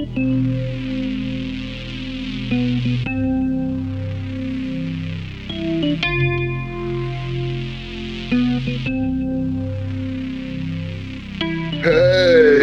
Hey 0.00 0.06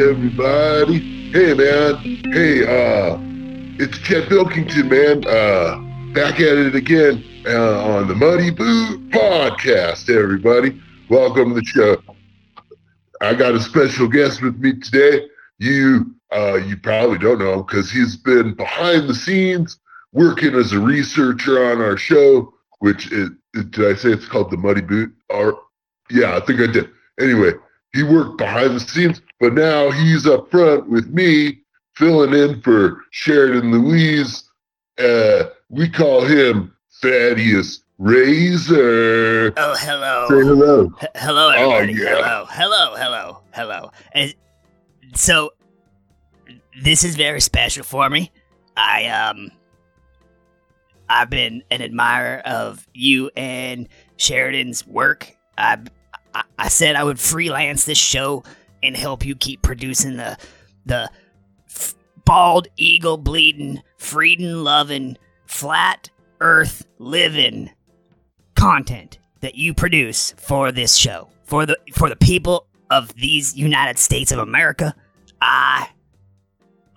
everybody. 0.10 0.98
Hey 1.32 1.54
man. 1.54 1.98
Hey, 2.34 2.66
uh 2.66 3.20
it's 3.80 4.00
Chet 4.00 4.30
Bilkington, 4.30 4.90
man. 4.90 5.24
Uh 5.28 5.78
back 6.16 6.40
at 6.40 6.58
it 6.58 6.74
again 6.74 7.24
uh, 7.46 7.84
on 7.84 8.08
the 8.08 8.16
Muddy 8.16 8.50
Boot 8.50 9.12
Podcast, 9.12 10.10
everybody. 10.10 10.82
Welcome 11.08 11.54
to 11.54 11.62
the 11.62 11.66
show. 11.66 12.02
I 13.22 13.36
got 13.36 13.54
a 13.54 13.60
special 13.60 14.08
guest 14.08 14.42
with 14.42 14.58
me 14.58 14.80
today. 14.80 15.28
You 15.60 16.17
uh 16.34 16.56
you 16.56 16.78
probably 16.78 17.18
don't 17.18 17.40
know 17.40 17.64
because 17.64 17.92
he's 17.92 18.16
been 18.16 18.54
behind 18.54 19.08
the 19.08 19.16
scenes 19.16 19.80
working 20.14 20.56
as 20.56 20.74
a 20.74 20.80
researcher 20.80 21.72
on 21.72 21.82
our 21.82 21.98
show, 21.98 22.54
which 22.80 23.12
is 23.12 23.30
did 23.54 23.86
I 23.86 23.96
say 23.96 24.10
it's 24.10 24.28
called 24.28 24.52
the 24.52 24.58
Muddy 24.58 24.82
Boot? 24.82 25.14
Or 25.30 25.60
yeah, 26.10 26.36
I 26.36 26.40
think 26.40 26.60
I 26.60 26.68
did. 26.68 26.90
Anyway, 27.20 27.52
he 27.94 28.04
worked 28.04 28.38
behind 28.38 28.76
the 28.76 28.80
scenes, 28.80 29.22
but 29.40 29.54
now 29.54 29.90
he's 29.92 30.28
up 30.28 30.52
front 30.52 30.90
with 30.90 31.08
me, 31.10 31.60
filling 31.96 32.34
in 32.34 32.62
for 32.62 33.02
Sheridan 33.12 33.72
Louise. 33.72 34.44
Uh, 35.00 35.46
we 35.70 35.90
call 35.90 36.24
him 36.24 36.74
Thaddeus 37.02 37.82
Razor. 37.98 39.54
Oh, 39.58 39.76
hello. 39.80 40.28
Say 40.30 40.48
hello. 40.48 40.92
H- 41.02 41.10
hello, 41.16 41.50
everybody. 41.50 41.94
Oh, 42.00 42.04
yeah. 42.04 42.16
Hello, 42.22 42.46
hello, 42.50 42.96
hello, 42.96 43.42
hello. 43.54 43.92
And 44.14 44.34
so, 45.16 45.52
this 46.82 47.04
is 47.04 47.16
very 47.16 47.42
special 47.42 47.84
for 47.84 48.10
me. 48.10 48.32
I 48.76 49.08
um, 49.08 49.52
I've 51.10 51.30
been 51.30 51.64
an 51.72 51.82
admirer 51.82 52.42
of 52.46 52.88
you 52.94 53.32
and 53.36 53.88
Sheridan's 54.18 54.86
work. 54.86 55.36
I, 55.58 55.80
I, 56.60 56.68
said 56.68 56.96
I 56.96 57.04
would 57.04 57.20
freelance 57.20 57.86
this 57.86 57.98
show 57.98 58.44
and 58.84 58.96
help 58.96 59.26
you 59.26 59.36
keep 59.36 59.62
producing 59.64 60.18
the 60.18 60.38
the 60.86 61.10
f- 61.68 61.96
bald 62.26 62.68
eagle 62.78 63.18
bleeding, 63.18 63.82
freedom 63.98 64.64
loving, 64.64 65.18
flat 65.46 66.10
earth 66.42 66.86
living 67.00 67.72
content 68.56 69.18
that 69.42 69.56
you 69.56 69.74
produce 69.74 70.34
for 70.38 70.72
this 70.72 70.96
show 70.96 71.30
for 71.44 71.66
the 71.66 71.78
for 71.94 72.10
the 72.10 72.16
people 72.16 72.68
of 72.92 73.14
these 73.16 73.56
United 73.56 73.98
States 73.98 74.32
of 74.32 74.40
America. 74.40 74.94
I 75.42 75.90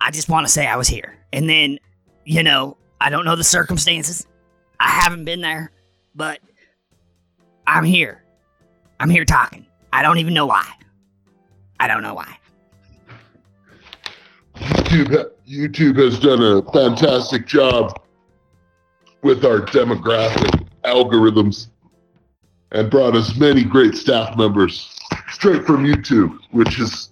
I 0.01 0.09
just 0.09 0.29
want 0.29 0.47
to 0.47 0.51
say 0.51 0.65
I 0.65 0.75
was 0.75 0.87
here. 0.87 1.15
And 1.31 1.47
then, 1.47 1.77
you 2.25 2.41
know, 2.41 2.75
I 2.99 3.09
don't 3.09 3.23
know 3.23 3.35
the 3.35 3.43
circumstances. 3.43 4.25
I 4.79 4.89
haven't 4.89 5.25
been 5.25 5.41
there, 5.41 5.71
but 6.15 6.39
I'm 7.67 7.83
here. 7.83 8.23
I'm 8.99 9.09
here 9.09 9.25
talking. 9.25 9.65
I 9.93 10.01
don't 10.01 10.17
even 10.17 10.33
know 10.33 10.47
why. 10.47 10.67
I 11.79 11.87
don't 11.87 12.01
know 12.01 12.15
why. 12.15 12.37
YouTube, 14.55 15.31
YouTube 15.47 15.97
has 15.97 16.19
done 16.19 16.41
a 16.41 16.61
fantastic 16.71 17.45
job 17.45 18.01
with 19.21 19.45
our 19.45 19.59
demographic 19.59 20.67
algorithms 20.83 21.67
and 22.71 22.89
brought 22.89 23.15
us 23.15 23.35
many 23.37 23.63
great 23.63 23.95
staff 23.95 24.35
members 24.35 24.95
straight 25.31 25.65
from 25.65 25.85
YouTube, 25.85 26.37
which 26.51 26.79
is 26.79 27.11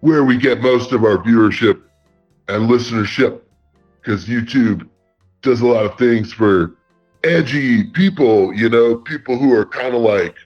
where 0.00 0.24
we 0.24 0.36
get 0.36 0.60
most 0.60 0.92
of 0.92 1.02
our 1.02 1.18
viewership 1.18 1.82
and 2.48 2.68
listenership 2.68 3.40
because 4.00 4.24
YouTube 4.26 4.88
does 5.42 5.60
a 5.60 5.66
lot 5.66 5.84
of 5.84 5.96
things 5.98 6.32
for 6.32 6.74
edgy 7.24 7.84
people, 7.84 8.52
you 8.54 8.68
know, 8.68 8.96
people 8.96 9.38
who 9.38 9.52
are 9.52 9.66
kind 9.66 9.94
of 9.94 10.00
like, 10.00 10.36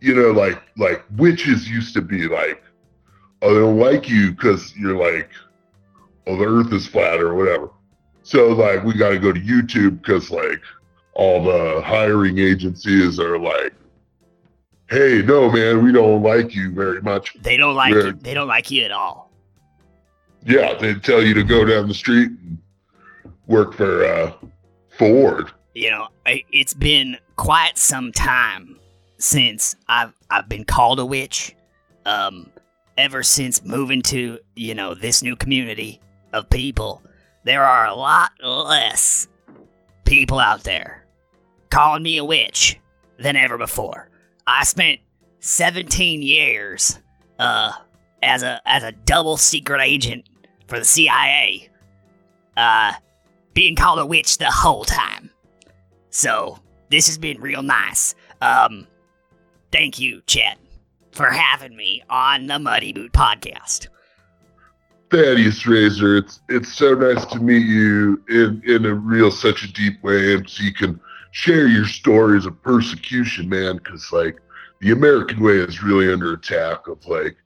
you 0.00 0.14
know, 0.14 0.30
like 0.30 0.62
like 0.76 1.04
witches 1.16 1.68
used 1.68 1.94
to 1.94 2.02
be 2.02 2.28
like, 2.28 2.62
oh, 3.42 3.54
they 3.54 3.60
don't 3.60 3.78
like 3.78 4.08
you 4.08 4.32
because 4.32 4.74
you're 4.76 4.96
like, 4.96 5.30
oh, 6.26 6.36
the 6.36 6.44
earth 6.44 6.72
is 6.72 6.86
flat 6.86 7.20
or 7.20 7.34
whatever. 7.34 7.70
So 8.22 8.48
like 8.48 8.84
we 8.84 8.94
got 8.94 9.10
to 9.10 9.18
go 9.18 9.32
to 9.32 9.40
YouTube 9.40 10.02
because 10.02 10.30
like 10.30 10.62
all 11.14 11.42
the 11.42 11.82
hiring 11.82 12.38
agencies 12.38 13.18
are 13.18 13.38
like, 13.38 13.72
hey, 14.88 15.22
no, 15.24 15.50
man, 15.50 15.84
we 15.84 15.92
don't 15.92 16.22
like 16.22 16.54
you 16.54 16.72
very 16.72 17.00
much. 17.02 17.34
They 17.40 17.56
don't 17.56 17.74
like 17.74 17.94
you. 17.94 18.12
They 18.12 18.34
don't 18.34 18.48
like 18.48 18.70
you 18.70 18.84
at 18.84 18.92
all. 18.92 19.29
Yeah, 20.44 20.74
they 20.74 20.94
tell 20.94 21.22
you 21.22 21.34
to 21.34 21.44
go 21.44 21.64
down 21.64 21.88
the 21.88 21.94
street 21.94 22.30
and 22.30 22.58
work 23.46 23.74
for 23.74 24.04
uh, 24.04 24.32
Ford. 24.96 25.50
you 25.74 25.90
know, 25.90 26.08
it's 26.26 26.74
been 26.74 27.16
quite 27.36 27.78
some 27.78 28.12
time 28.12 28.78
since 29.18 29.76
I've 29.88 30.12
I've 30.30 30.48
been 30.48 30.64
called 30.64 30.98
a 30.98 31.06
witch. 31.06 31.54
Um, 32.06 32.50
ever 32.96 33.22
since 33.22 33.64
moving 33.64 34.02
to 34.02 34.38
you 34.56 34.74
know 34.74 34.94
this 34.94 35.22
new 35.22 35.36
community 35.36 36.00
of 36.32 36.48
people, 36.50 37.02
there 37.44 37.64
are 37.64 37.86
a 37.86 37.94
lot 37.94 38.30
less 38.42 39.28
people 40.04 40.38
out 40.38 40.64
there 40.64 41.06
calling 41.70 42.02
me 42.02 42.18
a 42.18 42.24
witch 42.24 42.78
than 43.18 43.36
ever 43.36 43.56
before. 43.58 44.08
I 44.46 44.64
spent 44.64 45.00
17 45.40 46.22
years 46.22 46.98
uh, 47.38 47.72
as 48.22 48.42
a 48.42 48.60
as 48.66 48.82
a 48.82 48.92
double 48.92 49.36
secret 49.36 49.80
agent 49.82 50.28
for 50.66 50.78
the 50.78 50.84
CIA, 50.84 51.68
uh, 52.56 52.92
being 53.54 53.76
called 53.76 53.98
a 53.98 54.06
witch 54.06 54.38
the 54.38 54.50
whole 54.50 54.84
time. 54.84 55.30
So 56.10 56.58
this 56.90 57.06
has 57.06 57.18
been 57.18 57.40
real 57.40 57.62
nice. 57.62 58.14
Um, 58.40 58.86
thank 59.72 59.98
you, 59.98 60.22
Chet, 60.26 60.58
for 61.12 61.30
having 61.30 61.76
me 61.76 62.02
on 62.08 62.46
the 62.46 62.58
Muddy 62.58 62.92
Boot 62.92 63.12
podcast. 63.12 63.88
Thaddeus 65.10 65.66
Razor, 65.66 66.18
it's 66.18 66.40
it's 66.48 66.72
so 66.72 66.94
nice 66.94 67.24
to 67.26 67.40
meet 67.40 67.66
you 67.66 68.22
in 68.28 68.62
in 68.64 68.86
a 68.86 68.94
real 68.94 69.30
such 69.30 69.64
a 69.64 69.72
deep 69.72 70.02
way, 70.04 70.34
and 70.34 70.48
so 70.48 70.62
you 70.62 70.72
can 70.72 71.00
share 71.32 71.66
your 71.66 71.84
stories 71.84 72.46
of 72.46 72.60
persecution, 72.62 73.48
man. 73.48 73.76
Because 73.76 74.12
like 74.12 74.38
the 74.80 74.92
American 74.92 75.40
way 75.42 75.54
is 75.54 75.82
really 75.82 76.12
under 76.12 76.32
attack 76.34 76.86
of 76.86 77.04
like, 77.06 77.36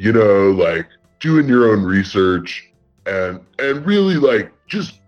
you 0.00 0.14
know, 0.14 0.50
like 0.52 0.88
doing 1.20 1.46
your 1.46 1.70
own 1.70 1.82
research 1.82 2.66
and 3.04 3.38
and 3.58 3.84
really 3.84 4.14
like 4.14 4.50
just 4.66 5.00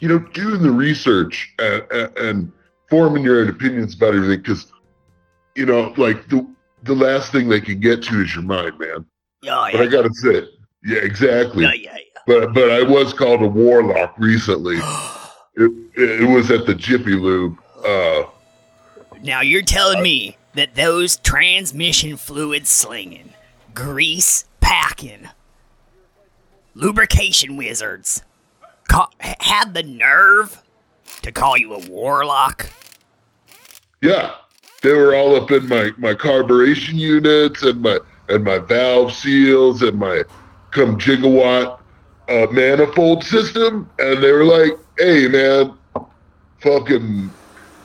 you 0.00 0.08
know 0.08 0.18
doing 0.18 0.62
the 0.62 0.70
research 0.70 1.54
and 1.58 1.82
and, 1.90 2.18
and 2.18 2.52
forming 2.90 3.24
your 3.24 3.40
own 3.40 3.48
opinions 3.48 3.94
about 3.94 4.14
everything. 4.14 4.42
Because 4.42 4.70
you 5.54 5.64
know, 5.64 5.94
like 5.96 6.28
the 6.28 6.46
the 6.82 6.94
last 6.94 7.32
thing 7.32 7.48
they 7.48 7.62
can 7.62 7.80
get 7.80 8.02
to 8.02 8.20
is 8.20 8.34
your 8.34 8.44
mind, 8.44 8.78
man. 8.78 9.06
Oh 9.46 9.68
But 9.72 9.80
I 9.80 9.86
gotta 9.86 10.12
say, 10.12 10.46
yeah, 10.84 10.98
exactly. 10.98 11.64
yeah, 11.64 11.72
yeah, 11.72 11.96
But 12.26 12.52
but 12.52 12.70
I 12.70 12.82
was 12.82 13.14
called 13.14 13.40
a 13.40 13.48
warlock 13.48 14.14
recently. 14.18 14.78
It, 15.58 15.72
it 15.96 16.28
was 16.28 16.50
at 16.50 16.66
the 16.66 16.74
Jiffy 16.74 17.14
Lube. 17.14 17.58
Uh, 17.82 18.24
now 19.22 19.40
you're 19.40 19.62
telling 19.62 20.02
me 20.02 20.36
that 20.52 20.74
those 20.74 21.16
transmission 21.16 22.18
fluid 22.18 22.66
slinging, 22.66 23.32
grease 23.76 24.46
packing, 24.60 25.28
lubrication 26.74 27.56
wizards 27.58 28.22
ca- 28.88 29.10
had 29.20 29.74
the 29.74 29.82
nerve 29.82 30.62
to 31.20 31.30
call 31.30 31.58
you 31.58 31.74
a 31.74 31.78
warlock? 31.86 32.70
yeah, 34.00 34.34
they 34.82 34.92
were 34.92 35.14
all 35.14 35.36
up 35.36 35.50
in 35.50 35.68
my 35.68 35.90
my 35.98 36.14
carburation 36.14 36.94
units 36.94 37.62
and 37.62 37.82
my 37.82 37.98
and 38.28 38.44
my 38.44 38.58
valve 38.58 39.12
seals 39.12 39.82
and 39.82 39.98
my 39.98 40.22
come 40.70 40.98
gigawatt 40.98 41.78
uh, 42.28 42.46
manifold 42.50 43.24
system, 43.24 43.88
and 43.98 44.22
they 44.22 44.32
were 44.32 44.44
like, 44.44 44.72
"Hey, 44.98 45.28
man, 45.28 45.76
fucking 46.60 47.30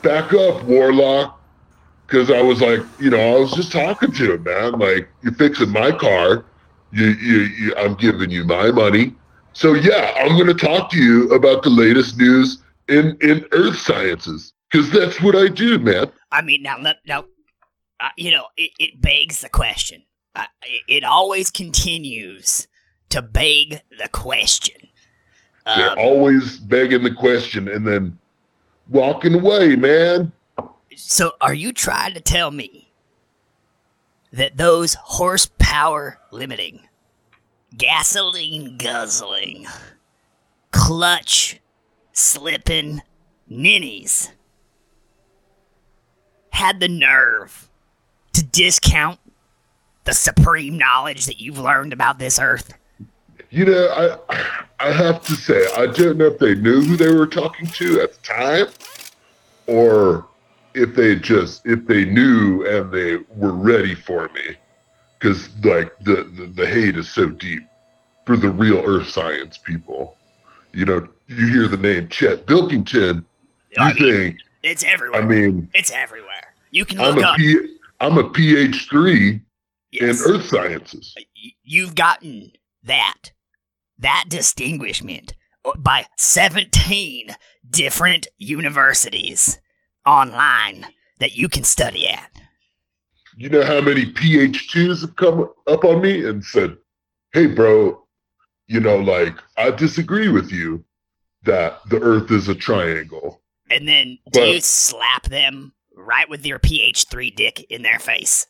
back 0.01 0.33
up, 0.33 0.63
warlock." 0.63 1.40
Because 2.11 2.29
I 2.29 2.41
was 2.41 2.59
like, 2.59 2.81
you 2.99 3.09
know, 3.09 3.37
I 3.37 3.39
was 3.39 3.53
just 3.53 3.71
talking 3.71 4.11
to 4.11 4.33
him, 4.33 4.43
man. 4.43 4.73
Like, 4.73 5.07
you're 5.23 5.31
fixing 5.33 5.69
my 5.69 5.93
car. 5.93 6.43
You, 6.91 7.05
you, 7.11 7.37
you, 7.43 7.75
I'm 7.77 7.95
giving 7.95 8.29
you 8.29 8.43
my 8.43 8.69
money. 8.69 9.15
So 9.53 9.75
yeah, 9.75 10.13
I'm 10.17 10.35
going 10.35 10.47
to 10.47 10.53
talk 10.53 10.91
to 10.91 10.97
you 10.97 11.29
about 11.33 11.63
the 11.63 11.69
latest 11.69 12.17
news 12.17 12.61
in 12.89 13.17
in 13.21 13.45
earth 13.53 13.77
sciences 13.77 14.51
because 14.69 14.91
that's 14.91 15.21
what 15.21 15.37
I 15.37 15.47
do, 15.47 15.79
man. 15.79 16.11
I 16.33 16.41
mean, 16.41 16.61
now, 16.63 16.79
let- 16.81 16.99
now, 17.07 17.23
uh, 18.01 18.09
you 18.17 18.31
know, 18.31 18.47
it, 18.57 18.71
it 18.77 19.01
begs 19.01 19.39
the 19.39 19.49
question. 19.49 20.03
Uh, 20.35 20.45
it, 20.63 20.97
it 20.97 21.03
always 21.05 21.49
continues 21.49 22.67
to 23.09 23.21
beg 23.21 23.81
the 23.97 24.09
question. 24.09 24.75
They're 25.65 25.91
Um, 25.91 25.97
always 25.97 26.57
begging 26.57 27.03
the 27.03 27.13
question 27.13 27.69
and 27.69 27.87
then 27.87 28.17
walking 28.89 29.33
away, 29.33 29.77
man. 29.77 30.33
So, 31.03 31.33
are 31.42 31.53
you 31.53 31.74
trying 31.74 32.13
to 32.13 32.21
tell 32.21 32.51
me 32.51 32.92
that 34.31 34.57
those 34.57 34.94
horsepower 34.94 36.19
limiting, 36.31 36.88
gasoline 37.75 38.77
guzzling, 38.77 39.65
clutch 40.71 41.59
slipping 42.13 43.01
ninnies 43.48 44.31
had 46.51 46.80
the 46.80 46.88
nerve 46.88 47.69
to 48.33 48.44
discount 48.44 49.19
the 50.04 50.13
supreme 50.13 50.77
knowledge 50.77 51.25
that 51.25 51.42
you've 51.42 51.57
learned 51.57 51.94
about 51.94 52.19
this 52.19 52.39
earth? 52.39 52.74
You 53.50 53.65
know, 53.65 54.18
I 54.30 54.47
I 54.80 54.92
have 54.92 55.25
to 55.25 55.33
say, 55.33 55.68
I 55.75 55.88
don't 55.88 56.18
know 56.18 56.27
if 56.27 56.39
they 56.39 56.56
knew 56.56 56.81
who 56.81 56.95
they 56.95 57.12
were 57.12 57.27
talking 57.27 57.68
to 57.68 58.01
at 58.01 58.13
the 58.13 58.21
time, 58.21 58.68
or 59.68 60.25
if 60.73 60.95
they 60.95 61.15
just 61.15 61.65
if 61.65 61.85
they 61.88 62.06
knew 62.06 62.65
and 62.65 62.91
they 62.91 63.18
were 63.35 63.53
ready 63.53 63.95
for 63.95 64.29
me, 64.29 64.56
because 65.19 65.50
like 65.63 65.97
the, 66.00 66.23
the 66.35 66.51
the 66.56 66.68
hate 66.68 66.97
is 66.97 67.09
so 67.09 67.29
deep 67.29 67.63
for 68.25 68.38
the 68.38 68.50
real 68.50 68.79
earth 68.85 69.09
science 69.09 69.57
people. 69.57 70.18
You 70.73 70.85
know, 70.85 71.07
you 71.27 71.47
hear 71.47 71.68
the 71.68 71.77
name 71.77 72.07
Chet 72.07 72.45
Bilkington, 72.45 73.25
you 73.71 73.77
I 73.77 73.94
mean, 73.94 73.97
think, 73.97 74.38
It's 74.63 74.83
everywhere. 74.83 75.21
I 75.21 75.25
mean, 75.25 75.69
it's 75.73 75.91
everywhere. 75.91 76.53
You 76.71 76.85
can 76.85 77.00
I'm 77.00 77.18
a 77.18 77.21
up. 77.21 77.38
P, 77.38 77.77
I'm 78.00 78.18
a 78.18 78.29
PH 78.29 78.89
three 78.89 79.41
in 79.91 80.09
earth 80.09 80.45
sciences. 80.45 81.15
You've 81.63 81.95
gotten 81.95 82.53
that 82.83 83.31
that 84.00 84.25
distinguishment 84.29 85.33
by 85.77 86.07
17 86.18 87.35
different 87.69 88.27
universities 88.39 89.59
online 90.06 90.86
that 91.19 91.36
you 91.36 91.48
can 91.50 91.63
study 91.63 92.07
at. 92.07 92.30
You 93.38 93.50
know 93.50 93.63
how 93.63 93.81
many 93.81 94.06
PH2s 94.06 95.01
have 95.01 95.15
come 95.15 95.50
up 95.68 95.83
on 95.86 96.01
me 96.01 96.25
and 96.25 96.44
said, 96.44 96.77
Hey, 97.33 97.48
bro, 97.48 98.01
you 98.68 98.80
know, 98.80 98.98
like, 98.98 99.36
I 99.57 99.71
disagree 99.71 100.30
with 100.30 100.51
you 100.51 100.83
that 101.44 101.80
the 101.89 102.00
earth 102.01 102.31
is 102.31 102.48
a 102.48 102.56
triangle. 102.56 103.42
And 103.69 103.88
then 103.88 104.18
do 104.31 104.42
you 104.42 104.62
slap 104.62 105.24
them 105.24 105.74
right 105.95 106.30
with 106.30 106.45
your 106.45 106.59
PH3 106.59 107.36
dick 107.36 107.65
in 107.69 107.81
their 107.81 108.00
face? 108.00 108.47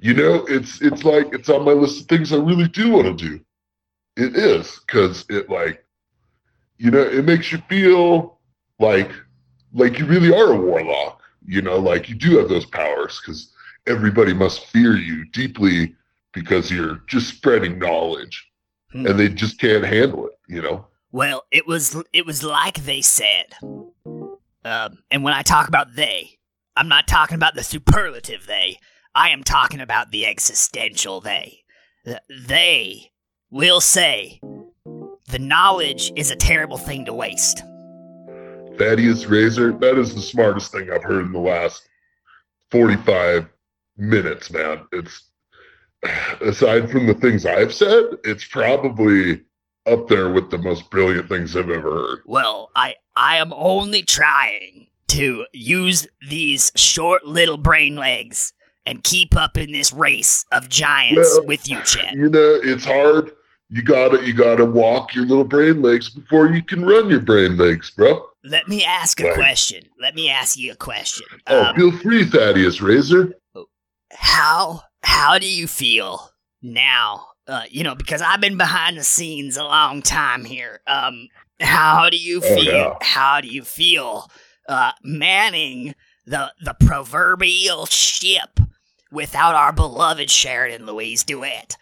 You 0.00 0.14
know, 0.14 0.44
it's 0.48 0.82
it's 0.82 1.04
like 1.04 1.32
it's 1.32 1.48
on 1.48 1.64
my 1.64 1.72
list 1.72 2.00
of 2.00 2.06
things 2.08 2.32
I 2.32 2.36
really 2.36 2.66
do 2.66 2.90
want 2.90 3.06
to 3.06 3.28
do. 3.28 3.40
It 4.16 4.36
is 4.36 4.80
because 4.80 5.24
it 5.28 5.48
like, 5.48 5.84
you 6.78 6.90
know, 6.90 7.02
it 7.02 7.24
makes 7.24 7.52
you 7.52 7.58
feel 7.68 8.40
like 8.80 9.12
like 9.72 9.98
you 9.98 10.06
really 10.06 10.32
are 10.34 10.52
a 10.52 10.56
warlock. 10.56 11.20
You 11.46 11.60
know, 11.62 11.78
like 11.78 12.08
you 12.08 12.14
do 12.14 12.38
have 12.38 12.48
those 12.48 12.66
powers 12.66 13.20
because 13.20 13.52
everybody 13.86 14.32
must 14.32 14.66
fear 14.66 14.96
you 14.96 15.24
deeply 15.32 15.94
because 16.32 16.70
you're 16.70 17.02
just 17.08 17.28
spreading 17.28 17.78
knowledge, 17.78 18.48
Hmm. 18.92 19.06
and 19.06 19.18
they 19.18 19.28
just 19.28 19.58
can't 19.58 19.84
handle 19.84 20.26
it. 20.26 20.34
You 20.48 20.62
know. 20.62 20.86
Well, 21.10 21.44
it 21.50 21.66
was 21.66 21.96
it 22.12 22.24
was 22.26 22.42
like 22.42 22.84
they 22.84 23.02
said. 23.02 23.46
Um, 24.64 24.98
and 25.10 25.24
when 25.24 25.34
I 25.34 25.42
talk 25.42 25.66
about 25.68 25.96
they, 25.96 26.38
I'm 26.76 26.88
not 26.88 27.08
talking 27.08 27.34
about 27.34 27.54
the 27.54 27.64
superlative 27.64 28.46
they. 28.46 28.78
I 29.14 29.30
am 29.30 29.42
talking 29.42 29.80
about 29.80 30.10
the 30.10 30.24
existential 30.26 31.20
they. 31.20 31.58
Th- 32.04 32.18
They 32.46 33.10
will 33.50 33.80
say 33.80 34.40
the 35.28 35.38
knowledge 35.38 36.12
is 36.16 36.30
a 36.30 36.36
terrible 36.36 36.78
thing 36.78 37.04
to 37.06 37.12
waste. 37.12 37.62
Thaddeus 38.78 39.26
Razor, 39.26 39.72
that 39.72 39.98
is 39.98 40.14
the 40.14 40.22
smartest 40.22 40.72
thing 40.72 40.90
I've 40.90 41.04
heard 41.04 41.26
in 41.26 41.32
the 41.32 41.38
last 41.38 41.88
45 42.70 43.48
minutes, 43.96 44.50
man. 44.50 44.86
It's 44.92 45.24
aside 46.40 46.90
from 46.90 47.06
the 47.06 47.14
things 47.14 47.46
I've 47.46 47.74
said, 47.74 48.04
it's 48.24 48.44
probably 48.44 49.42
up 49.86 50.08
there 50.08 50.30
with 50.30 50.50
the 50.50 50.58
most 50.58 50.90
brilliant 50.90 51.28
things 51.28 51.56
I've 51.56 51.70
ever 51.70 51.90
heard. 51.90 52.18
Well, 52.26 52.70
I 52.74 52.96
I 53.16 53.36
am 53.36 53.52
only 53.52 54.02
trying 54.02 54.86
to 55.08 55.46
use 55.52 56.06
these 56.28 56.72
short 56.74 57.26
little 57.26 57.58
brain 57.58 57.96
legs 57.96 58.52
and 58.86 59.04
keep 59.04 59.36
up 59.36 59.56
in 59.56 59.70
this 59.72 59.92
race 59.92 60.44
of 60.52 60.68
giants 60.68 61.36
Well, 61.36 61.46
with 61.46 61.68
you, 61.68 61.80
Chet. 61.82 62.14
You 62.14 62.30
know, 62.30 62.60
it's 62.62 62.84
hard. 62.84 63.32
You 63.68 63.82
gotta 63.82 64.24
you 64.24 64.34
gotta 64.34 64.64
walk 64.64 65.14
your 65.14 65.26
little 65.26 65.44
brain 65.44 65.82
legs 65.82 66.10
before 66.10 66.48
you 66.48 66.62
can 66.62 66.84
run 66.84 67.08
your 67.08 67.20
brain 67.20 67.56
legs, 67.56 67.90
bro. 67.90 68.26
Let 68.44 68.68
me 68.68 68.84
ask 68.84 69.20
a 69.20 69.24
Right. 69.24 69.34
question. 69.34 69.84
Let 70.00 70.14
me 70.14 70.28
ask 70.30 70.58
you 70.58 70.72
a 70.72 70.76
question. 70.76 71.26
Oh, 71.46 71.66
Um, 71.66 71.76
feel 71.76 71.92
free, 71.98 72.24
Thaddeus 72.24 72.80
Razor. 72.80 73.34
how 74.12 74.82
how 75.04 75.38
do 75.38 75.46
you 75.48 75.66
feel 75.66 76.30
now? 76.60 77.26
Uh, 77.46 77.64
you 77.70 77.82
know, 77.82 77.94
because 77.94 78.22
I've 78.22 78.40
been 78.40 78.56
behind 78.56 78.96
the 78.98 79.04
scenes 79.04 79.56
a 79.56 79.64
long 79.64 80.00
time 80.02 80.44
here. 80.44 80.80
Um, 80.86 81.28
how 81.60 82.08
do 82.10 82.16
you 82.16 82.38
Oh, 82.42 82.54
feel? 82.56 82.64
yeah. 82.64 82.94
How 83.02 83.40
do 83.40 83.48
you 83.48 83.62
feel 83.64 84.30
uh, 84.68 84.92
manning 85.02 85.94
the 86.26 86.52
the 86.64 86.74
proverbial 86.74 87.86
ship 87.86 88.60
without 89.10 89.54
our 89.54 89.72
beloved 89.72 90.30
Sheridan 90.30 90.86
Louise 90.86 91.24
DeWitt? 91.24 91.76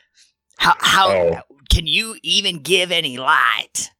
How 0.59 0.75
how 0.81 1.11
Oh. 1.11 1.41
can 1.71 1.87
you 1.87 2.17
even 2.23 2.59
give 2.63 2.91
any 2.93 3.17
light 3.17 3.91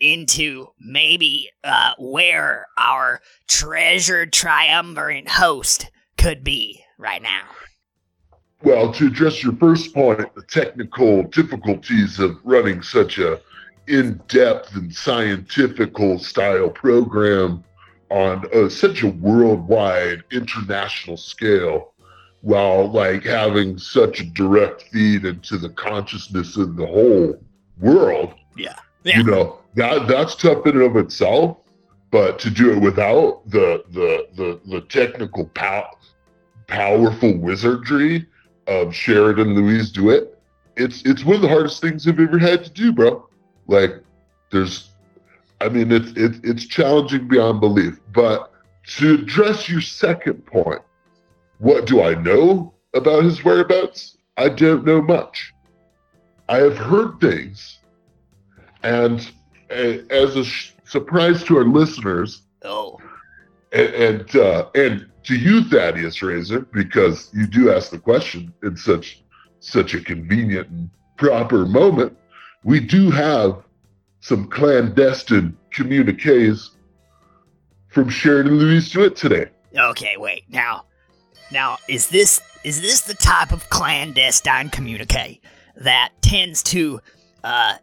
into 0.00 0.68
maybe 0.80 1.50
uh, 1.64 1.92
where 1.98 2.66
our 2.78 3.20
treasured 3.48 4.32
triumvirate 4.32 5.28
host 5.28 5.90
could 6.16 6.42
be 6.42 6.82
right 6.98 7.22
now? 7.22 7.42
Well, 8.62 8.92
to 8.92 9.06
address 9.06 9.42
your 9.42 9.54
first 9.56 9.94
point, 9.94 10.34
the 10.34 10.42
technical 10.42 11.22
difficulties 11.24 12.18
of 12.18 12.38
running 12.44 12.82
such 12.82 13.18
a 13.18 13.40
in-depth 13.86 14.74
and 14.76 14.94
scientifical 14.94 16.18
style 16.18 16.68
program 16.68 17.64
on 18.10 18.44
uh, 18.54 18.68
such 18.68 19.02
a 19.02 19.08
worldwide 19.08 20.22
international 20.30 21.16
scale 21.16 21.94
while 22.42 22.90
like 22.90 23.24
having 23.24 23.78
such 23.78 24.20
a 24.20 24.24
direct 24.24 24.82
feed 24.92 25.24
into 25.24 25.58
the 25.58 25.70
consciousness 25.70 26.56
of 26.56 26.76
the 26.76 26.86
whole 26.86 27.38
world 27.80 28.34
Yeah. 28.56 28.78
you 29.04 29.22
know 29.22 29.59
that 29.74 30.08
that's 30.08 30.34
tough 30.34 30.66
in 30.66 30.76
and 30.76 30.82
of 30.82 30.96
itself 30.96 31.56
but 32.10 32.38
to 32.40 32.50
do 32.50 32.72
it 32.72 32.80
without 32.80 33.48
the 33.48 33.84
the 33.90 34.26
the, 34.34 34.60
the 34.66 34.80
technical 34.82 35.46
pow- 35.46 35.96
powerful 36.66 37.36
wizardry 37.38 38.26
of 38.66 38.94
Sheridan 38.94 39.54
Louise 39.54 39.90
DeWitt, 39.90 40.38
it's 40.76 41.02
it's 41.04 41.24
one 41.24 41.36
of 41.36 41.42
the 41.42 41.48
hardest 41.48 41.80
things 41.80 42.06
I've 42.06 42.20
ever 42.20 42.38
had 42.38 42.64
to 42.64 42.70
do, 42.70 42.92
bro. 42.92 43.28
Like, 43.66 44.02
there's, 44.50 44.90
I 45.60 45.68
mean, 45.68 45.92
it's 45.92 46.12
it's 46.16 46.38
it's 46.42 46.66
challenging 46.66 47.28
beyond 47.28 47.60
belief. 47.60 48.00
But 48.12 48.52
to 48.96 49.14
address 49.14 49.68
your 49.68 49.80
second 49.80 50.46
point, 50.46 50.82
what 51.58 51.86
do 51.86 52.02
I 52.02 52.14
know 52.14 52.74
about 52.94 53.24
his 53.24 53.44
whereabouts? 53.44 54.16
I 54.36 54.48
don't 54.48 54.84
know 54.84 55.02
much. 55.02 55.52
I 56.48 56.56
have 56.58 56.76
heard 56.76 57.20
things, 57.20 57.78
and 58.82 59.30
as 59.70 60.36
a 60.36 60.44
sh- 60.44 60.72
surprise 60.84 61.42
to 61.44 61.56
our 61.58 61.64
listeners, 61.64 62.42
Oh, 62.64 62.98
and 63.72 63.94
and, 63.94 64.36
uh, 64.36 64.68
and 64.74 65.06
to 65.24 65.36
you, 65.36 65.64
Thaddeus 65.64 66.22
Razor, 66.22 66.60
because 66.72 67.30
you 67.32 67.46
do 67.46 67.72
ask 67.72 67.90
the 67.90 67.98
question 67.98 68.52
in 68.62 68.76
such 68.76 69.22
such 69.60 69.94
a 69.94 70.00
convenient 70.00 70.68
and 70.68 70.90
proper 71.16 71.66
moment, 71.66 72.16
we 72.64 72.80
do 72.80 73.10
have 73.10 73.62
some 74.20 74.48
clandestine 74.48 75.56
communiques 75.72 76.70
from 77.88 78.08
Sheridan 78.08 78.58
Louise 78.58 78.90
DeWitt 78.90 79.16
today. 79.16 79.46
okay. 79.76 80.16
Wait 80.16 80.44
now. 80.48 80.84
Now 81.52 81.78
is 81.88 82.08
this 82.08 82.40
is 82.64 82.80
this 82.80 83.00
the 83.02 83.14
type 83.14 83.52
of 83.52 83.68
clandestine 83.70 84.68
communique 84.70 85.40
that 85.76 86.10
tends 86.20 86.62
to 86.64 87.00
uh, 87.44 87.74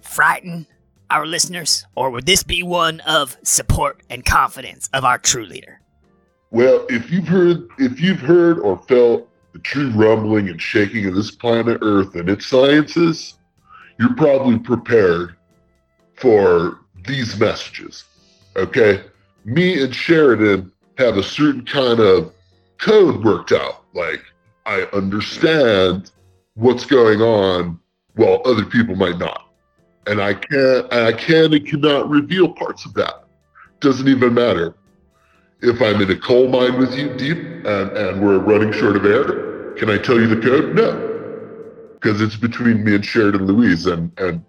frighten 0.00 0.66
our 1.14 1.26
listeners, 1.26 1.86
or 1.94 2.10
would 2.10 2.26
this 2.26 2.42
be 2.42 2.64
one 2.64 2.98
of 3.00 3.36
support 3.44 4.02
and 4.10 4.24
confidence 4.24 4.88
of 4.92 5.04
our 5.04 5.16
true 5.16 5.46
leader? 5.46 5.80
Well, 6.50 6.84
if 6.88 7.08
you've 7.08 7.28
heard 7.28 7.68
if 7.78 8.00
you've 8.00 8.18
heard 8.18 8.58
or 8.58 8.78
felt 8.88 9.28
the 9.52 9.60
true 9.60 9.90
rumbling 9.90 10.48
and 10.48 10.60
shaking 10.60 11.06
of 11.06 11.14
this 11.14 11.30
planet 11.30 11.78
Earth 11.82 12.16
and 12.16 12.28
its 12.28 12.46
sciences, 12.46 13.34
you're 14.00 14.16
probably 14.16 14.58
prepared 14.58 15.36
for 16.16 16.80
these 17.06 17.38
messages. 17.38 18.04
Okay? 18.56 19.04
Me 19.44 19.84
and 19.84 19.94
Sheridan 19.94 20.72
have 20.98 21.16
a 21.16 21.22
certain 21.22 21.64
kind 21.64 22.00
of 22.00 22.32
code 22.78 23.24
worked 23.24 23.52
out. 23.52 23.84
Like 23.94 24.22
I 24.66 24.82
understand 24.92 26.10
what's 26.54 26.84
going 26.84 27.20
on 27.20 27.78
while 28.16 28.42
other 28.44 28.64
people 28.64 28.96
might 28.96 29.18
not. 29.18 29.43
And 30.06 30.20
I 30.20 30.34
can't 30.34 30.92
and 30.92 31.06
I 31.06 31.12
can 31.12 31.52
and 31.52 31.66
cannot 31.66 32.08
reveal 32.08 32.52
parts 32.52 32.84
of 32.84 32.94
that. 32.94 33.24
Doesn't 33.80 34.08
even 34.08 34.34
matter 34.34 34.74
if 35.64 35.80
I'm 35.80 36.00
in 36.00 36.10
a 36.10 36.16
coal 36.16 36.48
mine 36.48 36.78
with 36.78 36.94
you 36.94 37.14
deep 37.16 37.38
and, 37.38 37.90
and 37.96 38.22
we're 38.22 38.38
running 38.38 38.72
short 38.72 38.96
of 38.96 39.04
air, 39.06 39.72
can 39.74 39.90
I 39.90 39.98
tell 39.98 40.20
you 40.20 40.26
the 40.26 40.40
code? 40.40 40.74
No. 40.74 41.10
Because 41.94 42.20
it's 42.20 42.36
between 42.36 42.84
me 42.84 42.94
and 42.94 43.04
Sheridan 43.04 43.46
Louise 43.46 43.86
and, 43.86 44.12
and 44.18 44.44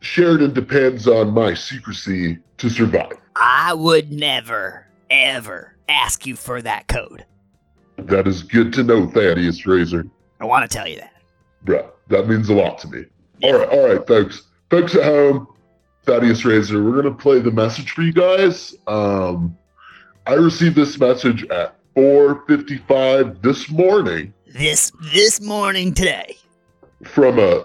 Sheridan 0.00 0.52
depends 0.52 1.06
on 1.06 1.30
my 1.30 1.54
secrecy 1.54 2.38
to 2.58 2.68
survive. 2.68 3.12
I 3.36 3.72
would 3.72 4.10
never, 4.10 4.86
ever 5.10 5.76
ask 5.88 6.26
you 6.26 6.34
for 6.34 6.60
that 6.62 6.88
code. 6.88 7.24
That 7.96 8.26
is 8.26 8.42
good 8.42 8.72
to 8.74 8.82
know, 8.82 9.06
Thaddeus 9.08 9.64
Razor. 9.64 10.06
I 10.40 10.44
want 10.44 10.68
to 10.68 10.76
tell 10.76 10.88
you 10.88 10.96
that. 10.96 11.12
Bruh, 11.64 11.90
that 12.08 12.28
means 12.28 12.48
a 12.48 12.54
lot 12.54 12.78
to 12.80 12.88
me. 12.88 13.04
All 13.42 13.58
right, 13.58 13.68
all 13.68 13.88
right, 13.88 14.06
folks. 14.06 14.42
Folks 14.70 14.94
at 14.94 15.04
home, 15.04 15.48
Thaddeus 16.04 16.44
Razor, 16.44 16.82
we're 16.82 17.00
gonna 17.02 17.14
play 17.14 17.40
the 17.40 17.50
message 17.50 17.92
for 17.92 18.02
you 18.02 18.12
guys. 18.12 18.74
Um, 18.86 19.56
I 20.26 20.34
received 20.34 20.76
this 20.76 20.98
message 20.98 21.44
at 21.46 21.74
4:55 21.94 23.40
this 23.42 23.70
morning 23.70 24.32
This 24.46 24.92
this 25.12 25.40
morning 25.40 25.94
today. 25.94 26.36
from 27.04 27.38
a 27.38 27.64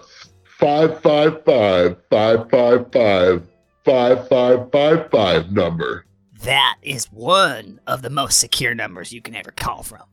555 0.60 1.98
555 2.10 3.48
5555 3.83 5.51
number. 5.51 6.05
That 6.43 6.75
is 6.81 7.05
one 7.12 7.79
of 7.88 8.01
the 8.01 8.10
most 8.10 8.39
secure 8.39 8.74
numbers 8.75 9.12
you 9.12 9.22
can 9.22 9.36
ever 9.36 9.51
call 9.51 9.83
from. 9.83 10.03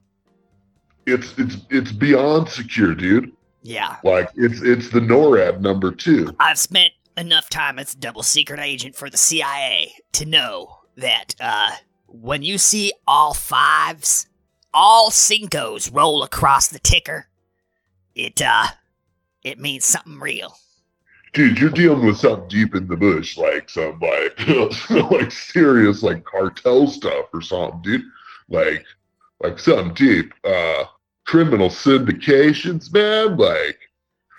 It's 1.07 1.35
it's 1.39 1.57
it's 1.71 1.93
beyond 1.93 2.49
secure, 2.49 2.95
dude. 2.95 3.33
Yeah. 3.63 3.97
Like 4.05 4.31
it's 4.37 4.61
it's 4.63 4.91
the 4.91 5.01
NORAD 5.01 5.61
number 5.61 5.91
two. 5.91 6.35
I've 6.39 6.59
spent 6.59 6.93
enough 7.17 7.51
time 7.51 7.79
as 7.79 7.95
a 7.95 7.99
double 7.99 8.23
secret 8.23 8.61
agent 8.61 8.97
for 8.97 9.11
the 9.11 9.17
CIA 9.17 9.95
to 10.13 10.25
know 10.25 10.79
that 10.97 11.35
uh, 11.41 11.73
when 12.07 12.43
you 12.43 12.59
see 12.59 12.93
all 13.07 13.35
fives, 13.35 14.27
all 14.73 15.11
cincos 15.11 15.95
roll 15.95 16.23
across 16.23 16.69
the 16.69 16.79
ticker, 16.79 17.27
it 18.15 18.41
uh, 18.41 18.67
it 19.43 19.59
means 19.59 19.85
something 19.85 20.19
real. 20.19 20.57
Dude, 21.33 21.61
you're 21.61 21.71
dealing 21.71 22.05
with 22.05 22.19
something 22.19 22.49
deep 22.49 22.75
in 22.75 22.89
the 22.89 22.97
bush, 22.97 23.37
like 23.37 23.71
some 23.71 24.01
like 24.01 24.49
like 25.11 25.31
serious 25.31 26.03
like 26.03 26.25
cartel 26.25 26.87
stuff 26.87 27.27
or 27.33 27.41
something, 27.41 27.83
dude. 27.83 28.03
Like 28.49 28.85
like 29.41 29.59
something 29.59 29.95
deep. 29.95 30.33
Uh 30.43 30.85
criminal 31.31 31.69
syndications, 31.69 32.93
man. 32.93 33.37
Like 33.37 33.79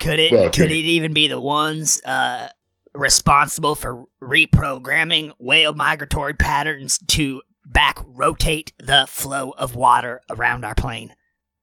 Could 0.01 0.19
it 0.19 0.31
Well, 0.33 0.49
could 0.49 0.71
it 0.71 0.73
even 0.73 1.13
be 1.13 1.29
the 1.29 1.39
ones 1.39 2.01
uh, 2.03 2.49
responsible 2.93 3.75
for 3.75 4.03
reprogramming 4.21 5.31
whale 5.39 5.73
migratory 5.73 6.33
patterns 6.33 6.99
to 7.07 7.43
back 7.65 7.97
rotate 8.05 8.73
the 8.77 9.05
flow 9.07 9.51
of 9.51 9.73
water 9.73 10.19
around 10.29 10.65
our 10.65 10.75
plane? 10.75 11.15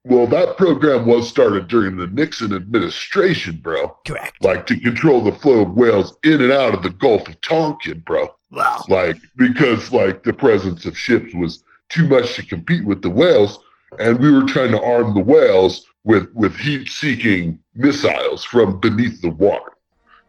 well, 0.04 0.26
that 0.28 0.56
program 0.56 1.04
was 1.04 1.28
started 1.28 1.68
during 1.68 1.98
the 1.98 2.06
Nixon 2.06 2.54
administration, 2.54 3.56
bro. 3.56 3.94
Correct. 4.06 4.42
Like 4.42 4.66
to 4.68 4.80
control 4.80 5.22
the 5.22 5.32
flow 5.32 5.60
of 5.60 5.74
whales 5.74 6.16
in 6.24 6.40
and 6.40 6.52
out 6.52 6.72
of 6.72 6.82
the 6.82 6.90
Gulf 6.90 7.28
of 7.28 7.38
Tonkin, 7.42 8.00
bro. 8.06 8.34
Well, 8.50 8.86
like 8.88 9.18
because 9.36 9.92
like 9.92 10.22
the 10.22 10.32
presence 10.32 10.86
of 10.86 10.96
ships 10.96 11.34
was 11.34 11.62
too 11.90 12.08
much 12.08 12.36
to 12.36 12.46
compete 12.46 12.86
with 12.86 13.02
the 13.02 13.10
whales 13.10 13.58
and 13.98 14.18
we 14.18 14.30
were 14.30 14.44
trying 14.44 14.72
to 14.72 14.82
arm 14.82 15.14
the 15.14 15.20
whales 15.20 15.86
with 16.04 16.32
with 16.34 16.56
heat 16.56 16.88
seeking 16.88 17.58
missiles 17.74 18.44
from 18.44 18.78
beneath 18.80 19.20
the 19.22 19.30
water 19.30 19.72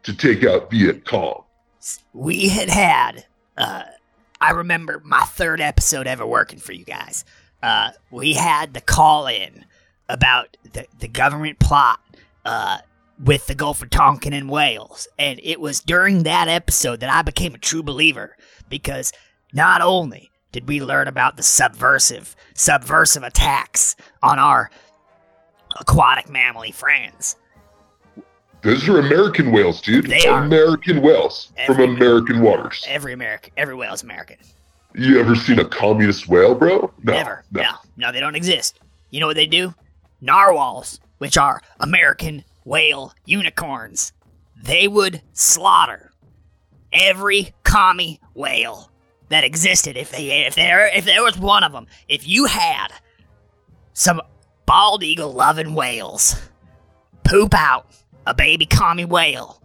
to 0.02 0.14
take 0.14 0.44
out 0.44 0.70
viet 0.70 1.04
cong. 1.04 1.44
We 2.12 2.48
had 2.48 2.70
had 2.70 3.26
uh 3.56 3.84
i 4.40 4.52
remember 4.52 5.00
my 5.04 5.20
third 5.20 5.60
episode 5.60 6.06
ever 6.06 6.26
working 6.26 6.58
for 6.58 6.72
you 6.72 6.84
guys. 6.84 7.24
Uh 7.62 7.90
we 8.10 8.34
had 8.34 8.74
the 8.74 8.80
call 8.80 9.26
in 9.26 9.64
about 10.08 10.56
the, 10.72 10.86
the 10.98 11.08
government 11.08 11.58
plot 11.58 12.00
uh 12.44 12.78
with 13.22 13.46
the 13.46 13.54
gulf 13.54 13.82
of 13.82 13.90
tonkin 13.90 14.32
and 14.32 14.48
whales. 14.48 15.06
And 15.18 15.38
it 15.42 15.60
was 15.60 15.80
during 15.80 16.22
that 16.22 16.48
episode 16.48 17.00
that 17.00 17.10
i 17.10 17.22
became 17.22 17.54
a 17.54 17.58
true 17.58 17.82
believer 17.82 18.36
because 18.68 19.12
not 19.52 19.82
only 19.82 20.29
did 20.52 20.66
we 20.68 20.80
learn 20.80 21.08
about 21.08 21.36
the 21.36 21.42
subversive 21.42 22.34
subversive 22.54 23.22
attacks 23.22 23.96
on 24.22 24.38
our 24.38 24.70
aquatic 25.80 26.26
mammally 26.26 26.72
friends 26.74 27.36
those 28.62 28.88
are 28.88 28.98
american 28.98 29.52
whales 29.52 29.80
dude 29.80 30.06
They 30.06 30.26
are. 30.26 30.42
american 30.42 31.00
whales 31.02 31.52
from 31.66 31.74
Every- 31.80 31.84
american 31.94 32.40
waters 32.40 32.84
every 32.88 33.12
american 33.12 33.52
every 33.56 33.74
whale's 33.74 34.02
american 34.02 34.36
you 34.94 35.20
ever 35.20 35.34
seen 35.36 35.58
a 35.60 35.64
communist 35.64 36.28
whale 36.28 36.54
bro 36.54 36.92
no 37.02 37.12
Never. 37.12 37.44
no. 37.52 37.62
No. 37.62 37.70
no, 37.96 38.12
they 38.12 38.18
don't 38.18 38.34
exist. 38.34 38.80
You 39.10 39.20
know 39.20 39.28
what 39.28 39.36
they 39.36 39.46
do? 39.46 39.72
Narwhals, 40.20 40.98
which 41.18 41.38
are 41.38 41.62
American 41.78 42.42
whale 42.64 43.14
unicorns, 43.24 44.12
they 44.60 44.88
would 44.88 45.22
slaughter 45.32 46.10
every 46.92 47.54
commie 47.62 48.20
whale 48.34 48.89
that 49.30 49.44
existed 49.44 49.96
if 49.96 50.10
they 50.10 50.46
if 50.46 50.54
there 50.54 50.86
if 50.94 51.04
there 51.04 51.22
was 51.22 51.38
one 51.38 51.64
of 51.64 51.72
them. 51.72 51.86
If 52.08 52.28
you 52.28 52.44
had 52.44 52.88
some 53.94 54.20
bald 54.66 55.02
eagle 55.02 55.32
loving 55.32 55.74
whales 55.74 56.36
poop 57.24 57.54
out 57.54 57.86
a 58.26 58.34
baby 58.34 58.66
commie 58.66 59.04
whale, 59.04 59.62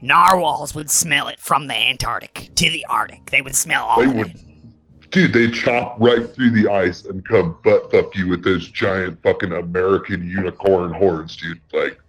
narwhals 0.00 0.74
would 0.74 0.90
smell 0.90 1.28
it 1.28 1.38
from 1.38 1.68
the 1.68 1.74
Antarctic 1.74 2.54
to 2.56 2.70
the 2.70 2.84
Arctic. 2.88 3.30
They 3.30 3.42
would 3.42 3.54
smell 3.54 3.84
all 3.84 4.00
They 4.00 4.06
of 4.10 4.14
would. 4.16 4.26
it. 4.28 5.10
Dude, 5.10 5.34
they 5.34 5.50
chop 5.50 5.96
right 6.00 6.26
through 6.34 6.50
the 6.50 6.68
ice 6.70 7.04
and 7.04 7.22
come 7.28 7.58
butt 7.62 7.90
fuck 7.90 8.16
you 8.16 8.28
with 8.28 8.42
those 8.42 8.68
giant 8.68 9.22
fucking 9.22 9.52
American 9.52 10.26
unicorn 10.26 10.92
horns, 10.94 11.36
dude. 11.36 11.60
Like, 11.70 12.00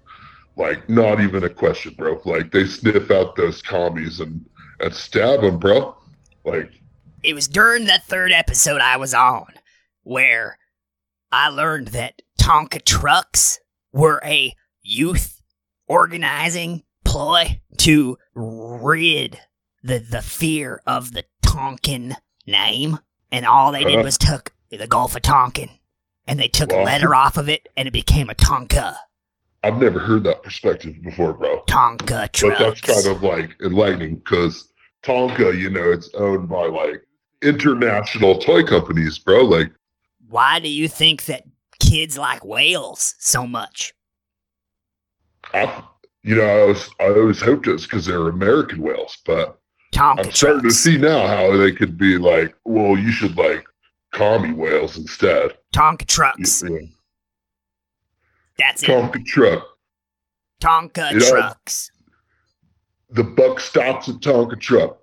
like 0.55 0.88
not 0.88 1.19
even 1.19 1.43
a 1.43 1.50
question, 1.50 1.95
bro. 1.98 2.22
Like 2.24 2.51
they 2.51 2.65
sniff 2.65 3.12
out 3.12 3.36
those 3.36 3.62
commies 3.62 4.22
and 4.22 4.43
and 4.79 4.93
stab 4.93 5.41
them, 5.41 5.60
bro. 5.60 5.98
Like, 6.45 6.72
it 7.24 7.34
was 7.34 7.48
during 7.48 7.86
that 7.86 8.03
third 8.03 8.32
episode 8.32 8.82
I 8.82 8.98
was 8.98 9.13
on 9.13 9.48
where 10.03 10.58
I 11.32 11.50
learned 11.50 11.89
that 11.89 12.22
Tonka 12.39 12.84
trucks 12.84 13.60
were 13.92 14.22
a 14.25 14.53
youth 14.82 15.42
organizing 15.88 16.84
ploy 17.06 17.62
to 17.77 18.18
rid 18.34 19.39
the 19.84 20.00
the 20.00 20.22
fear 20.22 20.82
of 20.88 21.12
the 21.13 21.25
Tonkin 21.42 22.15
name, 22.48 23.00
and 23.32 23.46
all 23.46 23.72
they 23.72 23.84
did 23.84 23.96
Uh-huh. 23.96 24.03
was 24.03 24.18
took 24.18 24.53
the 24.70 24.88
Gulf 24.88 25.15
of 25.15 25.22
Tonkin 25.22 25.70
and 26.25 26.39
they 26.39 26.48
took 26.48 26.72
a 26.72 26.77
letter 26.77 27.13
off 27.13 27.38
of 27.38 27.48
it 27.50 27.68
and 27.77 27.88
it 27.88 27.92
became 27.92 28.30
a 28.30 28.34
Tonka. 28.36 28.96
I've 29.63 29.77
never 29.77 30.00
heard 30.00 30.24
that 30.24 30.42
perspective 30.44 30.96
before, 31.03 31.34
bro. 31.34 31.63
Tonka 31.68 32.32
trucks. 32.32 32.42
But 32.42 32.58
that's 32.60 32.82
kind 32.82 33.15
of 33.15 33.24
like 33.24 33.56
enlightening 33.62 34.15
because 34.15 34.68
Tonka, 35.03 35.58
you 35.58 35.70
know, 35.70 35.92
it's 35.92 36.10
owned 36.15 36.50
by 36.50 36.65
like 36.65 37.01
international 37.44 38.38
toy 38.40 38.64
companies, 38.64 39.20
bro. 39.20 39.44
Like, 39.44 39.72
Why 40.30 40.60
do 40.60 40.70
you 40.70 40.88
think 40.88 41.26
that 41.26 41.44
kids 41.80 42.18
like 42.18 42.44
whales 42.46 43.16
so 43.20 43.46
much? 43.46 43.94
I, 45.54 45.84
you 46.24 46.36
know, 46.36 46.44
I 46.44 46.66
was 46.66 46.90
I 47.00 47.06
always 47.10 47.42
hoped 47.42 47.68
it 47.68 47.74
was 47.74 47.84
because 47.84 48.06
they're 48.06 48.30
American 48.30 48.82
whales, 48.82 49.18
but 49.26 49.60
Tonka 49.94 50.26
I'm 50.26 50.32
starting 50.32 50.64
to 50.64 50.72
see 50.72 50.98
now 50.98 51.28
how 51.28 51.56
they 51.58 51.72
could 51.72 51.98
be 51.98 52.18
like, 52.18 52.56
well, 52.66 52.98
you 52.98 53.12
should 53.12 53.38
like 53.38 53.64
commie 54.14 54.54
whales 54.54 54.98
instead. 54.98 55.52
Tonka 55.74 56.02
You 56.02 56.06
trucks. 56.08 56.64
know, 56.64 56.80
That's 58.58 58.84
it. 58.84 58.88
Tonka 58.90 59.24
truck. 59.26 59.64
Tonka 60.62 61.12
You 61.12 61.20
know- 61.20 61.30
trucks. 61.30 61.92
The 63.10 63.24
buck 63.24 63.60
stops 63.60 64.10
at 64.10 64.16
Tonka 64.16 64.60
truck, 64.60 64.98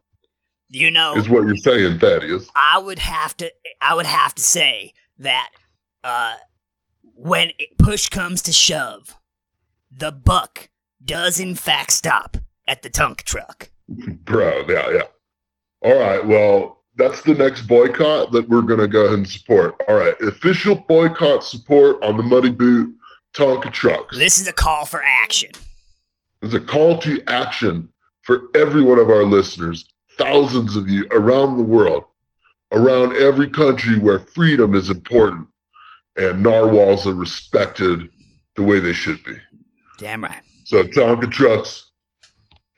You 0.73 0.91
know, 0.91 1.17
is 1.17 1.29
what 1.29 1.47
you're 1.47 1.57
saying, 1.57 1.99
Thaddeus. 1.99 2.49
I 2.55 2.79
would 2.79 3.01
have 3.01 3.37
to 3.39 3.53
I 3.81 3.95
would 3.95 4.07
have 4.07 4.35
to 4.37 4.43
say 4.43 4.93
that 5.19 5.51
uh 6.05 6.35
when 7.03 7.51
it 7.59 7.77
push 7.79 8.09
comes 8.09 8.41
to 8.43 8.53
shove, 8.53 9.17
the 9.91 10.13
buck 10.13 10.71
does 11.05 11.41
in 11.41 11.55
fact 11.55 11.93
stop 11.93 12.37
at 12.69 12.83
the 12.83 12.91
Tonka 12.91 13.23
truck. 13.23 13.71
Bro, 13.89 14.67
yeah, 14.69 14.91
yeah. 14.91 15.03
All 15.83 15.99
right, 15.99 16.25
well, 16.25 16.85
that's 16.97 17.23
the 17.23 17.35
next 17.35 17.63
boycott 17.63 18.31
that 18.33 18.49
we're 18.49 18.63
going 18.63 18.81
to 18.81 18.87
go 18.87 19.07
ahead 19.07 19.19
and 19.19 19.29
support. 19.29 19.81
All 19.89 19.97
right, 19.97 20.15
official 20.21 20.77
boycott 20.77 21.43
support 21.43 22.03
on 22.03 22.17
the 22.17 22.23
Muddy 22.23 22.51
Boot 22.51 22.95
Tonka 23.35 23.73
trucks. 23.73 24.17
This 24.17 24.39
is 24.39 24.47
a 24.47 24.53
call 24.53 24.85
for 24.85 25.03
action. 25.03 25.51
There's 26.41 26.55
a 26.55 26.61
call 26.61 26.99
to 26.99 27.23
action 27.27 27.89
for 28.23 28.43
every 28.55 28.83
one 28.83 28.99
of 28.99 29.11
our 29.11 29.25
listeners, 29.25 29.85
thousands 30.21 30.77
of 30.77 30.89
you 30.89 31.07
around 31.11 31.57
the 31.57 31.63
world, 31.63 32.05
around 32.73 33.17
every 33.17 33.49
country 33.49 33.99
where 33.99 34.21
freedom 34.21 34.75
is 34.75 34.91
important 34.91 35.47
and 36.17 36.43
narwhals 36.43 37.07
are 37.07 37.15
respected 37.15 38.09
the 38.57 38.63
way 38.63 38.81
they 38.81 38.93
should 38.93 39.23
be. 39.25 39.37
Damn 39.99 40.25
right. 40.25 40.43
So 40.65 40.83
Tonka 40.83 41.31
trucks, 41.31 41.91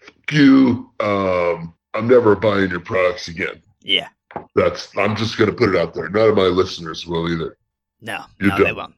fuck 0.00 0.32
you. 0.32 0.90
Um, 1.00 1.74
I'm 1.94 2.08
never 2.08 2.34
buying 2.36 2.70
your 2.70 2.80
products 2.80 3.28
again. 3.28 3.62
Yeah. 3.82 4.08
That's 4.54 4.96
I'm 4.96 5.14
just 5.14 5.36
gonna 5.36 5.52
put 5.52 5.74
it 5.74 5.76
out 5.76 5.92
there. 5.94 6.08
None 6.08 6.30
of 6.30 6.36
my 6.36 6.44
listeners 6.44 7.06
will 7.06 7.30
either. 7.30 7.58
No, 8.00 8.24
You're 8.40 8.58
no, 8.58 8.64
they 8.64 8.72
won't. 8.72 8.94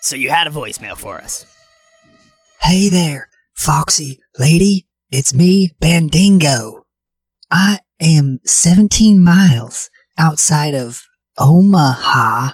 So 0.00 0.16
you 0.16 0.30
had 0.30 0.46
a 0.46 0.50
voicemail 0.50 0.96
for 0.96 1.18
us. 1.18 1.46
Hey 2.60 2.88
there, 2.88 3.28
Foxy 3.54 4.20
lady. 4.38 4.86
It's 5.10 5.34
me, 5.34 5.72
Bandingo. 5.80 6.81
I 7.52 7.80
am 8.00 8.40
17 8.46 9.22
miles 9.22 9.90
outside 10.16 10.74
of 10.74 11.02
Omaha, 11.36 12.52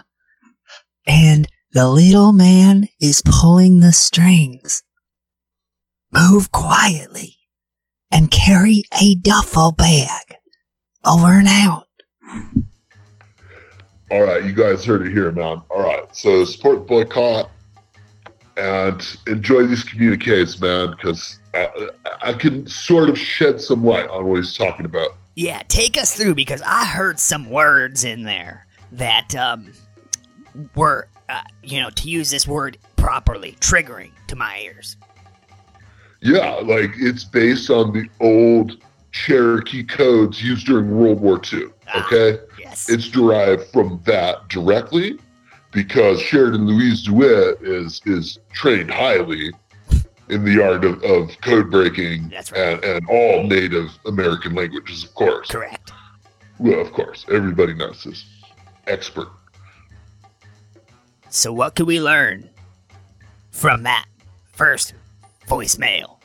and 1.06 1.46
the 1.70 1.88
little 1.88 2.32
man 2.32 2.88
is 3.00 3.22
pulling 3.24 3.78
the 3.78 3.92
strings. 3.92 4.82
Move 6.12 6.50
quietly 6.50 7.36
and 8.10 8.32
carry 8.32 8.82
a 9.00 9.14
duffel 9.14 9.70
bag. 9.70 10.34
Over 11.06 11.38
and 11.38 11.46
out. 11.46 11.86
All 14.10 14.22
right, 14.22 14.42
you 14.42 14.52
guys 14.52 14.84
heard 14.84 15.06
it 15.06 15.12
here, 15.12 15.30
man. 15.30 15.62
All 15.70 15.80
right, 15.80 16.04
so 16.12 16.44
support 16.44 16.88
boycott 16.88 17.50
and 18.58 19.18
enjoy 19.28 19.66
these 19.66 19.84
communiques, 19.84 20.60
man, 20.60 20.90
because 20.90 21.38
I, 21.54 21.68
I 22.22 22.32
can 22.32 22.66
sort 22.66 23.08
of 23.08 23.16
shed 23.16 23.60
some 23.60 23.84
light 23.84 24.08
on 24.08 24.26
what 24.26 24.36
he's 24.36 24.56
talking 24.56 24.84
about. 24.84 25.14
Yeah, 25.36 25.62
take 25.68 25.96
us 25.96 26.14
through 26.14 26.34
because 26.34 26.60
I 26.62 26.84
heard 26.84 27.20
some 27.20 27.48
words 27.48 28.04
in 28.04 28.24
there 28.24 28.66
that 28.92 29.34
um, 29.36 29.72
were, 30.74 31.06
uh, 31.28 31.42
you 31.62 31.80
know, 31.80 31.90
to 31.90 32.08
use 32.10 32.30
this 32.30 32.48
word 32.48 32.78
properly, 32.96 33.56
triggering 33.60 34.10
to 34.26 34.34
my 34.34 34.58
ears. 34.60 34.96
Yeah, 36.20 36.54
like 36.64 36.90
it's 36.96 37.22
based 37.22 37.70
on 37.70 37.92
the 37.92 38.08
old 38.20 38.82
Cherokee 39.12 39.84
codes 39.84 40.42
used 40.42 40.66
during 40.66 40.90
World 40.90 41.20
War 41.20 41.40
II. 41.52 41.66
Ah. 41.86 42.04
Okay, 42.06 42.40
Yes. 42.58 42.90
it's 42.90 43.08
derived 43.08 43.62
from 43.72 44.00
that 44.04 44.48
directly 44.48 45.18
because 45.72 46.20
Sheridan 46.20 46.66
Louise 46.66 47.02
DeWitt 47.02 47.60
is 47.62 48.00
is 48.06 48.38
trained 48.52 48.90
highly 48.90 49.52
in 50.28 50.44
the 50.44 50.62
art 50.62 50.84
of, 50.84 51.02
of 51.02 51.40
code 51.40 51.70
breaking 51.70 52.30
right. 52.30 52.52
and, 52.52 52.84
and 52.84 53.08
all 53.08 53.44
Native 53.44 53.90
American 54.06 54.54
languages, 54.54 55.04
of 55.04 55.14
course. 55.14 55.48
Correct. 55.48 55.92
Well, 56.58 56.80
of 56.80 56.92
course, 56.92 57.24
everybody 57.30 57.74
knows 57.74 58.04
this. 58.04 58.24
Expert. 58.86 59.28
So, 61.30 61.52
what 61.52 61.74
could 61.74 61.86
we 61.86 62.00
learn 62.00 62.48
from 63.50 63.82
that 63.82 64.06
first 64.52 64.94
voicemail 65.46 66.16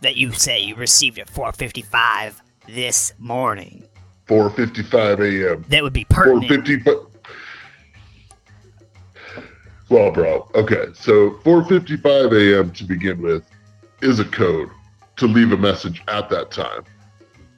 that 0.00 0.16
you 0.16 0.32
say 0.32 0.60
you 0.60 0.74
received 0.74 1.18
at 1.18 1.28
4:55 1.28 2.40
this 2.66 3.12
morning? 3.18 3.84
4:55 4.26 5.50
a.m. 5.50 5.64
That 5.68 5.82
would 5.82 5.92
be 5.92 6.04
pertinent. 6.04 6.64
4:55. 6.64 7.11
Well, 9.92 10.10
bro. 10.10 10.48
Okay, 10.54 10.86
so 10.94 11.32
4:55 11.44 12.32
a.m. 12.32 12.70
to 12.72 12.84
begin 12.84 13.20
with 13.20 13.44
is 14.00 14.20
a 14.20 14.24
code 14.24 14.70
to 15.16 15.26
leave 15.26 15.52
a 15.52 15.56
message 15.58 16.02
at 16.08 16.30
that 16.30 16.50
time. 16.50 16.84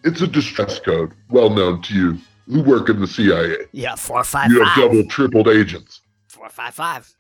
It's 0.03 0.21
a 0.21 0.27
distress 0.27 0.81
code, 0.81 1.13
well 1.31 1.49
known 1.49 1.81
to 1.83 1.95
you 1.95 2.19
who 2.49 2.61
work 2.63 2.89
in 2.89 3.01
the 3.01 3.07
CIA. 3.07 3.67
Yeah, 3.71 3.95
four 3.95 4.25
five 4.25 4.51
You 4.51 4.65
have 4.65 4.75
five. 4.75 4.77
double, 4.83 5.05
tripled 5.07 5.47
agents. 5.49 6.01
Four 6.27 6.49
five 6.49 6.75
five. 6.75 7.15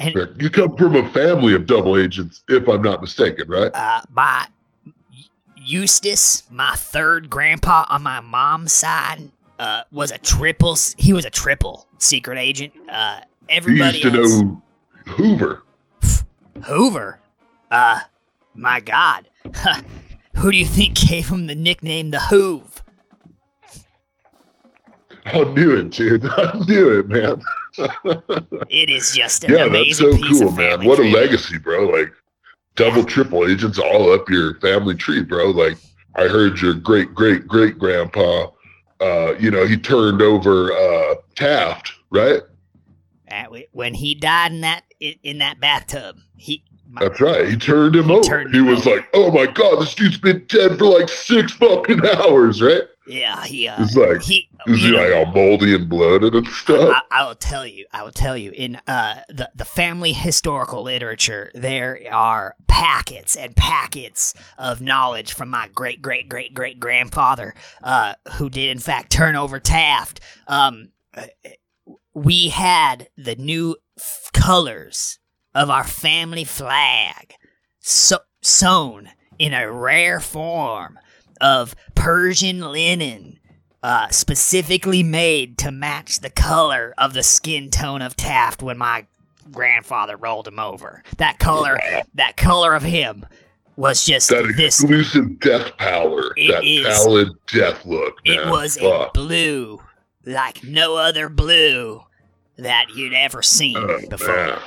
And 0.00 0.12
You 0.42 0.50
come 0.50 0.76
from 0.76 0.96
a 0.96 1.08
family 1.10 1.54
of 1.54 1.66
double 1.66 1.96
agents, 1.96 2.42
if 2.48 2.68
I'm 2.68 2.82
not 2.82 3.00
mistaken, 3.00 3.48
right? 3.48 3.70
uh, 3.72 4.02
my 4.12 4.48
Eustace, 5.56 6.42
my 6.50 6.74
third 6.74 7.30
grandpa 7.30 7.86
on 7.88 8.02
my 8.02 8.18
mom's 8.20 8.72
side, 8.72 9.30
uh, 9.60 9.82
was 9.92 10.10
a 10.10 10.18
triple. 10.18 10.76
He 10.98 11.12
was 11.12 11.24
a 11.24 11.30
triple 11.30 11.86
secret 11.98 12.38
agent. 12.38 12.72
Uh, 12.90 13.20
You 13.48 13.56
everybody 13.56 13.98
used 13.98 14.14
to 14.14 14.20
else, 14.20 14.40
know 14.40 14.62
Hoover. 15.06 15.62
Hoover. 16.64 17.20
Uh, 17.70 18.00
my 18.54 18.80
God, 18.80 19.28
who 20.36 20.50
do 20.50 20.56
you 20.56 20.64
think 20.64 20.94
gave 20.94 21.28
him 21.28 21.46
the 21.46 21.54
nickname 21.54 22.10
the 22.10 22.18
Hoove? 22.18 22.80
I 25.26 25.42
knew 25.44 25.76
it, 25.76 25.90
dude. 25.90 26.24
I 26.36 26.58
knew 26.66 26.98
it, 26.98 27.08
man. 27.08 27.42
It 28.68 28.90
is 28.90 29.12
just 29.12 29.44
an 29.44 29.52
yeah, 29.52 29.68
that's 29.68 29.98
so 29.98 30.16
cool, 30.16 30.52
man. 30.52 30.84
What 30.84 30.98
a 30.98 31.02
legacy, 31.02 31.58
bro. 31.58 31.86
Like 31.86 32.12
double, 32.76 33.04
triple 33.04 33.46
agents 33.48 33.78
all 33.78 34.12
up 34.12 34.28
your 34.28 34.60
family 34.60 34.94
tree, 34.94 35.22
bro. 35.22 35.50
Like 35.50 35.78
I 36.16 36.28
heard 36.28 36.60
your 36.60 36.74
great, 36.74 37.14
great, 37.14 37.48
great 37.48 37.78
grandpa. 37.78 38.48
Uh, 39.00 39.34
you 39.38 39.50
know, 39.50 39.66
he 39.66 39.76
turned 39.76 40.22
over 40.22 40.72
uh 40.72 41.16
Taft, 41.34 41.92
right? 42.10 42.42
When 43.72 43.94
he 43.94 44.14
died 44.14 44.52
in 44.52 44.60
that 44.62 44.84
in, 45.00 45.38
that 45.38 45.60
bathtub, 45.60 46.16
he 46.36 46.62
my, 46.88 47.00
That's 47.02 47.20
right. 47.20 47.48
He 47.48 47.56
turned 47.56 47.96
him 47.96 48.04
He 48.06 48.12
over. 48.12 48.22
turned 48.22 48.52
he 48.54 48.58
him 48.60 48.66
was 48.66 48.86
over. 48.86 48.96
like, 48.96 49.08
"Oh 49.14 49.30
my 49.32 49.46
god, 49.46 49.80
this 49.80 49.94
dude's 49.94 50.18
been 50.18 50.44
dead 50.48 50.78
for 50.78 50.84
like 50.86 51.08
six 51.08 51.52
fucking 51.52 52.04
hours," 52.06 52.62
right? 52.62 52.82
yeah 53.06 53.44
he 53.44 53.68
uh, 53.68 53.82
It's 53.82 53.94
like, 53.96 54.22
he 54.22 54.48
Is 54.66 54.80
he 54.80 54.90
know, 54.90 54.96
like 54.96 55.14
all 55.14 55.26
moldy 55.34 55.74
and 55.74 55.88
bloated 55.90 56.34
and 56.34 56.46
stuff? 56.48 57.02
I, 57.10 57.20
I 57.20 57.26
will 57.26 57.34
tell 57.34 57.66
you. 57.66 57.84
I 57.92 58.02
will 58.02 58.12
tell 58.12 58.34
you. 58.36 58.50
In 58.52 58.76
uh, 58.86 59.20
the 59.28 59.50
the 59.54 59.64
family 59.66 60.12
historical 60.14 60.82
literature, 60.82 61.50
there 61.54 61.98
are 62.10 62.54
packets 62.66 63.36
and 63.36 63.54
packets 63.56 64.32
of 64.56 64.80
knowledge 64.80 65.32
from 65.34 65.50
my 65.50 65.68
great 65.74 66.00
great 66.00 66.28
great 66.30 66.54
great 66.54 66.80
grandfather, 66.80 67.54
uh, 67.82 68.14
who 68.34 68.48
did 68.48 68.70
in 68.70 68.78
fact 68.78 69.10
turn 69.12 69.36
over 69.36 69.58
Taft. 69.60 70.20
Um, 70.48 70.90
uh, 71.14 71.24
we 72.14 72.48
had 72.48 73.08
the 73.16 73.34
new 73.36 73.76
f- 73.98 74.30
colors 74.32 75.18
of 75.54 75.70
our 75.70 75.84
family 75.84 76.44
flag 76.44 77.34
so- 77.80 78.18
sewn 78.42 79.10
in 79.38 79.52
a 79.52 79.70
rare 79.70 80.20
form 80.20 80.98
of 81.40 81.74
Persian 81.94 82.60
linen 82.60 83.38
uh, 83.82 84.08
specifically 84.08 85.02
made 85.02 85.58
to 85.58 85.70
match 85.70 86.20
the 86.20 86.30
color 86.30 86.94
of 86.96 87.12
the 87.12 87.22
skin 87.22 87.68
tone 87.70 88.00
of 88.00 88.16
Taft 88.16 88.62
when 88.62 88.78
my 88.78 89.06
grandfather 89.50 90.16
rolled 90.16 90.48
him 90.48 90.58
over. 90.58 91.02
That 91.18 91.38
color, 91.38 91.78
that 92.14 92.36
color 92.36 92.74
of 92.74 92.82
him 92.82 93.26
was 93.76 94.04
just 94.04 94.30
that 94.30 94.54
this. 94.56 94.80
exclusive 94.80 95.38
death 95.40 95.76
pallor, 95.76 96.32
It 96.36 96.52
that 96.52 96.64
is- 96.64 96.86
pallid 96.86 97.28
death 97.48 97.84
look. 97.84 98.14
It 98.24 98.36
man. 98.40 98.50
was 98.50 98.78
a 98.80 99.10
blue 99.12 99.80
like 100.26 100.62
no 100.64 100.96
other 100.96 101.28
blue 101.28 102.02
that 102.56 102.86
you'd 102.94 103.12
ever 103.14 103.42
seen 103.42 103.76
Oh, 103.76 104.00
before. 104.08 104.28
man. 104.28 104.58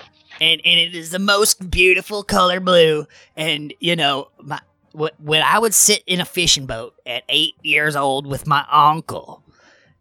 and 0.41 0.61
and 0.65 0.79
it 0.79 0.93
is 0.95 1.11
the 1.11 1.19
most 1.19 1.69
beautiful 1.71 2.23
color 2.23 2.59
blue. 2.59 3.05
And 3.35 3.73
you 3.79 3.95
know, 3.95 4.29
my 4.41 4.59
wh- 4.97 5.19
when 5.23 5.41
I 5.41 5.59
would 5.59 5.73
sit 5.73 6.03
in 6.05 6.19
a 6.21 6.25
fishing 6.25 6.65
boat 6.65 6.95
at 7.05 7.23
eight 7.29 7.55
years 7.63 7.95
old 7.95 8.27
with 8.27 8.45
my 8.45 8.65
uncle, 8.71 9.41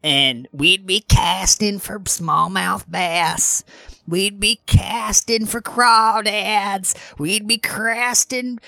and 0.02 0.48
we'd 0.52 0.86
be 0.86 1.00
casting 1.00 1.78
for 1.78 1.98
smallmouth 2.00 2.90
bass. 2.90 3.64
We'd 4.08 4.38
be 4.38 4.60
casting 4.66 5.46
for 5.46 5.60
crawdads. 5.60 6.94
We'd 7.18 7.46
be 7.46 7.58
casting. 7.58 8.58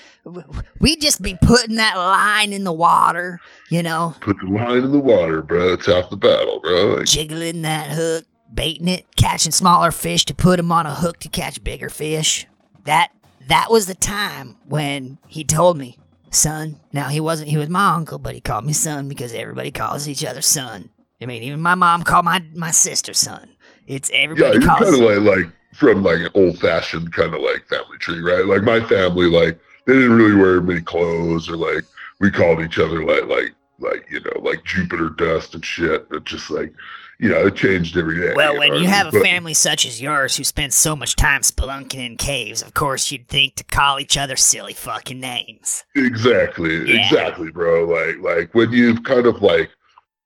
We'd 0.79 1.01
just 1.01 1.21
be 1.21 1.37
putting 1.41 1.77
that 1.77 1.95
line 1.95 2.51
in 2.53 2.63
the 2.63 2.73
water, 2.73 3.39
you 3.69 3.81
know, 3.81 4.15
Put 4.21 4.37
the 4.39 4.47
line 4.51 4.83
in 4.83 4.91
the 4.91 4.99
water, 4.99 5.41
bro. 5.41 5.73
It's 5.73 5.85
half 5.85 6.09
the 6.09 6.17
battle, 6.17 6.59
bro. 6.59 6.95
Like, 6.97 7.05
jiggling 7.05 7.61
that 7.61 7.89
hook, 7.89 8.25
baiting 8.53 8.87
it, 8.87 9.05
catching 9.15 9.51
smaller 9.51 9.91
fish 9.91 10.25
to 10.25 10.35
put 10.35 10.57
them 10.57 10.71
on 10.71 10.85
a 10.85 10.93
hook 10.93 11.19
to 11.19 11.29
catch 11.29 11.63
bigger 11.63 11.89
fish. 11.89 12.45
That 12.85 13.11
that 13.47 13.71
was 13.71 13.85
the 13.85 13.95
time 13.95 14.57
when 14.65 15.17
he 15.27 15.43
told 15.43 15.77
me, 15.77 15.97
son. 16.31 16.79
Now 16.91 17.07
he 17.07 17.19
wasn't 17.19 17.49
he 17.49 17.57
was 17.57 17.69
my 17.69 17.93
uncle, 17.95 18.19
but 18.19 18.35
he 18.35 18.41
called 18.41 18.65
me 18.65 18.73
son 18.73 19.07
because 19.07 19.33
everybody 19.33 19.71
calls 19.71 20.07
each 20.07 20.25
other 20.25 20.41
son. 20.41 20.89
I 21.21 21.25
mean, 21.25 21.43
even 21.43 21.59
my 21.61 21.75
mom 21.75 22.03
called 22.03 22.25
my 22.25 22.43
my 22.53 22.71
sister 22.71 23.13
son. 23.13 23.55
It's 23.89 24.09
yeah, 24.11 24.17
everybody 24.19 24.59
you're 24.59 24.61
kind 24.67 24.85
of 24.85 24.99
like 24.99 25.19
like 25.37 25.51
from 25.73 26.03
like 26.03 26.19
an 26.19 26.29
old 26.35 26.59
fashioned 26.59 27.11
kind 27.11 27.33
of 27.33 27.41
like 27.41 27.67
family 27.67 27.97
tree, 27.99 28.21
right? 28.21 28.45
Like 28.45 28.61
my 28.63 28.79
family, 28.87 29.25
like 29.29 29.59
they 29.85 29.93
didn't 29.93 30.13
really 30.15 30.35
wear 30.35 30.61
many 30.61 30.81
clothes, 30.81 31.49
or 31.49 31.57
like 31.57 31.83
we 32.19 32.31
called 32.31 32.61
each 32.61 32.79
other 32.79 33.03
like 33.03 33.25
like 33.25 33.53
like 33.79 34.05
you 34.09 34.19
know 34.21 34.39
like 34.41 34.63
Jupiter 34.63 35.09
dust 35.09 35.53
and 35.55 35.65
shit. 35.65 36.07
It 36.11 36.23
just 36.25 36.49
like 36.51 36.71
you 37.19 37.29
know 37.29 37.47
it 37.47 37.55
changed 37.55 37.97
every 37.97 38.19
day. 38.19 38.33
well, 38.35 38.57
when 38.57 38.69
know? 38.73 38.77
you 38.77 38.87
have 38.87 39.07
a 39.07 39.11
But- 39.11 39.23
family 39.23 39.53
such 39.53 39.85
as 39.85 40.01
yours 40.01 40.37
who 40.37 40.43
spends 40.43 40.75
so 40.75 40.95
much 40.95 41.15
time 41.15 41.41
spelunking 41.41 42.05
in 42.05 42.15
caves, 42.17 42.61
of 42.61 42.73
course 42.73 43.11
you'd 43.11 43.27
think 43.27 43.55
to 43.55 43.63
call 43.63 43.99
each 43.99 44.17
other 44.17 44.35
silly 44.35 44.73
fucking 44.73 45.19
names. 45.19 45.83
Exactly, 45.95 46.75
Yeah. 46.93 47.01
exactly, 47.05 47.49
bro. 47.51 47.85
Like 47.85 48.17
like 48.21 48.53
when 48.55 48.71
you've 48.71 49.03
kind 49.03 49.25
of 49.25 49.41
like 49.41 49.69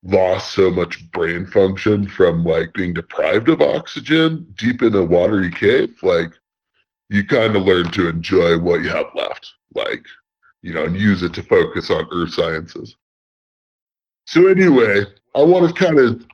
lost 0.03 0.53
so 0.53 0.69
much 0.69 1.09
brain 1.11 1.45
function 1.45 2.07
from 2.07 2.43
like 2.43 2.73
being 2.73 2.93
deprived 2.93 3.49
of 3.49 3.61
oxygen 3.61 4.45
deep 4.57 4.81
in 4.81 4.93
a 4.95 5.03
watery 5.03 5.49
cave, 5.49 5.95
like 6.03 6.31
you 7.09 7.25
kind 7.25 7.55
of 7.55 7.63
learn 7.63 7.89
to 7.91 8.09
enjoy 8.09 8.57
what 8.57 8.81
you 8.81 8.89
have 8.89 9.07
left, 9.15 9.53
like 9.73 10.05
you 10.61 10.73
know, 10.73 10.85
and 10.85 10.97
use 10.97 11.23
it 11.23 11.33
to 11.33 11.43
focus 11.43 11.89
on 11.89 12.07
earth 12.11 12.33
sciences. 12.33 12.95
So 14.25 14.47
anyway, 14.47 15.03
I 15.35 15.41
want 15.43 15.67
to 15.67 15.83
kind 15.83 15.99
of 15.99 16.25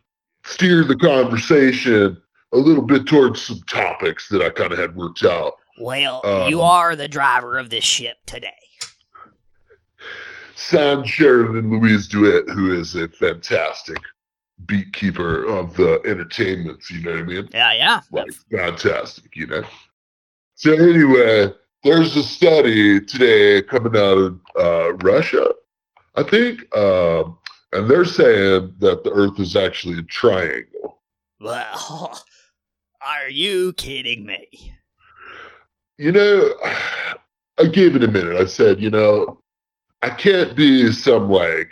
steer 0.45 0.83
the 0.83 0.95
conversation 0.95 2.21
a 2.53 2.57
little 2.57 2.83
bit 2.83 3.07
towards 3.07 3.41
some 3.41 3.61
topics 3.67 4.29
that 4.29 4.41
I 4.41 4.49
kind 4.49 4.71
of 4.71 4.77
had 4.79 4.95
worked 4.95 5.23
out. 5.23 5.53
Well, 5.79 6.21
Um, 6.23 6.49
you 6.49 6.61
are 6.61 6.95
the 6.95 7.07
driver 7.07 7.57
of 7.57 7.69
this 7.69 7.83
ship 7.83 8.17
today. 8.25 8.53
San 10.59 11.05
Sheridan 11.05 11.71
Louise 11.71 12.05
DeWitt, 12.05 12.49
who 12.49 12.73
is 12.77 12.93
a 12.93 13.07
fantastic 13.07 13.97
beatkeeper 14.65 15.47
of 15.47 15.73
the 15.77 16.01
entertainments, 16.05 16.91
you 16.91 17.01
know 17.01 17.11
what 17.11 17.21
I 17.21 17.23
mean? 17.23 17.49
Yeah, 17.53 17.73
yeah. 17.73 18.01
Like 18.11 18.27
fantastic, 18.51 19.37
you 19.37 19.47
know. 19.47 19.63
So 20.55 20.73
anyway, 20.73 21.53
there's 21.85 22.17
a 22.17 22.23
study 22.23 22.99
today 22.99 23.61
coming 23.61 23.95
out 23.95 24.17
of 24.17 24.39
uh, 24.59 24.93
Russia, 24.95 25.49
I 26.15 26.23
think, 26.23 26.75
um, 26.75 27.37
and 27.71 27.89
they're 27.89 28.03
saying 28.03 28.73
that 28.79 29.05
the 29.05 29.11
Earth 29.11 29.39
is 29.39 29.55
actually 29.55 29.99
a 29.99 30.03
triangle. 30.03 30.99
Well, 31.39 32.21
are 33.07 33.29
you 33.29 33.71
kidding 33.73 34.25
me? 34.25 34.75
You 35.97 36.11
know, 36.11 36.53
I 37.57 37.67
gave 37.71 37.95
it 37.95 38.03
a 38.03 38.09
minute. 38.09 38.35
I 38.35 38.45
said, 38.45 38.81
you 38.81 38.89
know, 38.89 39.38
I 40.01 40.09
can't 40.09 40.55
be 40.55 40.91
some 40.91 41.29
like 41.29 41.71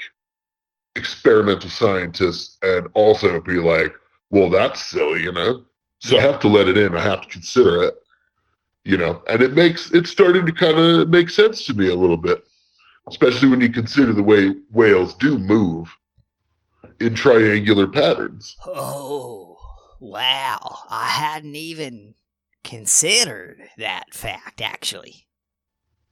experimental 0.95 1.69
scientist 1.69 2.57
and 2.63 2.87
also 2.93 3.39
be 3.41 3.53
like, 3.53 3.93
well, 4.29 4.49
that's 4.49 4.83
silly, 4.83 5.23
you 5.23 5.31
know? 5.31 5.63
So 5.99 6.17
I 6.17 6.21
have 6.21 6.39
to 6.41 6.47
let 6.47 6.67
it 6.67 6.77
in. 6.77 6.95
I 6.95 7.01
have 7.01 7.21
to 7.21 7.27
consider 7.29 7.83
it, 7.83 7.95
you 8.83 8.97
know? 8.97 9.21
And 9.27 9.41
it 9.41 9.53
makes, 9.53 9.91
it's 9.91 10.09
starting 10.09 10.45
to 10.45 10.51
kind 10.51 10.77
of 10.77 11.09
make 11.09 11.29
sense 11.29 11.65
to 11.65 11.73
me 11.73 11.89
a 11.89 11.95
little 11.95 12.17
bit, 12.17 12.45
especially 13.07 13.47
when 13.49 13.61
you 13.61 13.69
consider 13.69 14.13
the 14.13 14.23
way 14.23 14.55
whales 14.71 15.13
do 15.15 15.37
move 15.37 15.95
in 16.99 17.15
triangular 17.15 17.87
patterns. 17.87 18.57
Oh, 18.65 19.57
wow. 19.99 20.79
I 20.89 21.07
hadn't 21.07 21.55
even 21.55 22.15
considered 22.63 23.69
that 23.77 24.13
fact, 24.13 24.61
actually. 24.61 25.27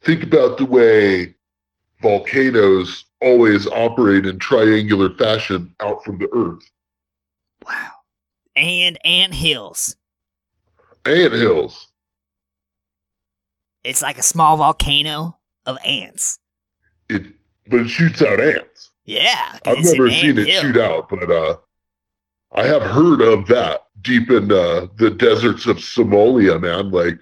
Think 0.02 0.24
about 0.24 0.58
the 0.58 0.66
way 0.66 1.36
volcanoes 2.06 3.06
always 3.20 3.66
operate 3.66 4.28
in 4.28 4.38
triangular 4.38 5.10
fashion 5.16 5.74
out 5.80 6.04
from 6.04 6.20
the 6.20 6.30
earth. 6.36 6.70
Wow. 7.66 7.94
And 8.56 9.04
ant 9.04 9.34
hills. 9.34 9.96
Ant 11.04 11.34
hills. 11.34 11.88
It's 13.84 14.04
like 14.04 14.20
a 14.20 14.24
small 14.24 14.58
volcano 14.58 15.36
of 15.66 15.80
ants. 15.84 16.38
It 17.10 17.24
but 17.68 17.80
it 17.80 17.88
shoots 17.88 18.22
out 18.22 18.40
ants. 18.40 18.92
Yeah. 19.06 19.58
I've 19.66 19.84
never 19.84 20.12
seen 20.12 20.38
it 20.38 20.46
hill. 20.46 20.62
shoot 20.62 20.78
out, 20.78 21.10
but 21.10 21.32
uh 21.32 21.58
I 22.52 22.68
have 22.68 22.84
heard 22.84 23.22
of 23.22 23.48
that 23.48 23.88
deep 24.02 24.30
in 24.30 24.52
uh, 24.52 24.88
the 24.98 25.10
deserts 25.10 25.66
of 25.66 25.78
Somalia, 25.78 26.62
man. 26.62 26.92
Like 26.92 27.18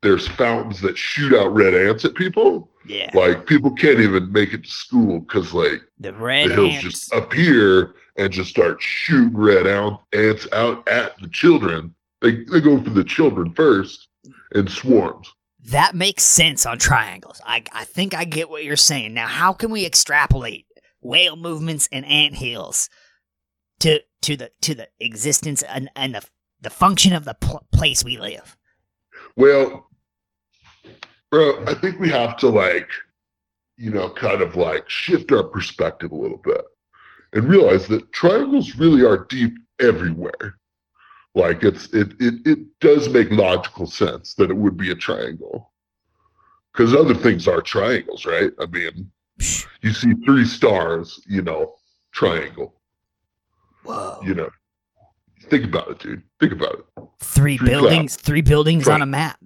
there's 0.00 0.28
fountains 0.28 0.80
that 0.82 0.96
shoot 0.96 1.34
out 1.34 1.52
red 1.52 1.74
ants 1.74 2.04
at 2.04 2.14
people. 2.14 2.71
Yeah. 2.86 3.10
Like 3.14 3.46
people 3.46 3.70
can't 3.72 4.00
even 4.00 4.32
make 4.32 4.52
it 4.52 4.64
to 4.64 4.70
school 4.70 5.20
because 5.20 5.52
like 5.52 5.82
The 6.00 6.12
red 6.12 6.50
the 6.50 6.54
hills 6.54 6.72
ants. 6.74 6.82
just 6.84 7.12
appear 7.12 7.94
and 8.16 8.32
just 8.32 8.50
start 8.50 8.82
shooting 8.82 9.36
red 9.36 9.66
ants 10.12 10.46
out 10.52 10.86
at 10.88 11.18
the 11.20 11.28
children. 11.28 11.94
They 12.20 12.44
they 12.44 12.60
go 12.60 12.82
for 12.82 12.90
the 12.90 13.04
children 13.04 13.52
first 13.54 14.08
in 14.54 14.68
swarms. 14.68 15.32
That 15.66 15.94
makes 15.94 16.24
sense 16.24 16.66
on 16.66 16.78
triangles. 16.78 17.40
I, 17.46 17.62
I 17.72 17.84
think 17.84 18.14
I 18.14 18.24
get 18.24 18.50
what 18.50 18.64
you're 18.64 18.76
saying. 18.76 19.14
Now, 19.14 19.28
how 19.28 19.52
can 19.52 19.70
we 19.70 19.86
extrapolate 19.86 20.66
whale 21.00 21.36
movements 21.36 21.88
and 21.92 22.04
ant 22.04 22.34
hills 22.34 22.88
to 23.80 24.00
to 24.22 24.36
the 24.36 24.50
to 24.62 24.74
the 24.74 24.88
existence 25.00 25.62
and, 25.62 25.88
and 25.94 26.14
the 26.16 26.22
the 26.60 26.70
function 26.70 27.12
of 27.12 27.24
the 27.24 27.34
pl- 27.34 27.64
place 27.72 28.04
we 28.04 28.18
live? 28.18 28.56
Well, 29.36 29.86
bro, 31.32 31.64
I 31.66 31.74
think 31.74 31.98
we 31.98 32.10
have 32.10 32.36
to 32.36 32.48
like, 32.48 32.88
you 33.78 33.90
know, 33.90 34.10
kind 34.10 34.42
of 34.42 34.54
like 34.54 34.88
shift 34.88 35.32
our 35.32 35.42
perspective 35.42 36.12
a 36.12 36.16
little 36.16 36.36
bit 36.36 36.62
and 37.32 37.48
realize 37.48 37.88
that 37.88 38.12
triangles 38.12 38.76
really 38.76 39.04
are 39.04 39.24
deep 39.24 39.54
everywhere. 39.80 40.58
Like 41.34 41.64
it's 41.64 41.86
it 41.94 42.12
it 42.20 42.34
it 42.46 42.58
does 42.80 43.08
make 43.08 43.30
logical 43.30 43.86
sense 43.86 44.34
that 44.34 44.50
it 44.50 44.56
would 44.56 44.76
be 44.76 44.92
a 44.92 44.94
triangle. 44.94 45.72
Because 46.70 46.94
other 46.94 47.14
things 47.14 47.48
are 47.48 47.62
triangles, 47.62 48.26
right? 48.26 48.52
I 48.60 48.66
mean, 48.66 49.10
you 49.80 49.92
see 49.92 50.12
three 50.26 50.44
stars, 50.44 51.22
you 51.26 51.42
know, 51.42 51.74
triangle. 52.12 52.74
Whoa! 53.84 54.20
You 54.22 54.34
know, 54.34 54.50
think 55.44 55.64
about 55.64 55.88
it, 55.88 55.98
dude. 56.00 56.22
Think 56.38 56.52
about 56.52 56.80
it. 56.80 57.04
three 57.20 57.56
three 57.56 57.66
buildings, 57.66 58.16
three 58.16 58.42
buildings 58.42 58.86
on 58.86 59.00
a 59.00 59.06
map. 59.06 59.38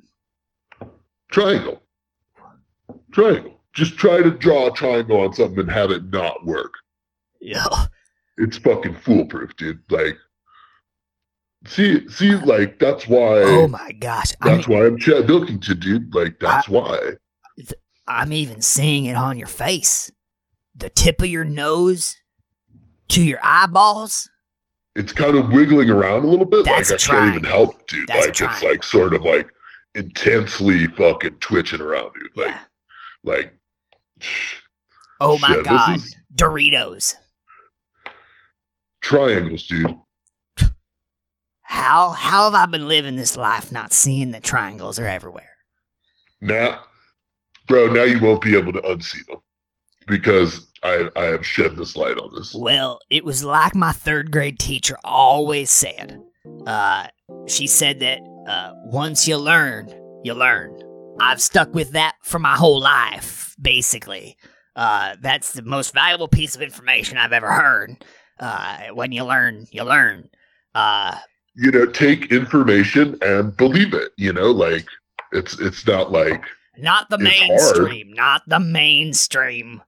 Triangle. 1.30 1.82
Triangle. 3.12 3.60
Just 3.74 3.98
try 3.98 4.22
to 4.22 4.30
draw 4.30 4.68
a 4.68 4.72
triangle 4.72 5.20
on 5.20 5.34
something 5.34 5.60
and 5.60 5.70
have 5.70 5.90
it 5.90 6.10
not 6.10 6.44
work. 6.46 6.72
Yeah. 7.40 7.86
It's 8.38 8.56
fucking 8.58 8.96
foolproof, 8.96 9.54
dude. 9.56 9.80
Like, 9.90 10.16
see, 11.66 12.08
see, 12.08 12.34
like 12.36 12.78
that's 12.78 13.06
why. 13.06 13.42
oh 13.42 13.68
my 13.68 13.92
gosh! 13.92 14.32
I'm, 14.40 14.56
that's 14.56 14.68
why 14.68 14.86
I'm 14.86 14.98
Chet 14.98 15.26
Bilkington, 15.26 15.80
dude. 15.80 16.14
Like 16.14 16.38
that's 16.38 16.68
why. 16.68 17.12
I'm 18.06 18.32
even 18.32 18.62
seeing 18.62 19.06
it 19.06 19.16
on 19.16 19.38
your 19.38 19.48
face. 19.48 20.10
The 20.74 20.90
tip 20.90 21.20
of 21.20 21.28
your 21.28 21.44
nose 21.44 22.16
to 23.08 23.22
your 23.22 23.40
eyeballs. 23.42 24.28
It's 24.94 25.12
kind 25.12 25.36
of 25.36 25.50
wiggling 25.50 25.90
around 25.90 26.24
a 26.24 26.28
little 26.28 26.46
bit. 26.46 26.64
That's 26.64 26.90
like 26.90 27.00
a 27.00 27.02
I 27.02 27.06
can't 27.06 27.34
even 27.36 27.44
help, 27.44 27.80
it, 27.80 27.86
dude. 27.88 28.08
That's 28.08 28.40
a 28.40 28.44
like 28.44 28.54
it's 28.54 28.62
like 28.62 28.82
sort 28.82 29.14
of 29.14 29.22
like 29.22 29.50
intensely 29.96 30.86
fucking 30.88 31.36
twitching 31.40 31.80
around, 31.80 32.12
dude. 32.14 32.36
Like, 32.36 32.48
Yeah. 32.48 32.60
like. 33.24 33.54
Oh 35.20 35.38
my 35.38 35.48
shit, 35.48 35.64
this 35.64 35.66
god! 35.66 35.96
is 35.96 36.16
Doritos. 36.34 37.14
triangles, 39.00 39.66
dude. 39.66 39.98
How 41.62 42.10
how 42.10 42.44
have 42.44 42.54
I 42.54 42.66
been 42.66 42.86
living 42.88 43.16
this 43.16 43.36
life 43.36 43.72
not 43.72 43.92
seeing 43.92 44.30
that 44.32 44.42
triangles 44.44 44.98
are 44.98 45.06
everywhere? 45.06 45.50
Now, 46.40 46.82
bro, 47.66 47.86
now 47.92 48.04
you 48.04 48.20
won't 48.20 48.42
be 48.42 48.56
able 48.56 48.72
to 48.72 48.80
unsee 48.82 49.24
them 49.26 49.38
because 50.06 50.68
I 50.82 51.08
I 51.16 51.24
have 51.24 51.44
shed 51.46 51.76
this 51.76 51.96
light 51.96 52.18
on 52.18 52.32
this. 52.34 52.54
Well, 52.54 53.00
it 53.10 53.24
was 53.24 53.42
like 53.44 53.74
my 53.74 53.92
third 53.92 54.30
grade 54.30 54.58
teacher 54.58 54.96
always 55.04 55.70
said. 55.70 56.20
Uh, 56.66 57.08
she 57.46 57.66
said 57.66 58.00
that 58.00 58.20
uh, 58.46 58.72
once 58.84 59.26
you 59.28 59.36
learn, 59.36 59.88
you 60.24 60.34
learn. 60.34 60.78
I've 61.20 61.40
stuck 61.42 61.74
with 61.74 61.92
that 61.92 62.16
for 62.22 62.38
my 62.38 62.54
whole 62.56 62.80
life, 62.80 63.54
basically. 63.60 64.36
Uh, 64.74 65.16
that's 65.22 65.52
the 65.52 65.62
most 65.62 65.94
valuable 65.94 66.28
piece 66.28 66.54
of 66.54 66.60
information 66.62 67.16
I've 67.18 67.32
ever 67.32 67.50
heard. 67.50 68.04
Uh, 68.38 68.88
when 68.92 69.12
you 69.12 69.24
learn, 69.24 69.66
you 69.70 69.82
learn. 69.82 70.28
Uh, 70.74 71.16
You 71.54 71.70
know, 71.70 71.86
take 71.86 72.30
information 72.30 73.16
and 73.22 73.56
believe 73.56 73.94
it. 73.94 74.12
You 74.18 74.32
know, 74.34 74.50
like 74.50 74.86
it's 75.32 75.58
it's 75.58 75.86
not 75.86 76.12
like 76.12 76.44
not 76.76 77.08
the 77.08 77.16
It's 77.18 77.30
hard. 77.38 77.48
mainstream, 77.78 78.12
not 78.12 78.42
the 78.46 78.60
mainstream 78.60 79.82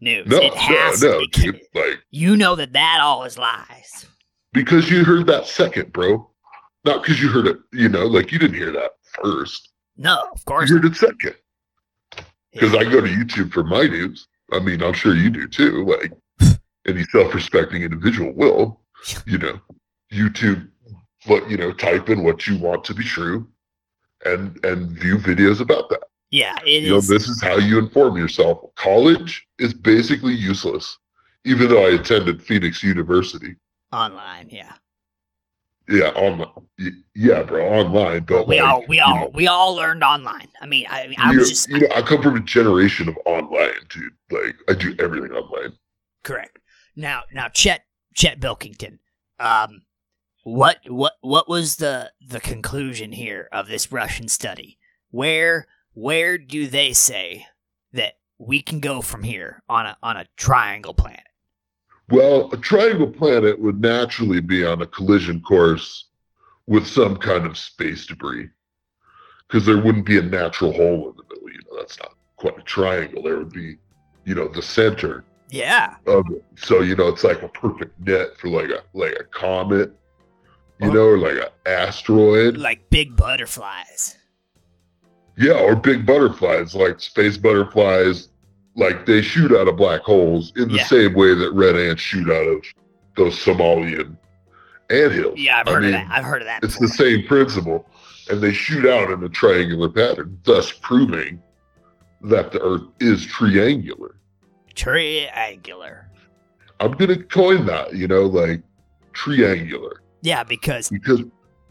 news. 0.00 0.26
no, 0.26 0.38
it 0.38 0.54
has 0.54 1.02
no, 1.02 1.10
no, 1.10 1.18
be. 1.20 1.26
dude. 1.28 1.60
Like 1.74 1.98
You 2.10 2.34
know 2.36 2.56
that 2.56 2.72
that 2.72 3.00
all 3.02 3.24
is 3.24 3.36
lies. 3.36 4.06
because 4.54 4.90
you 4.90 5.04
heard 5.04 5.26
that 5.26 5.44
second, 5.46 5.92
bro. 5.92 6.29
Not 6.84 7.02
because 7.02 7.20
you 7.20 7.28
heard 7.28 7.46
it. 7.46 7.58
You 7.72 7.88
know, 7.88 8.06
like 8.06 8.32
you 8.32 8.38
didn't 8.38 8.56
hear 8.56 8.72
that 8.72 8.92
first. 9.22 9.70
No, 9.96 10.28
of 10.32 10.44
course. 10.44 10.70
You 10.70 10.76
heard 10.76 10.86
it 10.86 10.96
second. 10.96 11.34
Because 12.52 12.72
not. 12.72 12.86
I 12.86 12.90
go 12.90 13.00
to 13.00 13.06
YouTube 13.06 13.52
for 13.52 13.62
my 13.62 13.82
news. 13.82 14.26
I 14.52 14.58
mean, 14.58 14.82
I'm 14.82 14.94
sure 14.94 15.14
you 15.14 15.30
do 15.30 15.46
too. 15.46 15.84
Like 15.84 16.12
any 16.86 17.04
self-respecting 17.04 17.82
individual 17.82 18.32
will. 18.32 18.80
You 19.26 19.38
know, 19.38 19.60
YouTube. 20.12 20.68
What 21.26 21.50
you 21.50 21.58
know, 21.58 21.70
type 21.72 22.08
in 22.08 22.22
what 22.24 22.46
you 22.46 22.56
want 22.56 22.82
to 22.84 22.94
be 22.94 23.04
true, 23.04 23.46
and 24.24 24.58
and 24.64 24.88
view 24.98 25.18
videos 25.18 25.60
about 25.60 25.90
that. 25.90 26.00
Yeah, 26.30 26.56
it 26.64 26.84
you 26.84 26.90
know, 26.90 27.00
this 27.02 27.28
is 27.28 27.42
how 27.42 27.56
you 27.56 27.78
inform 27.78 28.16
yourself. 28.16 28.74
College 28.76 29.46
is 29.58 29.74
basically 29.74 30.32
useless, 30.32 30.96
even 31.44 31.68
though 31.68 31.84
I 31.84 31.90
attended 31.90 32.42
Phoenix 32.42 32.82
University. 32.82 33.56
online. 33.92 34.48
Yeah, 34.48 34.72
Yeah, 35.90 36.10
on 36.10 36.46
yeah, 37.16 37.42
bro, 37.42 37.68
online. 37.68 38.22
But 38.22 38.46
we 38.46 38.60
like, 38.60 38.68
all 38.68 38.84
we 38.86 39.00
all 39.00 39.16
know, 39.16 39.30
we 39.34 39.48
all 39.48 39.74
learned 39.74 40.04
online. 40.04 40.48
I 40.60 40.66
mean, 40.66 40.86
I, 40.88 41.02
I 41.02 41.08
mean, 41.08 41.16
I 41.18 41.34
was 41.34 41.48
just 41.48 41.68
you 41.68 41.80
know, 41.80 41.88
I 41.94 42.02
come 42.02 42.22
from 42.22 42.36
a 42.36 42.40
generation 42.40 43.08
of 43.08 43.18
online, 43.24 43.72
dude. 43.88 44.12
Like, 44.30 44.56
I 44.68 44.74
do 44.74 44.94
everything 45.00 45.32
online. 45.32 45.72
correct. 46.22 46.58
Now, 46.94 47.22
now, 47.32 47.48
Chet 47.48 47.84
Chet 48.14 48.38
Bilkington. 48.40 48.98
Um, 49.40 49.82
what 50.44 50.78
what 50.86 51.14
what 51.20 51.48
was 51.48 51.76
the 51.76 52.12
the 52.20 52.40
conclusion 52.40 53.12
here 53.12 53.48
of 53.52 53.68
this 53.68 53.90
Russian 53.90 54.28
study? 54.28 54.78
Where 55.10 55.66
where 55.92 56.38
do 56.38 56.66
they 56.66 56.92
say 56.92 57.46
that 57.92 58.14
we 58.38 58.62
can 58.62 58.80
go 58.80 59.02
from 59.02 59.22
here 59.22 59.62
on 59.68 59.86
a 59.86 59.96
on 60.02 60.16
a 60.16 60.26
triangle 60.36 60.94
planet? 60.94 61.24
Well, 62.10 62.50
a 62.52 62.56
triangle 62.56 63.08
planet 63.10 63.60
would 63.60 63.80
naturally 63.80 64.40
be 64.40 64.64
on 64.64 64.82
a 64.82 64.86
collision 64.86 65.40
course 65.40 66.06
with 66.66 66.86
some 66.86 67.16
kind 67.16 67.46
of 67.46 67.56
space 67.56 68.06
debris, 68.06 68.50
because 69.46 69.64
there 69.66 69.78
wouldn't 69.80 70.06
be 70.06 70.18
a 70.18 70.22
natural 70.22 70.72
hole 70.72 71.10
in 71.10 71.16
the 71.16 71.22
middle. 71.34 71.50
You 71.50 71.60
know, 71.70 71.78
that's 71.78 71.98
not 71.98 72.14
quite 72.36 72.58
a 72.58 72.62
triangle. 72.62 73.22
There 73.22 73.38
would 73.38 73.52
be 73.52 73.76
you 74.24 74.34
know, 74.34 74.48
the 74.48 74.60
center 74.62 75.24
Yeah. 75.48 75.96
of 76.06 76.26
it. 76.30 76.44
So 76.56 76.80
you 76.82 76.94
know, 76.94 77.08
it's 77.08 77.24
like 77.24 77.42
a 77.42 77.48
perfect 77.48 77.98
net 78.06 78.36
for 78.38 78.48
like 78.48 78.68
a 78.70 78.82
like 78.92 79.16
a 79.18 79.24
comet, 79.24 79.92
you 80.80 80.88
Oh. 80.88 80.92
know, 80.92 81.06
or 81.08 81.18
like 81.18 81.36
an 81.36 81.48
asteroid. 81.66 82.56
Like 82.56 82.90
big 82.90 83.16
butterflies. 83.16 84.16
Yeah, 85.36 85.54
or 85.54 85.74
big 85.74 86.04
butterflies, 86.04 86.74
like 86.74 87.00
space 87.00 87.36
butterflies, 87.38 88.28
like 88.76 89.06
they 89.06 89.20
shoot 89.22 89.52
out 89.52 89.68
of 89.68 89.76
black 89.76 90.00
holes 90.02 90.52
in 90.56 90.68
the 90.68 90.76
Yeah. 90.76 90.84
same 90.86 91.14
way 91.14 91.34
that 91.34 91.52
red 91.52 91.76
ants 91.76 92.02
shoot 92.02 92.28
out 92.30 92.46
of 92.46 92.62
those 93.16 93.34
Somalian 93.36 94.16
anthills. 94.90 95.38
Yeah, 95.38 95.58
I've 95.60 95.68
I 95.68 95.72
heard 95.72 95.82
mean, 95.82 95.94
of 95.94 96.00
that. 96.08 96.10
I've 96.10 96.24
heard 96.24 96.42
of 96.42 96.46
that. 96.46 96.62
It's 96.64 96.74
before. 96.74 96.86
the 96.88 96.92
same 96.94 97.26
principle, 97.26 97.86
and 98.30 98.40
they 98.40 98.52
shoot 98.52 98.86
out 98.86 99.10
in 99.10 99.22
a 99.24 99.28
triangular 99.28 99.88
pattern, 99.88 100.38
thus 100.44 100.72
proving 100.72 101.42
that 102.22 102.52
the 102.52 102.60
Earth 102.62 102.82
is 103.00 103.26
triangular. 103.26 104.16
triangular. 104.74 106.06
I'm 106.80 106.92
gonna 106.92 107.22
coin 107.22 107.66
that, 107.66 107.94
you 107.94 108.08
know, 108.08 108.22
like 108.22 108.62
triangular, 109.12 110.02
Yeah, 110.22 110.44
because 110.44 110.88
because 110.88 111.22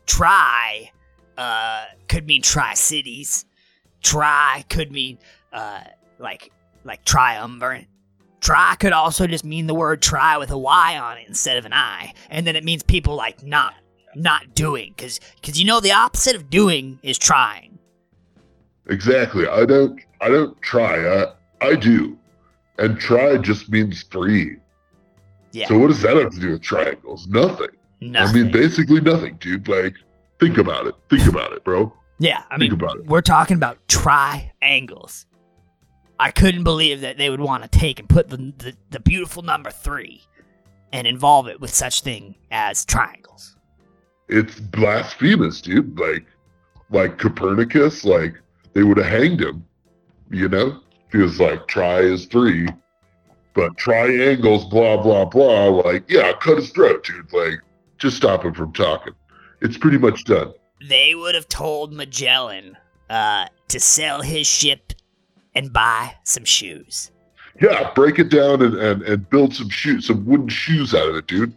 tri 0.06 0.92
uh, 1.38 1.86
could 2.08 2.28
mean 2.28 2.42
tri 2.42 2.74
cities. 2.76 3.46
Tri 4.04 4.64
could 4.70 4.92
mean 4.92 5.18
uh, 5.54 5.82
like 6.20 6.52
like 6.90 7.06
triumvirate. 7.06 7.88
Try 8.42 8.76
could 8.80 8.94
also 8.94 9.28
just 9.28 9.44
mean 9.46 9.68
the 9.68 9.76
word 9.76 10.02
try 10.02 10.38
with 10.38 10.50
a 10.52 10.58
Y 10.58 10.98
on 10.98 11.18
it 11.18 11.28
instead 11.28 11.58
of 11.58 11.66
an 11.66 11.74
I, 11.74 12.14
and 12.30 12.46
then 12.48 12.56
it 12.56 12.64
means 12.64 12.84
people 12.84 13.16
like 13.16 13.44
not 13.44 13.74
not 14.16 14.56
doing 14.56 14.94
because 14.96 15.20
because 15.36 15.60
you 15.60 15.66
know 15.66 15.80
the 15.80 15.92
opposite 15.92 16.36
of 16.36 16.50
doing 16.50 17.00
is 17.04 17.18
trying. 17.18 17.78
exactly, 18.88 19.48
I 19.48 19.66
don't, 19.66 20.00
I 20.22 20.30
don't 20.30 20.60
try, 20.62 20.96
I, 21.22 21.26
I 21.62 21.76
do, 21.76 22.18
and 22.80 23.00
try 23.00 23.38
just 23.38 23.70
means 23.70 24.04
three. 24.04 24.58
Yeah, 25.52 25.68
So 25.68 25.78
what 25.78 25.88
does 25.88 26.02
that 26.02 26.16
have 26.18 26.32
to 26.32 26.40
do 26.40 26.52
with 26.52 26.62
triangles? 26.62 27.28
Nothing. 27.28 27.70
nothing. 28.02 28.30
I 28.30 28.44
mean, 28.44 28.52
basically 28.52 29.02
nothing, 29.02 29.36
dude. 29.40 29.68
Like, 29.68 29.96
think 30.40 30.58
about 30.58 30.88
it. 30.88 30.96
Think 31.10 31.28
about 31.28 31.54
it, 31.54 31.64
bro. 31.64 31.92
yeah, 32.20 32.44
I 32.50 32.58
think 32.58 32.72
mean 32.72 32.82
about 32.82 32.98
it. 32.98 33.06
we're 33.08 33.22
talking 33.22 33.58
about 33.58 33.78
triangles. 33.88 35.26
I 36.20 36.32
couldn't 36.32 36.66
believe 36.66 37.02
that 37.02 37.18
they 37.18 37.30
would 37.30 37.40
want 37.40 37.64
to 37.64 37.70
take 37.70 38.00
and 38.00 38.10
put 38.10 38.30
the, 38.30 38.38
the 38.58 38.76
the 38.90 39.00
beautiful 39.00 39.42
number 39.42 39.72
three 39.72 40.22
and 40.92 41.08
involve 41.08 41.48
it 41.48 41.62
with 41.62 41.74
such 41.74 42.02
thing 42.02 42.36
as 42.52 42.84
triangles. 42.84 43.56
It's 44.28 44.60
blasphemous, 44.60 45.62
dude. 45.62 45.98
Like, 45.98 46.26
like 46.90 47.18
Copernicus, 47.18 48.04
like 48.04 48.36
they 48.74 48.84
would 48.84 48.98
have 48.98 49.08
hanged 49.08 49.42
him. 49.42 49.66
You 50.30 50.50
know, 50.50 50.82
because 51.10 51.40
like 51.40 51.68
try 51.68 52.00
is 52.00 52.26
three, 52.26 52.68
but 53.54 53.78
triangles, 53.78 54.66
blah 54.66 55.02
blah 55.02 55.26
blah. 55.26 55.68
Like, 55.68 56.04
yeah, 56.10 56.34
cut 56.34 56.58
his 56.58 56.70
throat, 56.72 57.06
dude. 57.06 57.32
Like, 57.32 57.62
just 57.98 58.18
stop 58.18 58.44
him 58.44 58.54
from 58.54 58.74
talking. 58.74 59.14
It's 59.62 59.78
pretty 59.78 59.98
much 59.98 60.26
done. 60.26 60.54
They 60.88 61.16
would 61.16 61.36
have 61.36 61.50
told 61.50 61.92
Magellan 61.92 62.78
uh, 63.10 63.48
to 63.70 63.80
sell 63.80 64.22
his 64.22 64.48
ship 64.48 64.94
and 65.56 65.72
buy 65.74 66.16
some 66.24 66.46
shoes. 66.46 67.12
Yeah, 67.62 67.92
break 67.94 68.20
it 68.20 68.30
down 68.30 68.62
and, 68.62 68.76
and, 68.76 69.02
and 69.04 69.30
build 69.30 69.54
some 69.54 69.70
shoes, 69.70 70.08
some 70.08 70.26
wooden 70.26 70.48
shoes 70.48 70.94
out 70.94 71.10
of 71.10 71.16
it, 71.16 71.28
dude. 71.28 71.54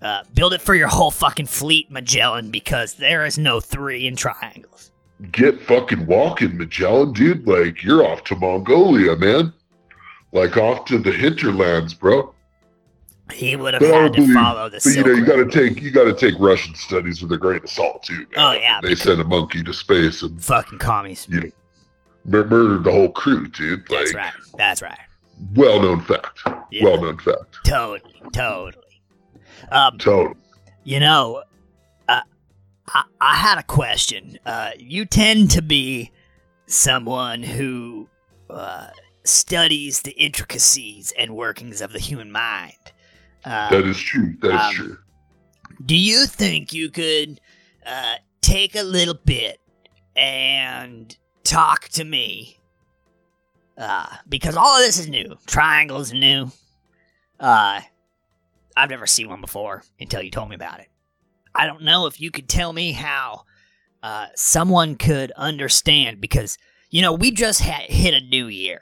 Uh, 0.00 0.22
build 0.34 0.52
it 0.52 0.60
for 0.60 0.76
your 0.76 0.86
whole 0.86 1.10
fucking 1.10 1.46
fleet, 1.46 1.90
Magellan, 1.90 2.50
because 2.50 2.94
there 2.94 3.24
is 3.26 3.36
no 3.36 3.58
three 3.58 4.06
in 4.06 4.14
triangles. 4.14 4.92
get 5.32 5.60
fucking 5.62 6.06
walking, 6.06 6.56
Magellan, 6.56 7.12
dude. 7.12 7.48
Like 7.48 7.82
you're 7.82 8.06
off 8.06 8.22
to 8.24 8.36
Mongolia, 8.36 9.16
man. 9.16 9.52
Like 10.30 10.56
off 10.56 10.84
to 10.86 10.98
the 10.98 11.10
hinterlands, 11.10 11.94
bro. 11.94 12.32
He 13.32 13.56
would 13.56 13.74
have 13.74 13.82
had 13.82 14.12
to 14.14 14.32
follow 14.32 14.68
the 14.68 14.80
But 14.82 14.94
you 14.94 15.04
know, 15.04 15.12
you 15.12 15.24
gotta 15.26 15.48
take 15.50 15.82
you 15.82 15.90
gotta 15.90 16.14
take 16.14 16.34
Russian 16.38 16.74
studies 16.74 17.20
with 17.20 17.32
a 17.32 17.38
grain 17.38 17.62
of 17.62 17.68
salt 17.68 18.04
too. 18.04 18.18
Man. 18.18 18.26
Oh, 18.36 18.52
yeah, 18.52 18.80
they 18.80 18.94
sent 18.94 19.20
a 19.20 19.24
monkey 19.24 19.62
to 19.64 19.74
space 19.74 20.22
and 20.22 20.42
fucking 20.42 20.78
commies. 20.78 21.26
you 21.28 21.40
know, 21.40 21.50
murdered 22.28 22.84
the 22.84 22.92
whole 22.92 23.10
crew, 23.10 23.48
dude. 23.48 23.80
Like 23.90 24.00
That's 24.00 24.14
right. 24.14 24.32
That's 24.56 24.82
right. 24.82 24.98
well 25.54 25.80
known 25.80 26.00
fact. 26.02 26.40
Yeah. 26.70 26.84
Well 26.84 27.00
known 27.02 27.18
fact. 27.18 27.58
Totally, 27.64 28.22
totally. 28.32 28.84
Um, 29.70 29.98
Totally. 29.98 30.36
you 30.84 31.00
know, 31.00 31.42
uh, 32.08 32.20
I, 32.88 33.04
I 33.20 33.34
had 33.36 33.58
a 33.58 33.62
question. 33.62 34.38
Uh, 34.46 34.70
you 34.78 35.04
tend 35.04 35.50
to 35.52 35.62
be 35.62 36.10
someone 36.66 37.42
who 37.42 38.08
uh, 38.48 38.88
studies 39.24 40.02
the 40.02 40.12
intricacies 40.12 41.12
and 41.18 41.34
workings 41.36 41.80
of 41.80 41.92
the 41.92 41.98
human 41.98 42.30
mind. 42.32 42.72
Uh, 43.44 43.68
That 43.70 43.84
is 43.86 43.98
true. 43.98 44.34
That 44.40 44.54
is 44.54 44.60
um, 44.60 44.72
true. 44.74 44.98
do 45.84 45.96
you 45.96 46.26
think 46.26 46.72
you 46.72 46.90
could 46.90 47.40
uh, 47.86 48.14
take 48.40 48.74
a 48.76 48.82
little 48.82 49.18
bit 49.24 49.58
and 50.16 51.16
talk 51.44 51.88
to 51.90 52.04
me? 52.04 52.58
Uh, 53.76 54.08
because 54.28 54.56
all 54.56 54.76
of 54.76 54.82
this 54.82 54.98
is 54.98 55.08
new. 55.08 55.36
Triangles 55.46 56.12
new. 56.12 56.50
Uh, 57.38 57.80
I've 58.76 58.90
never 58.90 59.06
seen 59.06 59.28
one 59.28 59.40
before 59.40 59.82
until 60.00 60.22
you 60.22 60.30
told 60.30 60.48
me 60.48 60.56
about 60.56 60.80
it. 60.80 60.88
I 61.54 61.66
don't 61.66 61.82
know 61.82 62.06
if 62.06 62.20
you 62.20 62.30
could 62.30 62.48
tell 62.48 62.72
me 62.72 62.92
how 62.92 63.44
uh, 64.02 64.26
someone 64.34 64.96
could 64.96 65.32
understand 65.32 66.20
because 66.20 66.58
you 66.90 67.02
know 67.02 67.12
we 67.12 67.30
just 67.30 67.60
hit 67.60 68.14
a 68.14 68.20
new 68.20 68.46
year, 68.46 68.80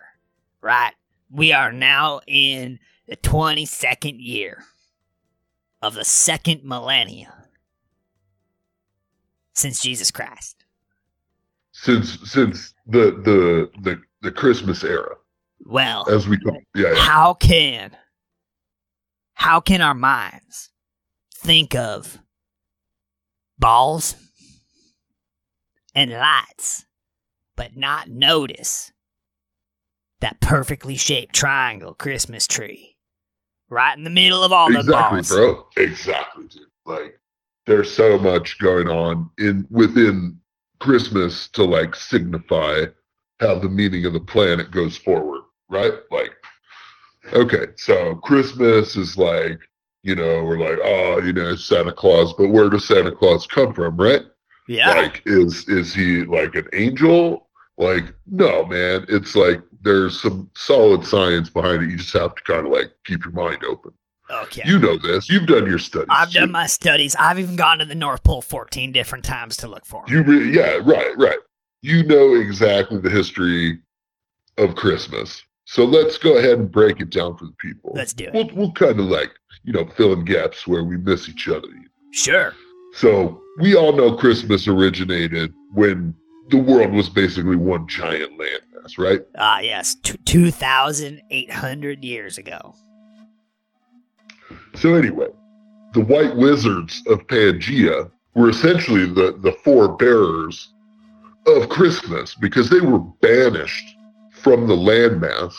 right? 0.61 0.92
We 1.31 1.53
are 1.53 1.73
now 1.73 2.21
in 2.27 2.79
the 3.07 3.16
twenty 3.16 3.64
second 3.64 4.21
year 4.21 4.64
of 5.81 5.95
the 5.95 6.05
second 6.05 6.64
millennia 6.64 7.33
since 9.55 9.81
Jesus 9.81 10.11
Christ. 10.11 10.56
Since 11.79 12.19
since 12.31 12.75
the 12.87 13.11
the 13.23 13.71
the 13.83 14.01
the 14.23 14.33
Christmas 14.33 14.83
era, 14.83 15.15
Well, 15.67 16.09
as 16.11 16.27
we 16.27 16.39
call. 16.39 16.59
Yeah, 16.75 16.93
yeah. 16.95 16.95
how 16.95 17.35
can 17.35 17.95
how 19.35 19.61
can 19.61 19.83
our 19.83 19.95
minds 19.95 20.71
think 21.35 21.75
of 21.75 22.19
balls 23.59 24.17
and 25.95 26.11
lights 26.12 26.87
but 27.57 27.77
not 27.77 28.09
notice 28.09 28.91
that 30.21 30.41
perfectly 30.41 30.97
shaped 30.97 31.35
triangle 31.35 31.93
Christmas 31.93 32.47
tree 32.47 32.97
right 33.69 33.97
in 33.97 34.05
the 34.05 34.11
middle 34.11 34.43
of 34.43 34.51
all 34.51 34.73
the 34.73 34.83
balls? 34.83 35.29
bro. 35.29 35.67
Exactly, 35.77 36.47
dude. 36.49 36.62
Like 36.87 37.21
there's 37.67 37.93
so 37.93 38.19
much 38.19 38.59
going 38.59 38.89
on 38.89 39.29
in 39.39 39.67
within 39.71 40.41
Christmas 40.81 41.49
to 41.49 41.65
like 41.65 41.95
signify 41.95 42.87
how 43.41 43.59
the 43.59 43.69
meaning 43.69 44.07
of 44.07 44.12
the 44.12 44.21
planet 44.21 44.71
goes 44.71 44.97
forward, 44.97 45.43
right? 45.69 45.93
Like, 46.11 46.33
okay, 47.33 47.67
so 47.77 48.15
Christmas 48.17 48.97
is 48.97 49.17
like, 49.19 49.59
you 50.03 50.15
know, 50.15 50.45
we're 50.45 50.59
like, 50.59 50.79
oh, 50.83 51.19
you 51.19 51.33
know, 51.33 51.57
Santa 51.57 51.93
Claus, 51.93 52.33
but 52.35 52.49
where 52.49 52.71
does 52.71 52.87
Santa 52.87 53.12
Claus 53.12 53.47
come 53.47 53.75
from, 53.75 53.97
right? 53.97 54.23
Yeah. 54.69 54.91
Like, 54.91 55.23
is 55.27 55.69
is 55.69 55.95
he 55.95 56.25
like 56.25 56.55
an 56.55 56.69
angel? 56.73 57.49
Like, 57.79 58.15
no, 58.27 58.65
man. 58.65 59.05
It's 59.09 59.37
like 59.37 59.62
there's 59.83 60.21
some 60.21 60.51
solid 60.57 61.05
science 61.05 61.51
behind 61.51 61.83
it. 61.83 61.91
You 61.91 61.97
just 61.97 62.12
have 62.15 62.35
to 62.35 62.43
kind 62.43 62.67
of 62.67 62.73
like 62.73 62.93
keep 63.05 63.25
your 63.25 63.33
mind 63.33 63.65
open. 63.65 63.93
Okay. 64.31 64.62
You 64.65 64.79
know 64.79 64.97
this. 64.99 65.29
You've 65.29 65.47
done 65.47 65.67
your 65.67 65.79
studies. 65.79 66.09
I've 66.11 66.31
done 66.33 66.51
my 66.51 66.67
studies. 66.67 67.15
I've 67.19 67.39
even 67.39 67.57
gone 67.57 67.79
to 67.79 67.85
the 67.85 67.95
North 67.95 68.23
Pole 68.23 68.43
14 68.43 68.93
different 68.93 69.25
times 69.25 69.57
to 69.59 69.69
look 69.69 69.85
for 69.87 70.03
'em. 70.09 70.12
You 70.15 70.23
re- 70.23 70.55
yeah, 70.55 70.79
right, 70.85 71.17
right. 71.17 71.39
You 71.83 72.03
know 72.05 72.35
exactly 72.35 72.99
the 72.99 73.11
history 73.11 73.79
of 74.59 74.75
Christmas. 74.75 75.43
So 75.67 75.85
let's 75.85 76.17
go 76.19 76.37
ahead 76.39 76.59
and 76.59 76.71
break 76.71 77.01
it 77.01 77.11
down 77.11 77.37
for 77.37 77.45
the 77.47 77.55
people. 77.59 77.93
Let's 77.95 78.12
do 78.12 78.25
it. 78.25 78.33
We'll 78.35 78.49
we'll 78.55 78.73
kind 78.73 78.99
of 79.01 79.07
like 79.07 79.31
you 79.65 79.73
know 79.73 79.87
fill 79.97 80.12
in 80.12 80.25
gaps 80.25 80.67
where 80.67 80.85
we 80.85 80.97
miss 80.97 81.29
each 81.29 81.49
other. 81.49 81.69
Sure. 82.12 82.55
So 82.95 83.41
we 83.59 83.75
all 83.75 83.93
know 83.93 84.17
Christmas 84.17 84.67
originated 84.69 85.53
when 85.75 86.15
the 86.51 86.59
world 86.59 86.93
was 86.93 87.09
basically 87.09 87.57
one 87.57 87.87
giant 87.89 88.39
landmass, 88.39 88.97
right? 88.97 89.21
Ah, 89.37 89.59
yes. 89.59 89.97
T- 90.03 90.17
2,800 90.25 92.05
years 92.05 92.39
ago. 92.39 92.75
So 94.77 94.95
anyway, 94.95 95.29
the 95.93 96.01
white 96.01 96.37
wizards 96.37 97.03
of 97.07 97.27
Pangea 97.27 98.11
were 98.35 98.51
essentially 98.51 99.07
the, 99.07 99.39
the 99.41 99.53
forebearers 99.65 100.69
of 101.47 101.69
Christmas 101.69 102.35
because 102.35 102.69
they 102.69 102.81
were 102.81 102.99
banished 102.99 103.97
from 104.33 104.67
the 104.67 104.77
landmass 104.77 105.55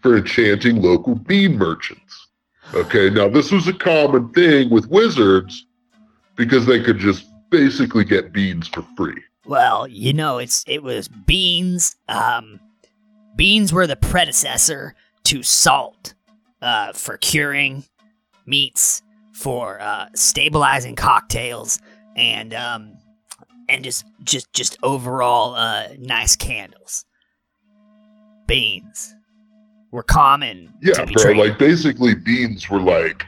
for 0.00 0.16
enchanting 0.16 0.80
local 0.80 1.16
bean 1.16 1.58
merchants. 1.58 2.28
Okay, 2.74 3.10
now 3.10 3.28
this 3.28 3.50
was 3.50 3.66
a 3.66 3.72
common 3.72 4.28
thing 4.30 4.70
with 4.70 4.86
wizards 4.88 5.66
because 6.36 6.66
they 6.66 6.80
could 6.80 6.98
just 6.98 7.26
basically 7.50 8.04
get 8.04 8.32
beans 8.32 8.68
for 8.68 8.82
free. 8.96 9.20
Well, 9.46 9.88
you 9.88 10.12
know, 10.12 10.38
it's 10.38 10.64
it 10.68 10.82
was 10.82 11.08
beans, 11.08 11.96
um, 12.08 12.60
beans 13.34 13.72
were 13.72 13.86
the 13.86 13.96
predecessor 13.96 14.94
to 15.24 15.42
salt 15.42 16.14
uh, 16.60 16.92
for 16.92 17.16
curing 17.16 17.84
meats, 18.48 19.02
for 19.32 19.80
uh, 19.80 20.06
stabilizing 20.14 20.96
cocktails, 20.96 21.78
and 22.16 22.52
um, 22.54 22.96
and 23.68 23.84
just 23.84 24.04
just 24.24 24.52
just 24.52 24.76
overall 24.82 25.54
uh, 25.54 25.88
nice 25.98 26.34
candles. 26.36 27.04
Beans 28.46 29.14
were 29.92 30.02
common. 30.02 30.72
Yeah, 30.82 31.04
bro. 31.04 31.32
Like 31.32 31.58
basically, 31.58 32.14
beans 32.14 32.68
were 32.68 32.80
like 32.80 33.24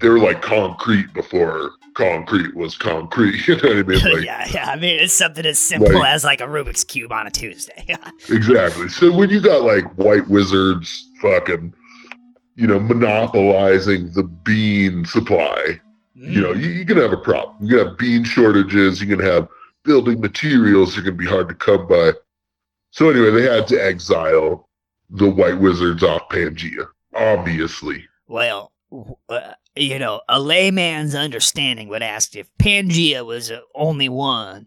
they 0.00 0.08
were 0.08 0.18
like 0.20 0.42
concrete 0.42 1.12
before 1.14 1.70
concrete 1.94 2.54
was 2.54 2.76
concrete. 2.76 3.34
You 3.48 3.56
know 3.56 3.68
what 3.68 3.78
I 3.78 3.82
mean? 3.82 4.14
Like 4.14 4.24
yeah, 4.24 4.46
yeah. 4.52 4.70
I 4.70 4.76
mean, 4.76 5.00
it's 5.00 5.14
something 5.14 5.44
as 5.44 5.58
simple 5.58 5.98
Like- 5.98 6.14
as 6.14 6.24
like 6.24 6.40
a 6.40 6.44
Rubik's 6.46 6.84
cube 6.84 7.12
on 7.12 7.26
a 7.26 7.30
Tuesday. 7.30 7.84
exactly. 8.30 8.88
So 8.88 9.14
when 9.14 9.30
you 9.30 9.40
got 9.40 9.62
like 9.62 9.84
white 9.96 10.28
wizards, 10.28 11.08
fucking, 11.20 11.74
you 12.58 12.66
know, 12.66 12.80
monopolizing 12.80 14.10
the 14.14 14.24
bean 14.24 15.04
supply, 15.04 15.80
you 16.14 16.40
know, 16.40 16.52
you, 16.52 16.70
you're 16.70 16.84
gonna 16.84 17.02
have 17.02 17.12
a 17.12 17.16
problem. 17.16 17.56
You're 17.60 17.78
gonna 17.78 17.90
have 17.90 17.98
bean 17.98 18.24
shortages. 18.24 19.00
You 19.00 19.06
can 19.06 19.24
have 19.24 19.46
building 19.84 20.20
materials. 20.20 20.98
Are 20.98 21.02
gonna 21.02 21.14
be 21.14 21.24
hard 21.24 21.48
to 21.50 21.54
come 21.54 21.86
by. 21.86 22.14
So 22.90 23.10
anyway, 23.10 23.30
they 23.30 23.42
had 23.42 23.68
to 23.68 23.76
exile 23.76 24.68
the 25.08 25.30
white 25.30 25.60
wizards 25.60 26.02
off 26.02 26.28
Pangea. 26.30 26.88
Obviously, 27.14 28.04
Well, 28.26 28.72
uh, 29.28 29.52
you 29.76 30.00
know, 30.00 30.22
a 30.28 30.40
layman's 30.40 31.14
understanding 31.14 31.88
would 31.88 32.02
ask 32.02 32.34
if 32.34 32.50
Pangea 32.58 33.24
was 33.24 33.52
only 33.72 34.08
one, 34.08 34.66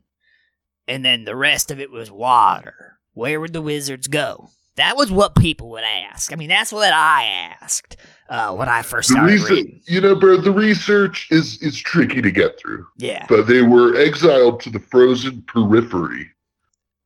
and 0.88 1.04
then 1.04 1.26
the 1.26 1.36
rest 1.36 1.72
of 1.72 1.82
it 1.82 1.92
was 1.92 2.10
water. 2.10 3.00
Where 3.14 3.42
would 3.42 3.52
the 3.52 3.62
wizards 3.62 4.08
go? 4.08 4.50
That 4.78 4.96
was 4.96 5.12
what 5.12 5.36
people 5.36 5.70
would 5.72 5.84
ask. 5.84 6.32
I 6.32 6.36
mean, 6.36 6.48
that's 6.50 6.72
what 6.72 6.94
I 6.94 7.26
asked 7.62 7.98
uh, 8.30 8.56
when 8.56 8.70
I 8.70 8.82
first 8.82 9.10
started 9.10 9.32
reason, 9.32 9.56
reading. 9.56 9.82
you 9.86 10.00
know, 10.02 10.16
bro, 10.16 10.38
the 10.38 10.52
research 10.52 11.28
is 11.30 11.62
is 11.62 11.78
tricky 11.78 12.22
to 12.22 12.32
get 12.32 12.58
through. 12.60 12.86
Yeah, 12.98 13.26
But 13.28 13.48
they 13.48 13.62
were 13.62 13.96
exiled 13.98 14.62
to 14.62 14.70
the 14.70 14.80
frozen 14.80 15.42
periphery 15.44 16.30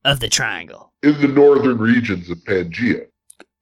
of 0.04 0.20
the 0.20 0.28
triangle. 0.28 0.92
in 1.02 1.20
the 1.20 1.28
northern 1.28 1.78
regions 1.78 2.30
of 2.30 2.38
Pangea. 2.44 3.06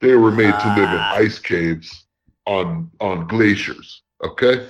They 0.00 0.14
were 0.16 0.30
made 0.30 0.52
to 0.52 0.68
live 0.76 0.90
in 0.90 0.98
Ah. 1.00 1.14
ice 1.14 1.38
caves 1.38 2.04
on 2.46 2.90
on 3.00 3.26
glaciers. 3.26 4.02
Okay, 4.22 4.68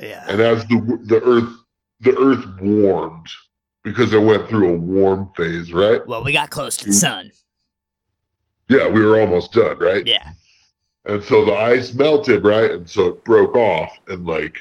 Yeah. 0.00 0.24
and 0.28 0.40
as 0.40 0.64
the 0.68 0.98
the 1.04 1.22
earth 1.22 1.52
the 2.00 2.16
earth 2.16 2.46
warmed 2.62 3.26
because 3.84 4.14
it 4.14 4.22
went 4.22 4.48
through 4.48 4.72
a 4.74 4.76
warm 4.78 5.30
phase, 5.36 5.70
right? 5.70 6.06
Well, 6.06 6.24
we 6.24 6.32
got 6.32 6.48
close 6.48 6.78
to 6.78 6.86
the 6.86 6.92
sun. 6.94 7.30
Yeah, 8.70 8.88
we 8.88 9.04
were 9.04 9.20
almost 9.20 9.52
done, 9.52 9.78
right? 9.80 10.06
Yeah. 10.06 10.30
And 11.04 11.22
so 11.24 11.44
the 11.44 11.54
ice 11.54 11.92
melted, 11.92 12.44
right? 12.44 12.70
And 12.70 12.88
so 12.88 13.08
it 13.08 13.24
broke 13.24 13.56
off, 13.56 13.90
and 14.06 14.24
like 14.24 14.58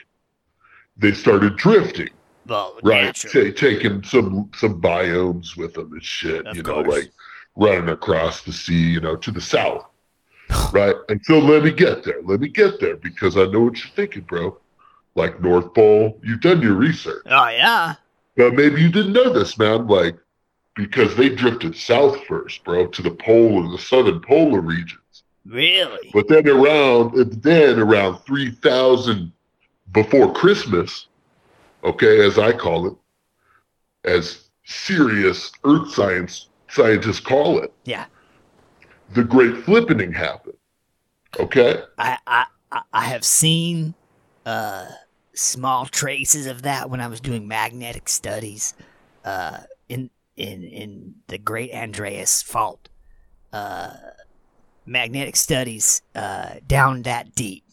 they 0.98 1.12
started 1.14 1.56
drifting, 1.58 2.10
Well, 2.48 2.78
right? 2.82 3.14
Ta- 3.16 3.52
taking 3.56 4.04
some 4.04 4.50
some 4.56 4.82
biomes 4.82 5.56
with 5.56 5.76
them 5.76 5.94
and 5.94 6.04
shit, 6.04 6.48
Of 6.48 6.58
you 6.58 6.64
know, 6.64 6.80
like 6.80 7.12
running 7.56 7.90
across 7.90 8.42
the 8.42 8.52
sea, 8.52 8.74
you 8.94 9.00
know, 9.00 9.16
to 9.18 9.32
the 9.32 9.42
south, 9.42 9.86
right? 10.72 10.96
And 11.10 11.22
so 11.24 11.38
let 11.38 11.64
me 11.64 11.72
get 11.72 12.04
there. 12.04 12.22
Let 12.24 12.40
me 12.40 12.48
get 12.48 12.80
there 12.80 12.96
because 12.96 13.38
I 13.38 13.46
know 13.46 13.62
what 13.62 13.78
you're 13.78 13.94
thinking, 13.96 14.24
bro. 14.24 14.58
Like 15.14 15.40
North 15.42 15.72
Pole, 15.76 16.20
you've 16.24 16.42
done 16.42 16.62
your 16.64 16.74
research, 16.76 17.24
Oh 17.28 17.50
yeah. 17.50 17.96
but 18.38 18.54
maybe 18.56 18.82
you 18.82 18.90
didn't 18.90 19.14
know 19.14 19.32
this, 19.32 19.58
man. 19.60 19.86
Like 19.88 20.18
because 20.80 21.14
they 21.16 21.28
drifted 21.28 21.76
south 21.76 22.24
first, 22.26 22.64
bro, 22.64 22.88
to 22.88 23.02
the 23.02 23.12
pole 23.12 23.64
and 23.64 23.74
the 23.74 23.78
southern 23.78 24.22
polar 24.22 24.62
regions. 24.62 25.24
Really? 25.46 26.10
But 26.14 26.30
then 26.30 26.48
around 26.48 27.16
then 27.44 27.80
around 27.80 28.20
three 28.20 28.52
thousand 28.52 29.34
before 29.92 30.32
Christmas, 30.34 31.08
okay, 31.84 32.26
as 32.26 32.38
I 32.40 32.54
call 32.54 32.88
it, 32.88 32.94
as 34.06 34.50
serious 34.64 35.52
earth 35.66 35.92
science 35.94 36.48
scientists 36.70 37.20
call 37.20 37.60
it, 37.60 37.74
Yeah. 37.84 38.06
the 39.16 39.24
great 39.24 39.56
flippening 39.66 40.14
happened. 40.16 40.56
Okay? 41.40 41.84
I 41.98 42.18
I 42.26 42.46
I- 42.72 42.82
I 42.94 43.06
have 43.06 43.26
seen 43.26 43.96
uh 44.46 44.86
small 45.34 45.88
traces 45.88 46.46
of 46.46 46.62
that 46.62 46.90
when 46.90 47.02
I 47.02 47.08
was 47.08 47.20
doing 47.20 47.48
magnetic 47.48 48.08
studies 48.08 48.74
uh 49.26 49.60
in 50.40 50.64
in 50.64 51.16
the 51.28 51.38
Great 51.38 51.72
Andreas 51.74 52.42
Fault. 52.42 52.90
Uh 53.54 53.94
magnetic 54.86 55.36
studies 55.36 56.02
uh 56.16 56.56
down 56.66 57.04
that 57.04 57.36
deep. 57.36 57.64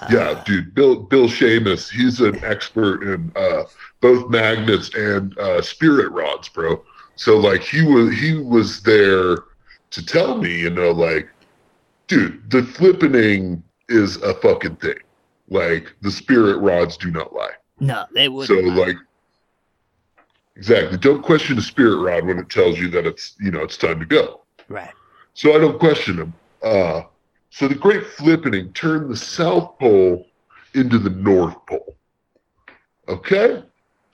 Uh, 0.00 0.08
yeah, 0.10 0.42
dude. 0.44 0.74
Bill 0.74 0.96
Bill 0.96 1.28
Shamus, 1.28 1.88
he's 1.90 2.20
an 2.20 2.42
expert 2.44 3.02
in 3.02 3.30
uh 3.36 3.64
both 4.00 4.28
magnets 4.30 4.92
and 4.94 5.38
uh 5.38 5.62
spirit 5.62 6.10
rods, 6.10 6.48
bro. 6.48 6.82
So 7.16 7.36
like 7.36 7.62
he 7.62 7.82
was 7.82 8.12
he 8.18 8.34
was 8.34 8.82
there 8.82 9.36
to 9.90 10.04
tell 10.04 10.38
me, 10.38 10.58
you 10.58 10.70
know, 10.70 10.90
like, 10.90 11.28
dude, 12.08 12.50
the 12.50 12.62
flippening 12.62 13.62
is 13.88 14.16
a 14.22 14.34
fucking 14.34 14.76
thing. 14.76 14.98
Like 15.48 15.94
the 16.00 16.10
spirit 16.10 16.58
rods 16.58 16.96
do 16.96 17.10
not 17.10 17.32
lie. 17.32 17.52
No, 17.78 18.04
they 18.12 18.28
would 18.28 18.48
so 18.48 18.54
like 18.54 18.96
exactly. 20.56 20.98
Don't 20.98 21.22
question 21.22 21.56
the 21.56 21.62
spirit 21.62 21.96
rod 21.96 22.26
when 22.26 22.38
it 22.38 22.48
tells 22.48 22.78
you 22.78 22.88
that 22.90 23.06
it's 23.06 23.34
you 23.40 23.50
know 23.50 23.60
it's 23.62 23.76
time 23.76 24.00
to 24.00 24.06
go. 24.06 24.42
right. 24.68 24.92
So 25.34 25.54
I 25.54 25.58
don't 25.58 25.78
question 25.80 26.16
them. 26.16 26.34
Uh, 26.62 27.02
so 27.50 27.66
the 27.68 27.74
Great 27.74 28.04
Flippening 28.04 28.72
turned 28.74 29.10
the 29.10 29.16
South 29.16 29.78
Pole 29.78 30.26
into 30.74 30.98
the 30.98 31.10
North 31.10 31.56
Pole. 31.66 31.96
Okay, 33.08 33.62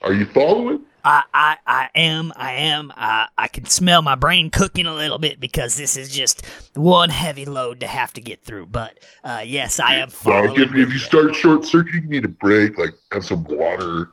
are 0.01 0.13
you 0.13 0.25
following? 0.25 0.81
I, 1.03 1.23
I, 1.33 1.57
I 1.65 1.89
am, 1.95 2.31
I 2.35 2.51
am. 2.53 2.91
I, 2.95 3.27
I 3.35 3.47
can 3.47 3.65
smell 3.65 4.03
my 4.03 4.13
brain 4.13 4.51
cooking 4.51 4.85
a 4.85 4.93
little 4.93 5.17
bit 5.17 5.39
because 5.39 5.75
this 5.75 5.97
is 5.97 6.11
just 6.13 6.45
one 6.75 7.09
heavy 7.09 7.45
load 7.45 7.79
to 7.79 7.87
have 7.87 8.13
to 8.13 8.21
get 8.21 8.43
through. 8.43 8.67
But 8.67 8.99
uh, 9.23 9.41
yes, 9.43 9.79
I 9.79 9.95
am 9.95 10.09
following. 10.09 10.49
Like 10.51 10.59
if, 10.59 10.69
if 10.69 10.75
you 10.75 10.85
you. 10.93 10.99
start 10.99 11.35
short 11.35 11.65
circuiting, 11.65 12.03
you 12.03 12.09
need 12.09 12.25
a 12.25 12.29
break. 12.29 12.77
Like 12.77 12.93
have 13.11 13.25
some 13.25 13.43
water. 13.45 14.11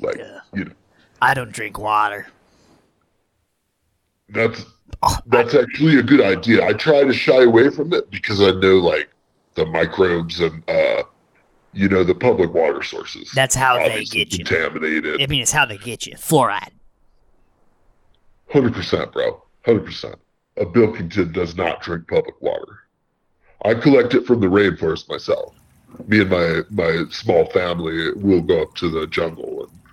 Like 0.00 0.16
Yeah. 0.16 0.40
you 0.54 0.64
know, 0.66 0.72
I 1.22 1.34
don't 1.34 1.52
drink 1.52 1.78
water. 1.78 2.26
that's 4.28 4.64
Oh, 5.02 5.18
that's 5.26 5.54
actually 5.54 5.98
a 5.98 6.02
good 6.02 6.20
idea. 6.20 6.66
I 6.66 6.72
try 6.72 7.04
to 7.04 7.12
shy 7.12 7.42
away 7.42 7.68
from 7.68 7.92
it 7.92 8.10
because 8.10 8.40
I 8.40 8.52
know 8.52 8.76
like 8.76 9.10
the 9.54 9.66
microbes 9.66 10.40
and 10.40 10.62
uh, 10.68 11.02
you 11.72 11.88
know 11.88 12.04
the 12.04 12.14
public 12.14 12.54
water 12.54 12.82
sources. 12.82 13.30
That's 13.34 13.54
how 13.54 13.76
they 13.78 14.04
get 14.04 14.32
you. 14.32 14.44
contaminated. 14.44 15.20
I 15.20 15.26
mean, 15.26 15.42
it's 15.42 15.52
how 15.52 15.66
they 15.66 15.76
get 15.76 16.06
you. 16.06 16.14
Fluoride. 16.14 16.70
Hundred 18.50 18.72
percent, 18.72 19.12
bro. 19.12 19.42
Hundred 19.64 19.84
percent. 19.84 20.16
A 20.56 20.64
Bilkington 20.64 21.32
does 21.32 21.56
not 21.56 21.82
drink 21.82 22.08
public 22.08 22.40
water. 22.40 22.80
I 23.64 23.74
collect 23.74 24.14
it 24.14 24.26
from 24.26 24.40
the 24.40 24.46
rainforest 24.46 25.08
myself. 25.08 25.54
Me 26.06 26.20
and 26.20 26.30
my 26.30 26.60
my 26.70 27.04
small 27.10 27.46
family 27.50 28.12
will 28.12 28.40
go 28.42 28.62
up 28.62 28.74
to 28.76 28.88
the 28.88 29.06
jungle 29.08 29.64
and 29.64 29.83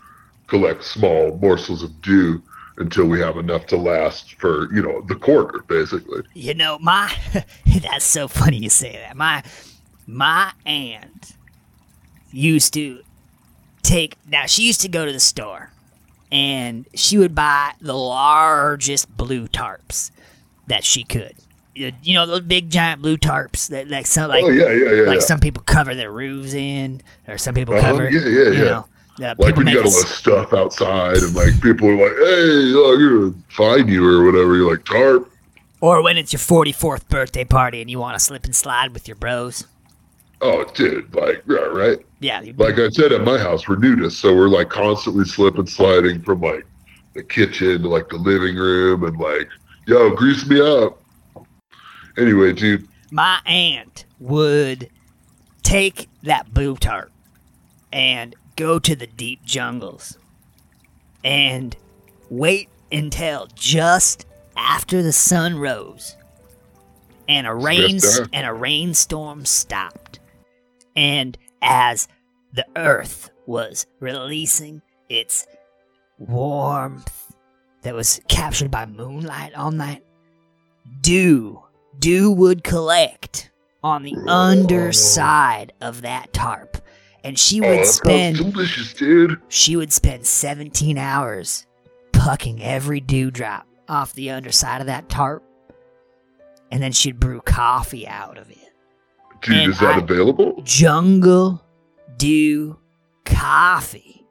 collect 0.52 0.84
small 0.84 1.38
morsels 1.42 1.82
of 1.82 2.02
dew 2.02 2.44
until 2.78 3.06
we 3.06 3.20
have 3.22 3.38
enough 3.38 3.66
to 3.68 3.78
last 3.78 4.34
for 4.36 4.72
you 4.74 4.82
know 4.84 5.02
the 5.08 5.16
quarter, 5.16 5.64
basically. 5.68 6.24
You 6.34 6.54
know, 6.54 6.78
my 6.80 7.12
that's 7.66 8.04
so 8.06 8.28
funny 8.28 8.58
you 8.58 8.70
say 8.70 8.92
that. 8.98 9.16
My 9.16 9.44
my 10.06 10.52
aunt 10.66 11.38
used 12.32 12.74
to 12.74 13.02
take 13.82 14.16
now 14.30 14.46
she 14.46 14.64
used 14.64 14.82
to 14.82 14.90
go 14.90 15.06
to 15.06 15.12
the 15.14 15.20
store 15.22 15.72
and 16.32 16.86
she 16.96 17.18
would 17.18 17.34
buy 17.34 17.72
the 17.82 17.96
largest 17.96 19.16
blue 19.16 19.48
tarps 19.48 20.12
that 20.68 20.84
she 20.84 21.04
could. 21.06 21.34
You 21.76 22.14
know 22.14 22.26
those 22.26 22.42
big 22.42 22.70
giant 22.70 23.02
blue 23.02 23.16
tarps 23.18 23.70
that 23.70 23.88
like 23.88 24.06
some 24.06 24.30
like 24.30 24.44
oh 24.44 24.50
yeah, 24.50 24.70
yeah, 24.70 24.92
yeah. 24.92 25.02
like 25.04 25.22
some 25.22 25.40
people 25.40 25.64
cover 25.64 25.96
their 25.96 26.12
roofs 26.12 26.54
in 26.54 27.02
or 27.30 27.38
some 27.38 27.56
people 27.56 27.74
Uh-huh, 27.76 27.92
cover 27.92 28.10
yeah, 28.10 28.20
yeah, 28.20 28.52
you 28.52 28.64
yeah. 28.64 28.64
know 28.64 28.86
uh, 29.24 29.36
like 29.38 29.56
when 29.56 29.68
you 29.68 29.76
got 29.76 29.86
a 29.86 29.88
all 29.88 29.94
s- 29.96 30.02
that 30.04 30.08
stuff 30.10 30.54
outside 30.54 31.18
and 31.18 31.34
like 31.36 31.60
people 31.62 31.88
are 31.90 31.96
like, 31.96 32.16
"Hey, 32.18 32.74
oh, 32.76 32.94
I'm 32.94 33.32
gonna 33.32 33.44
find 33.50 33.90
you" 33.90 34.06
or 34.08 34.26
whatever. 34.26 34.56
You're 34.56 34.72
like 34.72 34.86
tarp. 34.86 35.32
or 35.82 36.02
when 36.04 36.18
it's 36.18 36.32
your 36.34 36.40
44th 36.40 37.08
birthday 37.10 37.44
party 37.44 37.82
and 37.82 37.90
you 37.90 37.98
want 38.00 38.16
to 38.18 38.24
slip 38.24 38.46
and 38.46 38.56
slide 38.56 38.94
with 38.94 39.08
your 39.08 39.16
bros. 39.16 39.66
Oh, 40.42 40.64
dude, 40.74 41.14
like 41.16 41.44
yeah, 41.48 41.56
right. 41.58 42.00
Yeah, 42.20 42.42
like 42.58 42.78
I 42.80 42.90
said 42.90 43.12
at 43.12 43.24
my 43.24 43.38
house, 43.38 43.68
we're 43.68 43.78
nudists, 43.78 44.14
so 44.14 44.36
we're 44.36 44.48
like 44.50 44.70
constantly 44.70 45.26
slipping, 45.26 45.66
sliding 45.68 46.22
from 46.22 46.42
like 46.42 46.66
the 47.14 47.24
kitchen 47.24 47.82
to 47.84 47.88
like 47.90 48.10
the 48.10 48.18
living 48.18 48.56
room, 48.56 49.04
and 49.04 49.18
like, 49.18 49.48
yo, 49.88 50.10
grease 50.16 50.46
me 50.48 50.60
up. 50.62 51.02
Anyway, 52.18 52.54
dude, 52.54 52.88
my 53.12 53.40
aunt 53.46 54.06
would 54.20 54.90
take 55.64 56.10
that 56.24 56.54
blue 56.54 56.76
tarp 56.76 57.12
and 57.94 58.36
go 58.56 58.80
to 58.80 58.96
the 58.96 59.08
deep 59.08 59.44
jungles 59.44 60.18
and 61.24 61.76
wait 62.30 62.70
until 62.92 63.48
just 63.56 64.26
after 64.56 65.02
the 65.02 65.12
sun 65.12 65.58
rose 65.58 66.16
and 67.28 67.48
a 67.48 67.54
rain 67.54 68.00
and 68.34 68.46
a 68.46 68.54
rainstorm 68.54 69.46
stopped. 69.46 70.20
And 70.96 71.38
as 71.62 72.08
the 72.54 72.66
earth 72.76 73.30
was 73.46 73.86
releasing 74.00 74.82
its 75.10 75.48
warmth 76.18 77.34
that 77.84 77.96
was 77.96 78.20
captured 78.28 78.70
by 78.70 78.86
moonlight 78.86 79.56
all 79.56 79.72
night, 79.72 80.04
dew, 81.02 81.64
dew 82.00 82.32
would 82.32 82.64
collect 82.64 83.52
on 83.84 84.04
the 84.04 84.16
underside 84.28 85.74
of 85.82 86.02
that 86.02 86.34
tarp. 86.34 86.78
And 87.24 87.38
she 87.38 87.62
Oh, 87.62 87.70
would 87.70 87.86
spend 87.86 88.38
delicious, 88.38 88.94
dude. 88.94 89.40
she 89.48 89.76
would 89.76 89.94
spend 89.94 90.26
17 90.26 90.98
hours 90.98 91.66
pucking 92.14 92.62
every 92.64 93.00
dewdrop 93.00 93.68
off 93.88 94.14
the 94.14 94.32
underside 94.32 94.82
of 94.82 94.88
that 94.88 95.08
tarp. 95.10 95.44
And 96.72 96.82
then 96.82 96.92
she'd 96.94 97.20
brew 97.20 97.42
coffee 97.42 98.08
out 98.08 98.38
of 98.38 98.50
it. 98.50 98.58
Dude, 99.42 99.56
And 99.58 99.72
is 99.72 99.80
that 99.80 99.96
I- 99.96 100.00
available? 100.00 100.62
Jungle 100.64 101.64
dew 102.18 102.78
coffee. 103.26 104.26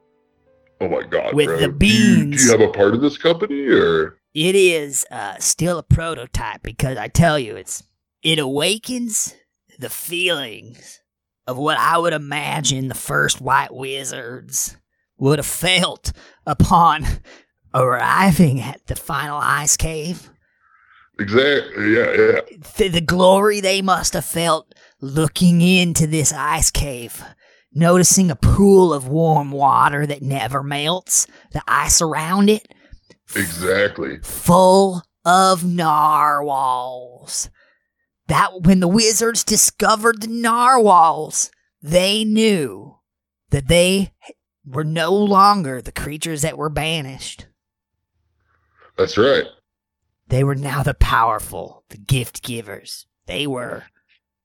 Oh 0.79 0.87
my 0.89 1.03
god, 1.03 1.33
with 1.35 1.47
bro. 1.47 1.59
the 1.59 1.67
Do 1.69 1.85
you, 1.85 2.31
do 2.35 2.43
you 2.43 2.51
have 2.51 2.61
a 2.61 2.69
part 2.71 2.93
of 2.95 3.01
this 3.01 3.17
company 3.17 3.67
or? 3.67 4.17
It 4.33 4.55
is 4.55 5.05
uh, 5.11 5.35
still 5.39 5.77
a 5.77 5.83
prototype 5.83 6.63
because 6.63 6.97
I 6.97 7.07
tell 7.07 7.37
you, 7.37 7.55
it's 7.55 7.83
it 8.23 8.39
awakens 8.39 9.35
the 9.77 9.89
feelings 9.89 11.00
of 11.51 11.57
what 11.57 11.77
I 11.77 11.97
would 11.97 12.13
imagine 12.13 12.87
the 12.87 12.95
first 12.95 13.39
white 13.41 13.73
wizards 13.73 14.77
would 15.17 15.37
have 15.37 15.45
felt 15.45 16.11
upon 16.47 17.05
arriving 17.73 18.59
at 18.61 18.85
the 18.87 18.95
final 18.95 19.37
ice 19.37 19.77
cave. 19.77 20.29
Exactly. 21.19 21.93
Yeah, 21.93 22.11
yeah. 22.11 22.39
the, 22.77 22.87
the 22.87 23.01
glory 23.01 23.59
they 23.59 23.81
must 23.81 24.13
have 24.13 24.25
felt 24.25 24.73
looking 25.01 25.61
into 25.61 26.07
this 26.07 26.33
ice 26.33 26.71
cave, 26.71 27.23
noticing 27.73 28.31
a 28.31 28.35
pool 28.35 28.93
of 28.93 29.07
warm 29.07 29.51
water 29.51 30.07
that 30.07 30.21
never 30.23 30.63
melts, 30.63 31.27
the 31.51 31.61
ice 31.67 32.01
around 32.01 32.49
it 32.49 32.67
Exactly. 33.35 34.17
full 34.23 35.03
of 35.25 35.63
narwhals. 35.63 37.49
That 38.31 38.61
when 38.61 38.79
the 38.79 38.87
wizards 38.87 39.43
discovered 39.43 40.21
the 40.21 40.27
narwhals, 40.27 41.51
they 41.81 42.23
knew 42.23 42.95
that 43.49 43.67
they 43.67 44.13
were 44.65 44.85
no 44.85 45.13
longer 45.13 45.81
the 45.81 45.91
creatures 45.91 46.41
that 46.41 46.57
were 46.57 46.69
banished. 46.69 47.47
That's 48.97 49.17
right. 49.17 49.43
They 50.29 50.45
were 50.45 50.55
now 50.55 50.81
the 50.81 50.93
powerful, 50.93 51.83
the 51.89 51.97
gift 51.97 52.41
givers. 52.41 53.05
They 53.25 53.47
were 53.47 53.83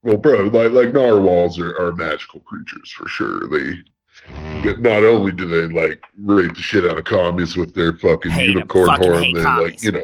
Well, 0.03 0.17
bro, 0.17 0.41
like 0.47 0.73
like 0.73 0.93
narwhals 0.93 1.57
are, 1.57 1.73
are 1.79 1.93
magical 1.93 2.41
creatures 2.41 2.91
for 2.91 3.07
sure. 3.07 3.47
They 3.47 3.75
not 4.81 5.05
only 5.05 5.31
do 5.31 5.47
they 5.47 5.73
like 5.73 6.03
rape 6.21 6.55
the 6.55 6.61
shit 6.61 6.83
out 6.83 6.97
of 6.97 7.05
commies 7.05 7.55
with 7.55 7.73
their 7.73 7.93
fucking 7.93 8.31
Hate 8.31 8.49
unicorn 8.49 8.87
Fucking 8.87 9.11
horn, 9.13 9.33
they 9.33 9.43
like 9.43 9.81
you 9.81 9.93
know. 9.93 10.03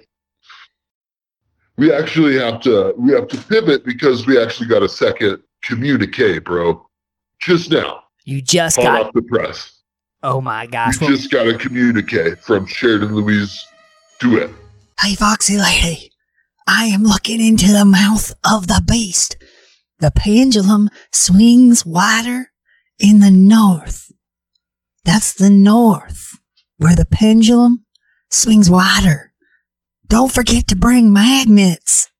We 1.78 1.92
actually 1.92 2.38
have 2.38 2.62
to 2.62 2.94
we 2.98 3.14
have 3.14 3.28
to 3.30 3.38
pivot 3.38 3.84
because 3.84 4.28
we 4.28 4.42
actually 4.42 4.68
got 4.68 4.84
a 4.84 4.90
second 4.90 5.42
communique, 5.64 6.40
bro. 6.40 6.86
Just 7.40 7.72
now, 7.72 8.04
you 8.26 8.42
just 8.42 8.78
hot 8.78 8.84
got 8.84 9.02
off 9.08 9.14
the 9.14 9.24
press. 9.24 9.82
oh 10.22 10.40
my 10.40 10.68
gosh. 10.68 11.00
We 11.00 11.08
well, 11.08 11.16
just 11.16 11.32
got 11.32 11.48
a 11.48 11.58
communique 11.58 12.36
from 12.36 12.66
Sheridan 12.66 13.16
Louise 13.16 13.66
DeWitt. 14.20 14.52
Hey, 15.02 15.16
Foxy 15.16 15.58
Lady, 15.58 16.12
I 16.68 16.86
am 16.86 17.04
looking 17.04 17.42
into 17.42 17.72
the 17.74 17.86
mouth 17.86 18.34
of 18.50 18.68
the 18.68 18.82
beast. 18.88 19.36
The 20.00 20.12
pendulum 20.12 20.90
swings 21.12 21.86
wider 21.86 22.52
in 23.00 23.20
the 23.20 23.32
north. 23.32 24.12
That's 25.04 25.34
the 25.34 25.50
north, 25.50 26.38
where 26.78 26.96
the 26.96 27.06
pendulum 27.06 27.86
swings 28.30 28.70
wider. 28.70 29.33
Don't 30.14 30.32
forget 30.32 30.68
to 30.68 30.76
bring 30.76 31.12
magnets. 31.12 32.12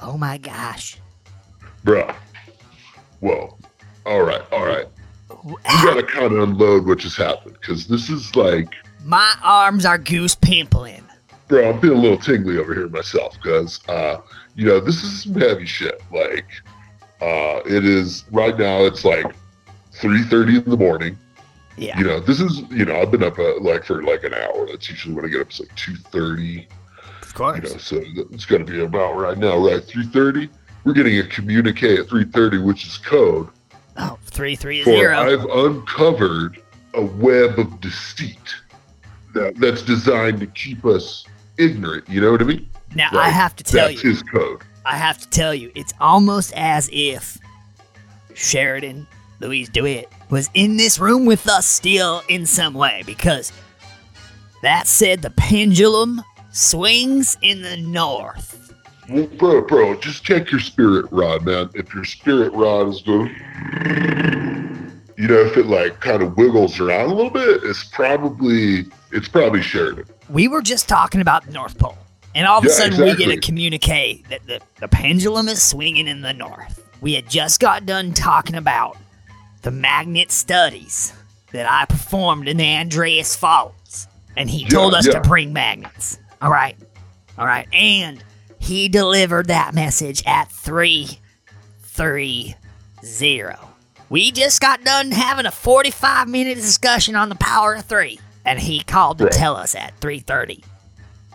oh 0.00 0.16
my 0.16 0.38
gosh. 0.38 0.96
Bruh. 1.84 2.14
Whoa. 3.20 3.58
All 4.06 4.22
right, 4.22 4.40
all 4.50 4.64
right. 4.64 4.86
We 5.44 5.54
Ah, 5.66 5.82
gotta 5.84 6.02
kind 6.02 6.32
of 6.32 6.38
unload 6.48 6.86
what 6.86 6.96
just 7.00 7.18
happened 7.18 7.58
because 7.60 7.86
this 7.88 8.08
is 8.08 8.34
like 8.34 8.72
My 9.04 9.34
arms 9.42 9.84
are 9.84 9.98
goose 9.98 10.34
pimpling. 10.34 11.02
bro, 11.46 11.72
I'm 11.72 11.78
feeling 11.82 11.98
a 11.98 12.00
little 12.00 12.16
tingly 12.16 12.56
over 12.56 12.72
here 12.72 12.88
myself 12.88 13.34
because, 13.34 13.86
uh, 13.90 14.22
you 14.54 14.64
know, 14.64 14.80
this 14.80 15.04
is 15.04 15.24
some 15.24 15.34
heavy 15.34 15.66
shit. 15.66 16.00
Like, 16.10 16.46
uh, 17.20 17.60
it 17.66 17.84
is 17.84 18.24
right 18.32 18.56
now. 18.58 18.82
It's 18.86 19.04
like 19.04 19.26
3:30 20.00 20.64
in 20.64 20.70
the 20.70 20.78
morning. 20.78 21.18
Yeah. 21.76 21.98
You 21.98 22.04
know, 22.06 22.20
this 22.20 22.40
is 22.40 22.62
you 22.70 22.86
know, 22.86 22.98
I've 22.98 23.10
been 23.10 23.22
up 23.22 23.38
uh, 23.38 23.60
like 23.60 23.84
for 23.84 24.02
like 24.02 24.24
an 24.24 24.32
hour. 24.32 24.66
That's 24.68 24.88
usually 24.88 25.14
when 25.14 25.26
I 25.26 25.28
get 25.28 25.42
up. 25.42 25.48
It's 25.48 25.60
like 25.60 25.74
2:30. 25.76 26.66
Of 27.34 27.56
You 27.56 27.60
course. 27.62 27.72
know, 27.72 27.78
so 27.78 28.02
it's 28.30 28.46
gonna 28.46 28.64
be 28.64 28.82
about 28.82 29.16
right 29.16 29.36
now, 29.36 29.58
right? 29.58 29.82
3:30. 29.82 30.48
We're 30.84 30.92
getting 30.92 31.18
a 31.18 31.26
communique 31.26 31.98
at 31.98 32.08
3:30, 32.08 32.58
which 32.58 32.86
is 32.86 32.98
code 32.98 33.48
Oh, 33.96 34.18
three 34.24 34.56
three 34.56 34.82
for 34.82 34.90
zero. 34.90 35.18
I've 35.18 35.44
uncovered 35.44 36.60
a 36.94 37.02
web 37.02 37.58
of 37.58 37.80
deceit 37.80 38.54
that, 39.34 39.56
that's 39.56 39.82
designed 39.82 40.40
to 40.40 40.46
keep 40.46 40.84
us 40.84 41.24
ignorant. 41.58 42.08
You 42.08 42.20
know 42.20 42.32
what 42.32 42.40
I 42.40 42.44
mean? 42.44 42.68
Now 42.94 43.10
I 43.12 43.28
have 43.28 43.54
to 43.56 43.64
tell 43.64 43.88
That's 43.88 44.02
you, 44.02 44.10
his 44.10 44.22
code. 44.22 44.62
I 44.84 44.96
have 44.96 45.18
to 45.18 45.28
tell 45.30 45.54
you, 45.54 45.70
it's 45.74 45.92
almost 46.00 46.52
as 46.54 46.88
if 46.92 47.38
Sheridan 48.34 49.06
Louise 49.40 49.68
DeWitt 49.68 50.08
was 50.30 50.50
in 50.54 50.76
this 50.76 50.98
room 50.98 51.24
with 51.24 51.48
us 51.48 51.66
still 51.66 52.22
in 52.28 52.46
some 52.46 52.74
way 52.74 53.02
because 53.06 53.52
that 54.62 54.86
said 54.86 55.22
the 55.22 55.30
pendulum 55.30 56.22
swings 56.54 57.36
in 57.42 57.62
the 57.62 57.76
north. 57.76 58.72
Well, 59.10 59.26
bro, 59.26 59.60
bro, 59.62 59.94
just 59.96 60.24
check 60.24 60.50
your 60.50 60.60
spirit 60.60 61.06
rod, 61.10 61.44
man. 61.44 61.68
If 61.74 61.92
your 61.94 62.04
spirit 62.04 62.52
rod 62.54 62.88
is 62.88 63.02
going, 63.02 63.28
you 65.18 65.28
know, 65.28 65.40
if 65.40 65.56
it 65.56 65.66
like 65.66 66.00
kind 66.00 66.22
of 66.22 66.36
wiggles 66.36 66.80
around 66.80 67.10
a 67.10 67.14
little 67.14 67.30
bit, 67.30 67.60
it's 67.64 67.84
probably 67.84 68.86
it's 69.12 69.28
probably 69.28 69.60
Sheridan. 69.62 70.06
We 70.30 70.48
were 70.48 70.62
just 70.62 70.88
talking 70.88 71.20
about 71.20 71.44
the 71.44 71.52
North 71.52 71.76
Pole, 71.78 71.98
and 72.34 72.46
all 72.46 72.58
of 72.58 72.64
a 72.64 72.68
Yeah, 72.68 72.74
sudden 72.74 73.02
we 73.04 73.14
get 73.14 73.30
a 73.30 73.40
communique 73.40 74.24
that 74.30 74.46
the, 74.46 74.60
the 74.80 74.88
pendulum 74.88 75.48
is 75.48 75.62
swinging 75.62 76.08
in 76.08 76.22
the 76.22 76.32
north. 76.32 76.80
We 77.02 77.12
had 77.12 77.28
just 77.28 77.60
got 77.60 77.84
done 77.84 78.14
talking 78.14 78.54
about 78.54 78.96
the 79.62 79.70
magnet 79.70 80.30
studies 80.30 81.12
that 81.52 81.70
I 81.70 81.84
performed 81.84 82.48
in 82.48 82.56
the 82.56 82.64
Andreas 82.64 83.36
Falls, 83.36 84.08
and 84.36 84.48
he 84.48 84.62
Yeah, 84.62 84.68
told 84.70 84.94
us 84.94 85.06
yeah. 85.06 85.12
to 85.12 85.20
bring 85.28 85.52
magnets. 85.52 86.18
All 86.44 86.50
right, 86.50 86.76
all 87.38 87.46
right, 87.46 87.66
and 87.72 88.22
he 88.58 88.88
delivered 88.90 89.46
that 89.46 89.74
message 89.74 90.22
at 90.26 90.52
three 90.52 91.18
three 91.80 92.54
zero. 93.02 93.70
We 94.10 94.30
just 94.30 94.60
got 94.60 94.84
done 94.84 95.10
having 95.10 95.46
a 95.46 95.50
forty-five 95.50 96.28
minute 96.28 96.56
discussion 96.56 97.16
on 97.16 97.30
the 97.30 97.34
power 97.36 97.76
of 97.76 97.86
three, 97.86 98.20
and 98.44 98.60
he 98.60 98.80
called 98.82 99.16
to 99.18 99.24
Right. 99.24 99.32
tell 99.32 99.56
us 99.56 99.74
at 99.74 99.98
three 100.02 100.18
thirty. 100.18 100.62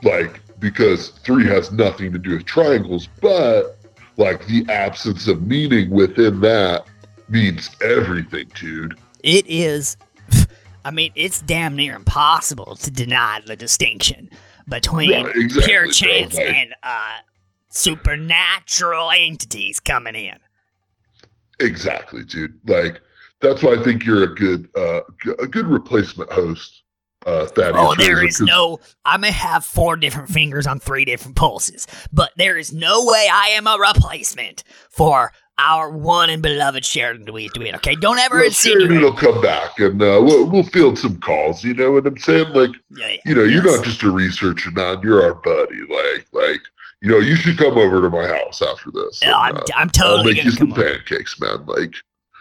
Like 0.04 0.42
because 0.60 1.10
three 1.24 1.48
has 1.48 1.72
nothing 1.72 2.12
to 2.12 2.20
do 2.20 2.36
with 2.36 2.46
triangles, 2.46 3.10
but 3.20 3.80
like 4.18 4.46
the 4.46 4.64
absence 4.70 5.28
of 5.28 5.42
meaning 5.42 5.90
within 5.90 6.40
that 6.42 6.86
means 7.30 7.72
everything, 7.82 8.52
dude. 8.54 8.96
It 9.24 9.48
is, 9.48 9.98
I 10.86 10.92
mean, 10.92 11.12
it's 11.16 11.42
damn 11.42 11.76
near 11.76 11.96
impossible 11.96 12.76
to 12.76 12.92
deny 12.92 13.42
the 13.48 13.56
distinction 13.56 14.30
between 14.70 15.12
Right, 15.12 15.36
exactly, 15.36 15.72
pure 15.72 15.92
chance 15.92 16.38
and 16.38 16.74
uh, 16.84 17.18
supernatural 17.70 19.12
entities 19.12 19.80
coming 19.80 20.16
in. 20.16 20.38
Exactly, 21.60 22.24
dude. 22.24 22.60
Like 22.68 23.02
that's 23.42 23.64
why 23.64 23.74
I 23.74 23.84
think 23.84 24.06
you're 24.06 24.24
a 24.24 24.36
good 24.36 24.70
uh 24.76 25.02
a 25.40 25.48
good 25.48 25.68
replacement 25.68 26.32
host, 26.32 26.84
uh 27.26 27.46
Thaddeus. 27.48 27.76
Oh, 27.78 27.96
there 27.96 28.26
is 28.26 28.40
no. 28.40 28.80
I 29.06 29.18
may 29.18 29.32
have 29.32 29.66
four 29.66 29.98
different 29.98 30.30
fingers 30.30 30.66
on 30.66 30.80
three 30.80 31.06
different 31.06 31.36
pulses, 31.36 31.88
but 32.14 32.32
there 32.38 32.58
is 32.58 32.72
no 32.74 33.06
way 33.06 33.28
I 33.32 33.50
am 33.50 33.68
a 33.68 33.78
replacement 33.78 34.64
for 34.90 35.34
our 35.60 35.90
one 35.92 36.30
and 36.30 36.42
beloved 36.42 36.84
Sheridan 36.86 37.26
DeWitt. 37.26 37.54
DeWitt 37.54 37.76
okay, 37.76 37.96
don't 37.96 38.18
ever 38.18 38.38
well, 38.38 38.50
Sheridan 38.50 38.94
insinuate. 38.94 39.04
will 39.04 39.34
come 39.34 39.42
back 39.42 39.78
and 39.80 40.02
uh, 40.02 40.20
we'll, 40.24 40.50
we'll 40.50 40.64
field 40.64 40.98
some 40.98 41.20
calls. 41.20 41.64
You 41.64 41.74
know 41.74 41.92
what 41.92 42.08
I'm 42.08 42.18
saying? 42.18 42.54
Like, 42.54 42.72
Yeah, 42.96 43.08
yeah, 43.10 43.18
you 43.26 43.36
know, 43.36 43.44
you're 43.44 43.64
not 43.64 43.84
just 43.84 44.02
a 44.04 44.10
researcher, 44.12 44.72
man. 44.72 45.02
You're 45.04 45.22
our 45.24 45.36
buddy. 45.36 45.82
Like, 45.90 46.26
like, 46.32 46.62
you 47.02 47.10
know, 47.10 47.20
you 47.20 47.36
should 47.36 47.58
come 47.58 47.78
over 47.78 48.02
to 48.02 48.10
my 48.10 48.28
house 48.28 48.62
after 48.62 48.90
this. 48.92 49.22
And, 49.22 49.32
I'm, 49.32 49.58
uh, 49.58 49.62
I'm 49.76 49.88
I'll 49.88 49.90
totally 49.90 50.34
make 50.36 50.44
you 50.46 50.52
some 50.52 50.72
over. 50.74 50.82
pancakes, 50.84 51.40
man. 51.40 51.66
Like, 51.66 51.94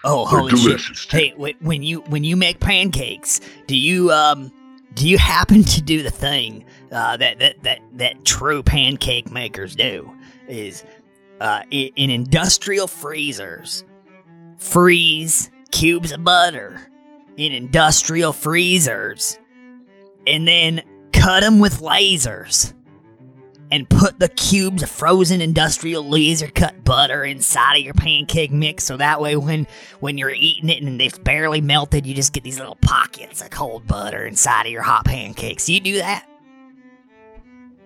Oh, 0.05 0.25
holy 0.27 0.51
shit! 0.53 0.61
delicious. 0.63 1.07
dude. 1.07 1.21
Hey, 1.21 1.55
when 1.61 1.83
you 1.83 2.01
when 2.03 2.23
you 2.23 2.37
make 2.37 2.61
pancakes, 2.61 3.41
do 3.67 3.77
you 3.77 4.13
um 4.13 4.53
do 4.95 5.09
you 5.09 5.19
happen 5.19 5.65
to 5.65 5.83
do 5.83 6.05
the 6.05 6.11
thing 6.11 6.65
uh, 6.93 7.17
that, 7.17 7.41
that 7.41 7.63
that 7.65 7.81
that 7.95 8.25
true 8.25 8.63
pancake 8.63 9.31
makers 9.33 9.75
do? 9.75 10.09
Is 10.49 10.85
uh, 11.41 11.63
in, 11.71 11.91
in 11.97 12.11
industrial 12.11 12.87
freezers. 12.87 13.85
Freeze 14.59 15.51
cubes 15.71 16.13
of 16.13 16.25
butter 16.25 16.81
in 17.37 17.53
industrial 17.53 18.33
freezers. 18.33 19.39
And 20.27 20.47
then 20.47 20.83
cut 21.13 21.41
them 21.41 21.59
with 21.59 21.81
lasers. 21.81 22.75
And 23.71 23.89
put 23.89 24.19
the 24.19 24.31
cubes 24.31 24.83
of 24.83 24.89
frozen 24.89 25.43
industrial 25.43 26.03
laser 26.03 26.49
cut 26.49 26.85
butter 26.85 27.23
inside 27.23 27.77
of 27.77 27.83
your 27.85 27.93
pancake 27.93 28.51
mix 28.51 28.85
so 28.85 28.97
that 28.97 29.21
way 29.21 29.37
when 29.37 29.67
when 30.01 30.17
you're 30.17 30.31
eating 30.31 30.71
it 30.71 30.83
and 30.83 31.01
it's 31.03 31.19
barely 31.19 31.61
melted, 31.61 32.07
you 32.07 32.15
just 32.15 32.33
get 32.33 32.45
these 32.45 32.59
little 32.59 32.77
pockets 32.77 33.43
of 33.43 33.51
cold 33.51 33.87
butter 33.87 34.25
inside 34.25 34.65
of 34.65 34.73
your 34.73 34.81
hot 34.81 35.05
pancakes. 35.05 35.69
You 35.69 35.81
do 35.81 35.97
that? 35.99 36.28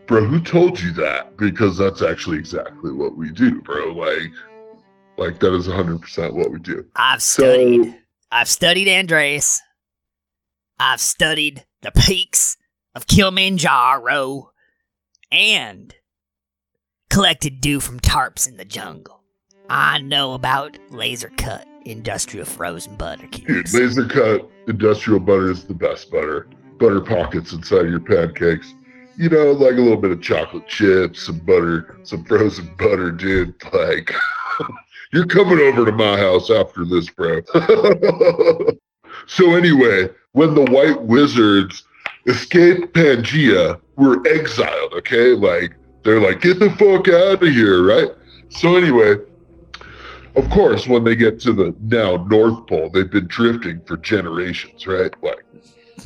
Bro, 0.06 0.24
who 0.26 0.40
told 0.40 0.80
you 0.80 0.92
that? 0.94 1.36
Because 1.36 1.78
that's 1.78 2.02
actually 2.02 2.38
exactly 2.38 2.92
what 2.92 3.16
we 3.16 3.30
do, 3.30 3.60
bro. 3.62 3.92
Like, 3.92 4.30
like 5.16 5.38
that 5.40 5.54
is 5.54 5.68
100% 5.68 6.32
what 6.34 6.50
we 6.50 6.58
do. 6.58 6.84
I've 6.96 7.22
So- 7.22 7.42
studied. 7.44 7.98
I've 8.30 8.48
studied 8.48 8.88
Andreas. 8.88 9.60
I've 10.78 11.00
studied 11.00 11.64
the 11.82 11.92
peaks 11.92 12.56
of 12.94 13.06
Kilimanjaro 13.06 14.50
and 15.30 15.94
collected 17.10 17.60
dew 17.60 17.78
from 17.80 18.00
tarps 18.00 18.48
in 18.48 18.56
the 18.56 18.64
jungle. 18.64 19.22
I 19.70 19.98
know 19.98 20.32
about 20.34 20.76
laser 20.90 21.30
cut 21.36 21.66
industrial 21.84 22.46
frozen 22.46 22.96
butter 22.96 23.26
Dude, 23.26 23.46
cubes. 23.46 23.74
laser 23.74 24.06
cut 24.06 24.48
industrial 24.66 25.20
butter 25.20 25.50
is 25.50 25.64
the 25.64 25.74
best 25.74 26.10
butter. 26.10 26.48
Butter 26.78 27.00
pockets 27.00 27.52
inside 27.52 27.88
your 27.88 28.00
pancakes. 28.00 28.74
You 29.16 29.28
know, 29.28 29.52
like 29.52 29.74
a 29.74 29.80
little 29.80 29.96
bit 29.96 30.10
of 30.10 30.22
chocolate 30.22 30.66
chips, 30.66 31.26
some 31.26 31.38
butter, 31.40 31.98
some 32.02 32.24
frozen 32.24 32.74
butter, 32.78 33.10
dude. 33.10 33.54
Like, 33.72 34.12
you're 35.12 35.26
coming 35.26 35.58
over 35.58 35.84
to 35.84 35.92
my 35.92 36.16
house 36.18 36.50
after 36.50 36.84
this, 36.84 37.10
bro. 37.10 37.42
so, 39.26 39.54
anyway, 39.54 40.08
when 40.32 40.54
the 40.54 40.64
white 40.70 41.02
wizards 41.02 41.84
escaped 42.26 42.94
Pangea, 42.94 43.80
were 43.96 44.26
exiled, 44.26 44.94
okay? 44.94 45.34
Like, 45.34 45.74
they're 46.02 46.20
like, 46.20 46.40
get 46.40 46.58
the 46.58 46.70
fuck 46.70 47.08
out 47.08 47.42
of 47.42 47.48
here, 47.54 47.84
right? 47.84 48.10
So, 48.48 48.76
anyway, 48.76 49.16
of 50.34 50.48
course, 50.50 50.86
when 50.86 51.04
they 51.04 51.14
get 51.14 51.40
to 51.40 51.52
the 51.52 51.74
now 51.82 52.24
North 52.28 52.66
Pole, 52.66 52.90
they've 52.90 53.10
been 53.10 53.26
drifting 53.26 53.80
for 53.86 53.98
generations, 53.98 54.86
right? 54.86 55.12
Like 55.22 55.44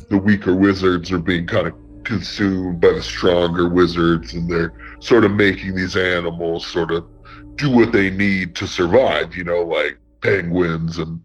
the 0.09 0.17
weaker 0.17 0.53
wizards 0.53 1.11
are 1.11 1.19
being 1.19 1.47
kind 1.47 1.67
of 1.67 1.73
consumed 2.07 2.79
by 2.79 2.93
the 2.93 3.03
stronger 3.03 3.67
wizards, 3.67 4.33
and 4.33 4.49
they're 4.49 4.73
sort 5.01 5.25
of 5.25 5.31
making 5.31 5.75
these 5.75 5.95
animals 5.97 6.65
sort 6.65 6.89
of 6.91 7.05
do 7.55 7.69
what 7.69 7.91
they 7.91 8.09
need 8.09 8.55
to 8.55 8.65
survive, 8.67 9.35
you 9.35 9.43
know, 9.43 9.61
like 9.61 9.97
penguins 10.21 10.97
and 10.97 11.19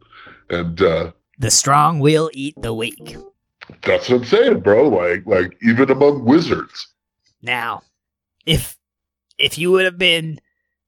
and 0.51 0.83
uh 0.83 1.13
The 1.39 1.51
strong 1.51 2.01
will 2.01 2.31
eat 2.35 2.55
the 2.61 2.75
weak. 2.75 3.17
that's 3.83 4.09
what 4.11 4.19
I'm 4.19 4.25
saying, 4.25 4.61
bro. 4.61 4.89
Like 4.89 5.23
like 5.25 5.57
even 5.63 5.91
among 5.91 6.25
wizards. 6.25 6.89
Now, 7.43 7.83
if 8.45 8.77
if 9.39 9.57
you 9.59 9.71
would 9.71 9.85
have 9.85 9.99
been 9.99 10.41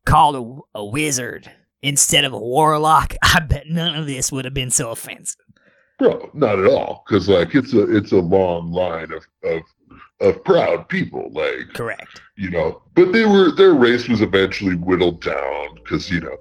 called 0.06 0.36
a, 0.74 0.78
a 0.80 0.84
wizard 0.84 1.50
instead 1.82 2.24
of 2.24 2.32
a 2.32 2.38
warlock, 2.38 3.14
I 3.22 3.40
bet 3.40 3.68
none 3.68 3.94
of 3.94 4.06
this 4.06 4.32
would 4.32 4.44
have 4.44 4.54
been 4.54 4.70
so 4.70 4.90
offensive. 4.90 5.40
Bro, 5.98 6.30
not 6.34 6.58
at 6.58 6.66
all. 6.66 7.04
Cause 7.08 7.28
like 7.28 7.54
it's 7.54 7.72
a 7.72 7.96
it's 7.96 8.10
a 8.12 8.18
long 8.18 8.72
line 8.72 9.12
of 9.12 9.24
of 9.44 9.62
of 10.20 10.42
proud 10.44 10.88
people. 10.88 11.30
Like 11.32 11.72
Correct. 11.74 12.20
you 12.36 12.50
know 12.50 12.82
but 12.94 13.12
they 13.12 13.24
were 13.24 13.50
their 13.52 13.74
race 13.74 14.08
was 14.08 14.22
eventually 14.22 14.76
whittled 14.76 15.20
down 15.20 15.74
because 15.74 16.10
you 16.10 16.20
know 16.20 16.36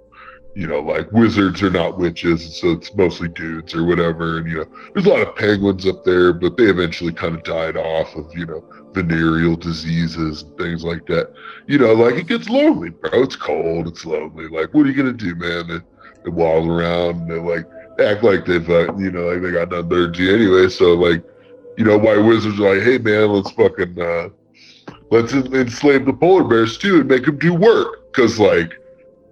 you 0.56 0.68
know 0.68 0.80
like 0.80 1.12
wizards 1.12 1.62
are 1.64 1.70
not 1.70 1.98
witches 1.98 2.60
so 2.60 2.72
it's 2.72 2.94
mostly 2.96 3.28
dudes 3.30 3.74
or 3.74 3.84
whatever 3.84 4.38
and 4.38 4.50
you 4.50 4.58
know 4.58 4.66
there's 4.94 5.06
a 5.06 5.10
lot 5.10 5.28
of 5.28 5.36
penguins 5.36 5.88
up 5.88 6.04
there 6.04 6.32
but 6.32 6.56
they 6.58 6.66
eventually 6.66 7.12
kind 7.12 7.36
of 7.36 7.44
died 7.44 7.76
off 7.76 8.16
of 8.16 8.32
you 8.36 8.46
know 8.46 8.64
venereal 8.94 9.56
diseases 9.56 10.44
and 10.44 10.58
things 10.58 10.84
like 10.84 11.06
that 11.08 11.34
you 11.68 11.80
know 11.80 11.94
like 11.94 12.16
it 12.16 12.28
gets 12.28 12.50
lonely 12.50 12.90
bro 12.90 13.24
it's 13.24 13.36
cold 13.36 13.88
it's 13.88 14.06
lonely 14.06 14.48
like 14.48 14.72
what 14.74 14.86
are 14.86 14.90
you 14.90 14.96
gonna 14.96 15.12
do 15.12 15.34
man 15.36 15.68
they, 15.68 15.80
they 16.24 16.30
waddle 16.30 16.70
around 16.72 17.22
and 17.22 17.32
they 17.32 17.40
like 17.40 17.66
act 18.00 18.24
like 18.24 18.46
they've 18.46 18.70
uh, 18.70 18.96
you 18.98 19.10
know 19.10 19.24
like 19.30 19.42
they 19.42 19.52
got 19.52 19.70
nothing 19.72 19.90
to 19.90 20.12
do 20.12 20.36
anyway 20.36 20.70
so 20.70 20.94
like 20.94 21.24
you 21.78 21.84
know 21.84 21.98
white 21.98 22.18
wizards 22.18 22.60
are 22.60 22.76
like 22.76 22.84
hey 22.84 22.98
man 22.98 23.30
let's 23.30 23.52
fucking 23.52 24.00
uh 24.00 24.30
let's 25.14 25.32
enslave 25.34 26.06
the 26.06 26.14
polar 26.14 26.44
bears 26.44 26.78
too 26.78 27.02
and 27.02 27.08
make 27.08 27.26
them 27.26 27.38
do 27.38 27.54
work. 27.54 28.12
Because 28.12 28.40
like 28.40 28.74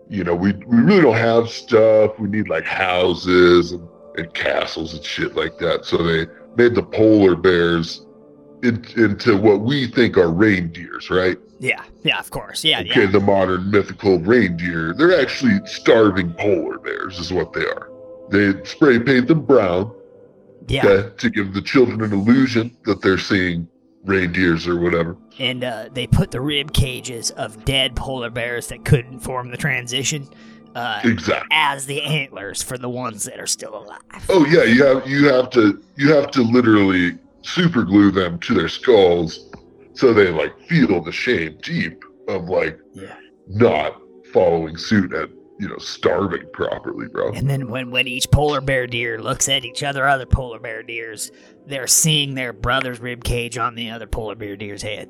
you 0.09 0.23
know 0.23 0.35
we, 0.35 0.53
we 0.53 0.77
really 0.77 1.01
don't 1.01 1.15
have 1.15 1.49
stuff. 1.49 2.17
We 2.19 2.29
need 2.29 2.47
like 2.47 2.65
houses 2.65 3.71
and, 3.71 3.87
and 4.17 4.33
castles 4.33 4.93
and 4.93 5.03
shit 5.03 5.35
like 5.35 5.57
that. 5.57 5.85
So 5.85 5.97
they 5.97 6.27
made 6.55 6.75
the 6.75 6.83
polar 6.83 7.35
bears 7.35 8.05
in, 8.63 8.85
into 8.95 9.35
what 9.37 9.61
we 9.61 9.87
think 9.87 10.17
are 10.17 10.31
reindeers 10.31 11.09
right? 11.09 11.37
Yeah, 11.59 11.83
yeah, 12.03 12.19
of 12.19 12.29
course. 12.31 12.63
Yeah, 12.63 12.81
okay 12.81 13.01
yeah. 13.01 13.11
the 13.11 13.19
modern 13.19 13.69
mythical 13.71 14.19
reindeer. 14.19 14.93
They're 14.93 15.19
actually 15.19 15.65
starving 15.65 16.33
polar 16.33 16.79
bears 16.79 17.19
is 17.19 17.31
what 17.31 17.53
they 17.53 17.65
are. 17.65 17.89
They 18.29 18.63
spray 18.63 18.99
paint 18.99 19.27
them 19.27 19.45
brown 19.45 19.93
Yeah. 20.67 20.87
okay, 20.87 21.15
to 21.17 21.29
give 21.29 21.53
the 21.53 21.61
children 21.61 22.01
an 22.03 22.13
illusion 22.13 22.75
that 22.85 23.01
they're 23.01 23.17
seeing 23.17 23.67
reindeers 24.03 24.67
or 24.67 24.79
whatever 24.79 25.15
And 25.39 25.63
uh, 25.63 25.89
they 25.93 26.07
put 26.07 26.31
the 26.31 26.41
rib 26.41 26.73
cages 26.73 27.29
of 27.31 27.63
dead 27.65 27.95
polar 27.95 28.29
bears 28.31 28.67
that 28.67 28.83
couldn't 28.85 29.19
form 29.19 29.51
the 29.51 29.57
transition 29.57 30.27
uh, 30.73 31.01
exactly 31.03 31.47
as 31.51 31.85
the 31.85 32.01
antlers 32.01 32.63
for 32.63 32.77
the 32.77 32.89
ones 32.89 33.25
that 33.25 33.39
are 33.39 33.45
still 33.47 33.75
alive. 33.83 33.99
Oh 34.29 34.45
yeah, 34.45 34.63
you 34.63 34.83
have 34.85 35.05
you 35.07 35.27
have 35.27 35.49
to 35.51 35.83
you 35.97 36.13
have 36.13 36.31
to 36.31 36.41
literally 36.41 37.17
super 37.41 37.83
glue 37.83 38.09
them 38.11 38.39
to 38.39 38.53
their 38.53 38.69
skulls 38.69 39.49
so 39.93 40.13
they 40.13 40.29
like 40.29 40.57
feel 40.67 41.01
the 41.01 41.11
shame 41.11 41.57
deep 41.61 42.01
of 42.29 42.45
like 42.49 42.79
Yeah. 42.93 43.15
not 43.47 43.99
following 44.33 44.77
suit 44.77 45.13
and 45.13 45.29
you 45.61 45.69
know 45.69 45.77
starving 45.77 46.49
properly, 46.53 47.07
bro. 47.07 47.31
And 47.33 47.47
then 47.47 47.69
when, 47.69 47.91
when 47.91 48.07
each 48.07 48.29
polar 48.31 48.61
bear 48.61 48.87
deer 48.87 49.21
looks 49.21 49.47
at 49.47 49.63
each 49.63 49.83
other, 49.83 50.07
other 50.07 50.25
polar 50.25 50.59
bear 50.59 50.81
deers, 50.81 51.31
they're 51.67 51.85
seeing 51.87 52.33
their 52.33 52.51
brother's 52.51 52.99
rib 52.99 53.23
cage 53.23 53.59
on 53.59 53.75
the 53.75 53.91
other 53.91 54.07
polar 54.07 54.33
bear 54.35 54.57
deer's 54.57 54.81
head. 54.81 55.07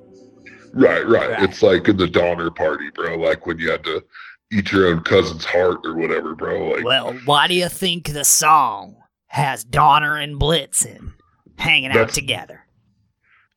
Right, 0.74 1.08
right, 1.08 1.32
Right. 1.32 1.44
It's 1.44 1.62
like 1.64 1.88
in 1.88 1.96
the 1.98 2.08
Donner 2.08 2.52
Party, 2.52 2.90
bro. 2.94 3.16
Like 3.16 3.46
when 3.46 3.60
you 3.60 3.72
had 3.72 3.84
to 3.86 4.04
eat 4.52 4.72
your 4.74 4.88
own 4.88 5.02
cousin's 5.04 5.46
heart 5.46 5.80
or 5.86 5.96
whatever, 5.96 6.36
bro. 6.36 6.68
Like 6.70 6.84
Well, 6.84 7.14
why 7.26 7.48
do 7.48 7.54
you 7.54 7.70
think 7.70 8.12
the 8.12 8.26
song 8.26 8.98
has 9.28 9.64
Donner 9.64 10.18
and 10.18 10.40
Blitzen 10.40 11.14
hanging 11.58 11.92
out 11.92 12.10
together? 12.10 12.66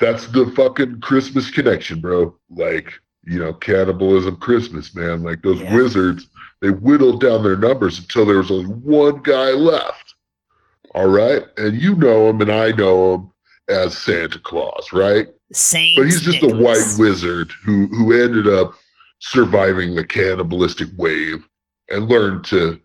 that's 0.01 0.27
the 0.29 0.47
fucking 0.57 1.01
Christmas 1.01 1.51
connection, 1.51 2.01
bro. 2.01 2.37
Like, 2.51 2.93
you 3.25 3.39
know, 3.39 3.53
cannibalism 3.55 4.37
Christmas, 4.37 4.95
man. 4.95 5.23
Like 5.23 5.41
those 5.43 5.61
Yeah. 5.61 5.75
wizards, 5.75 6.29
they 6.61 6.71
whittled 6.71 7.21
down 7.21 7.43
their 7.43 7.57
numbers 7.57 7.99
until 7.99 8.27
there 8.27 8.39
was 8.39 8.51
only 8.51 8.67
one 8.67 9.23
guy 9.23 9.51
left. 9.51 10.15
All 10.95 11.09
right. 11.09 11.45
And 11.57 11.81
you 11.81 11.95
know 11.95 12.29
him 12.29 12.41
and 12.41 12.53
I 12.53 12.71
know 12.71 13.15
him 13.15 13.31
as 13.69 13.97
Santa 13.97 14.39
Claus, 14.39 14.93
right? 14.93 15.29
Saint 15.53 15.99
But 15.99 16.07
he's 16.07 16.21
just 16.21 16.43
a 16.43 16.55
white 16.55 16.95
wizard 16.99 17.53
who 17.65 17.87
who 17.89 18.13
ended 18.13 18.49
up 18.49 18.75
surviving 19.21 19.95
the 19.95 20.05
cannibalistic 20.05 20.89
wave 20.97 21.47
and 21.91 22.09
learned 22.09 22.45
to 22.47 22.81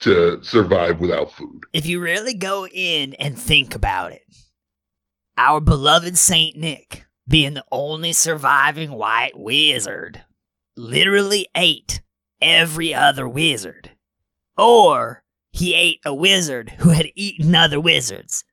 to 0.00 0.42
survive 0.42 1.00
without 1.00 1.32
food. 1.32 1.64
If 1.72 1.86
you 1.86 2.00
really 2.00 2.34
go 2.34 2.66
in 2.68 3.14
and 3.14 3.38
think 3.38 3.74
about 3.74 4.12
it, 4.12 4.22
our 5.36 5.60
beloved 5.60 6.16
Saint 6.16 6.56
Nick, 6.56 7.04
being 7.26 7.54
the 7.54 7.64
only 7.72 8.12
surviving 8.12 8.92
white 8.92 9.36
wizard, 9.36 10.24
literally 10.76 11.48
ate 11.56 12.00
every 12.40 12.94
other 12.94 13.28
wizard. 13.28 13.90
Or 14.56 15.22
he 15.52 15.74
ate 15.74 16.00
a 16.04 16.14
wizard 16.14 16.70
who 16.78 16.90
had 16.90 17.06
eaten 17.14 17.54
other 17.54 17.80
wizards. 17.80 18.44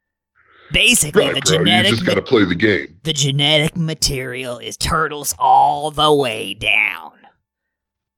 Basically, 0.71 1.25
Right, 1.25 1.36
the 1.36 1.41
bro. 1.41 1.59
You 1.59 1.65
genetic 1.65 1.91
just 1.91 2.05
gotta 2.05 2.21
play 2.21 2.43
the 2.43 2.55
game. 2.55 2.99
the 3.03 3.13
genetic 3.13 3.75
material 3.77 4.57
is 4.57 4.77
turtles 4.77 5.36
all 5.38 5.91
the 5.91 6.13
way 6.13 6.53
down. 6.53 7.11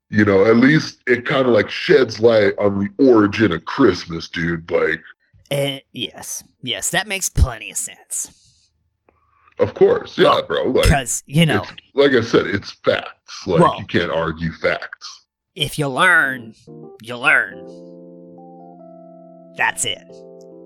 you 0.10 0.24
know, 0.24 0.46
at 0.46 0.56
least 0.56 1.00
it 1.06 1.26
kind 1.26 1.46
of 1.48 1.54
like 1.54 1.70
sheds 1.70 2.22
light 2.22 2.54
on 2.58 2.80
the 2.80 3.06
origin 3.06 3.52
of 3.52 3.66
Christmas, 3.66 4.30
dude. 4.30 4.72
Like, 4.72 5.02
Uh, 5.52 5.80
yes, 5.92 6.46
yes, 6.62 6.90
that 6.92 7.08
makes 7.10 7.28
plenty 7.28 7.70
of 7.72 7.76
sense. 7.78 8.70
of 9.60 9.74
course, 9.74 10.18
yeah, 10.18 10.30
Well, 10.30 10.44
bro. 10.44 10.64
Like, 10.70 10.84
Because, 10.84 11.24
you 11.26 11.46
know, 11.46 11.66
like 11.94 12.12
I 12.14 12.22
said, 12.22 12.48
it's 12.48 12.72
facts. 12.86 13.46
Like, 13.46 13.60
Well- 13.60 13.80
you 13.80 13.86
can't 13.86 14.10
argue 14.12 14.54
facts. 14.54 15.26
If 15.58 15.80
you 15.80 15.88
learn, 15.88 16.54
you 17.02 17.18
learn. 17.18 17.66
That's 19.58 19.86
it. 19.86 20.04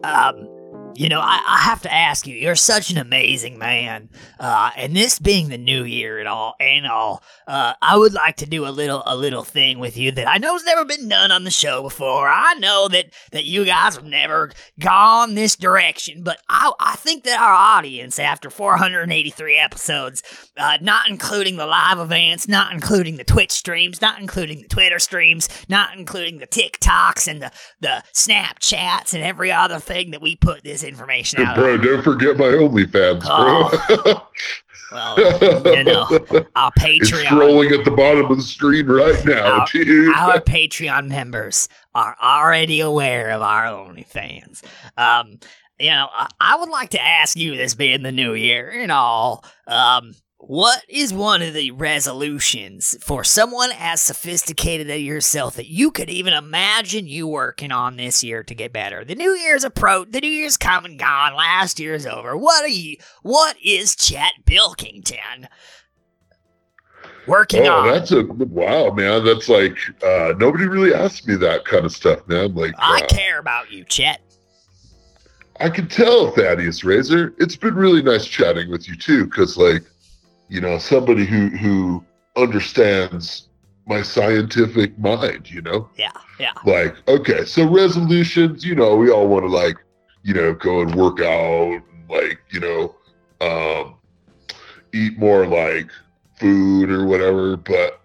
Um, 0.04 0.50
You 0.96 1.10
know, 1.10 1.22
I, 1.22 1.42
I 1.48 1.58
have 1.60 1.82
to 1.84 1.94
ask 1.94 2.28
you, 2.28 2.36
you're 2.36 2.56
such 2.56 2.92
an 2.92 2.98
amazing 2.98 3.58
man. 3.58 4.10
Uh, 4.40 4.72
and 4.76 4.96
this 4.96 5.20
being 5.20 5.50
the 5.50 5.58
new 5.58 5.84
year 5.84 6.20
and 6.20 6.28
all 6.28 6.56
and 6.60 6.86
all, 6.86 7.24
uh, 7.48 7.74
I 7.82 7.98
would 7.98 8.14
like 8.14 8.38
to 8.38 8.46
do 8.46 8.68
a 8.68 8.70
little 8.70 9.02
a 9.06 9.16
little 9.16 9.44
thing 9.44 9.80
with 9.80 9.96
you 9.96 10.12
that 10.12 10.28
I 10.28 10.38
know's 10.38 10.64
never 10.64 10.84
been 10.84 11.08
done 11.08 11.32
on 11.32 11.44
the 11.44 11.52
show 11.52 11.82
before. 11.82 12.28
I 12.28 12.56
know 12.56 12.88
that 12.90 13.08
that 13.32 13.46
you 13.46 13.64
guys 13.66 13.96
have 13.96 14.06
never 14.06 14.52
gone 14.80 15.36
this 15.36 15.56
direction, 15.56 16.24
but 16.24 16.40
I 16.50 16.72
I 16.80 16.96
think 16.96 17.24
that 17.24 17.40
our 17.40 17.54
audience, 17.54 18.20
after 18.20 18.50
483 18.50 19.58
episodes, 19.58 20.24
uh, 20.58 20.78
not 20.82 21.10
including 21.10 21.58
the 21.58 21.66
live 21.68 22.00
events, 22.00 22.48
not 22.48 22.74
including 22.74 23.18
the 23.18 23.24
Twitch 23.24 23.52
streams, 23.52 24.02
not 24.02 24.20
including 24.20 24.62
the 24.62 24.68
Twitter 24.68 25.00
streams, 25.00 25.48
not 25.70 25.98
including 25.98 26.40
the 26.40 26.48
TikToks 26.48 27.28
and 27.28 27.42
the 27.42 27.52
the 27.80 28.04
Snapchats 28.14 29.14
and 29.14 29.24
every 29.24 29.52
other 29.52 29.80
thing 29.80 30.12
that 30.12 30.22
we 30.22 30.36
put 30.36 30.64
this 30.64 30.81
information 30.84 31.42
out. 31.42 31.56
bro, 31.56 31.78
don't 31.78 32.04
forget 32.04 32.38
my 32.38 32.46
OnlyFans, 32.46 33.22
bro. 34.06 34.22
Well, 34.92 35.18
you 35.78 35.86
know, 35.86 36.02
our 36.54 36.70
it's 36.76 37.10
Patreon. 37.12 37.24
scrolling 37.28 37.72
at 37.80 37.86
the 37.86 37.92
bottom 37.92 38.30
of 38.30 38.36
the 38.36 38.44
screen 38.44 38.88
right 38.88 39.24
now, 39.24 39.52
Our- 39.52 39.60
our 39.62 40.40
Patreon 40.42 41.08
members 41.08 41.70
are 41.96 42.18
already 42.22 42.82
aware 42.82 43.30
of 43.32 43.42
our 43.42 43.68
OnlyFans. 43.68 44.62
Um, 44.98 45.40
you 45.80 45.92
know, 45.92 46.10
I, 46.12 46.28
I 46.42 46.58
would 46.58 46.68
like 46.68 46.90
to 46.90 47.02
ask 47.02 47.38
you, 47.38 47.56
this 47.56 47.74
being 47.74 48.04
the 48.04 48.12
new 48.12 48.34
year 48.34 48.70
and 48.70 48.92
all, 48.92 49.46
um, 49.66 50.14
what 50.42 50.84
is 50.90 51.14
one 51.14 51.44
of 51.44 51.54
the 51.54 51.70
resolutions 51.72 52.98
for 53.00 53.24
someone 53.24 53.70
as 53.78 54.02
sophisticated 54.02 54.90
as 54.90 55.02
yourself 55.02 55.56
that 55.56 55.68
you 55.68 55.92
could 55.92 56.10
even 56.10 56.34
imagine 56.34 57.08
you 57.08 57.28
working 57.28 57.72
on 57.72 57.96
this 57.96 58.24
year 58.24 58.44
to 58.44 58.56
get 58.56 58.74
better? 58.74 59.06
The 59.06 59.14
new 59.14 59.36
year's 59.36 59.64
approach, 59.64 60.08
the 60.12 60.20
new 60.20 60.28
year's 60.28 60.58
come 60.58 60.84
and 60.86 60.98
gone, 60.98 61.36
last 61.36 61.80
year's 61.80 62.08
over. 62.08 62.36
What 62.36 62.64
are 62.64 62.70
you, 62.70 62.98
what 63.22 63.56
is 63.64 63.96
Chet 63.96 64.34
Bilkington 64.46 65.48
working 67.28 67.68
Oh, 67.68 67.82
on? 67.82 67.88
that's 67.88 68.12
a 68.12 68.24
wow, 68.24 68.90
man. 68.90 69.24
That's 69.24 69.48
like 69.48 69.78
uh, 70.04 70.34
nobody 70.40 70.68
really 70.68 70.94
asked 70.94 71.28
me 71.28 71.36
that 71.36 71.66
kind 71.66 71.86
of 71.86 71.92
stuff, 71.92 72.28
man. 72.28 72.56
Like 72.56 72.74
I 72.80 73.02
uh, 73.04 73.08
care 73.08 73.38
about 73.38 73.72
you, 73.72 73.84
Chet. 73.84 74.22
I 75.60 75.70
can 75.70 75.88
tell, 75.88 76.32
Thaddeus 76.32 76.84
Razor. 76.84 77.36
It's 77.38 77.56
been 77.56 77.76
really 77.76 78.02
nice 78.02 78.26
chatting 78.26 78.72
with 78.72 78.90
you 78.90 78.96
too, 78.96 79.26
because 79.26 79.56
like, 79.58 79.84
you 80.52 80.60
know, 80.60 80.78
somebody 80.78 81.26
who 81.26 81.48
who 81.64 82.04
understands 82.36 83.48
my 83.88 84.02
scientific 84.02 84.98
mind, 85.00 85.50
you 85.50 85.62
know, 85.62 85.90
Yeah, 85.98 86.12
yeah. 86.40 86.54
like 86.66 86.96
okay, 87.08 87.46
so 87.46 87.66
resolutions, 87.68 88.64
you 88.66 88.76
know, 88.76 88.96
we 88.96 89.10
all 89.10 89.28
want 89.28 89.44
to 89.46 89.50
like, 89.50 89.78
you 90.24 90.34
know, 90.34 90.54
go 90.54 90.82
and 90.82 90.94
work 90.94 91.20
out, 91.22 91.72
and 91.72 92.10
like, 92.10 92.40
you 92.52 92.60
know, 92.60 92.96
um, 93.40 93.96
eat 94.94 95.18
more 95.18 95.48
like 95.48 95.90
food 96.40 96.92
or 96.92 97.06
whatever, 97.06 97.58
but. 97.58 97.98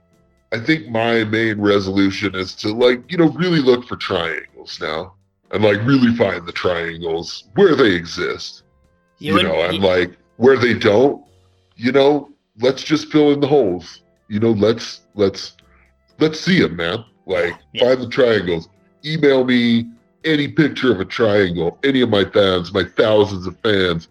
I 0.53 0.61
think 0.61 0.88
my 0.88 1.24
main 1.24 1.61
resolution 1.61 2.36
is 2.36 2.55
to 2.62 2.72
like, 2.72 3.11
you 3.11 3.18
know, 3.18 3.30
really 3.30 3.59
look 3.59 3.84
for 3.86 3.97
triangles 3.97 4.78
now 4.80 5.14
and 5.51 5.62
like 5.64 5.84
really 5.84 6.14
find 6.14 6.47
the 6.47 6.53
triangles 6.53 7.49
where 7.57 7.74
they 7.74 7.90
exist 7.90 8.62
you, 9.18 9.34
would- 9.34 9.42
know, 9.42 9.61
and 9.64 9.74
you- 9.74 9.80
like 9.80 10.16
where 10.36 10.57
they 10.57 10.72
don't, 10.72 11.20
you 11.74 11.90
know, 11.90 12.30
let's 12.61 12.82
just 12.82 13.11
fill 13.11 13.32
in 13.32 13.40
the 13.40 13.46
holes. 13.46 14.02
You 14.28 14.40
know, 14.40 14.50
let's 14.52 15.02
let's 15.14 15.57
let's 16.18 16.40
see 16.40 16.61
them, 16.61 16.76
man. 16.76 17.04
Like 17.26 17.54
Yeah. 17.72 17.84
find 17.84 18.00
the 18.02 18.09
triangles. 18.09 18.68
Email 19.04 19.44
me 19.44 19.86
any 20.24 20.48
picture 20.48 20.92
of 20.92 21.00
a 21.00 21.04
triangle. 21.04 21.78
Any 21.84 22.00
of 22.00 22.11
my 22.11 22.24
fans, 22.24 22.72
my 22.72 22.84
thousands 22.84 23.46
of 23.46 23.57
fans, 23.61 24.09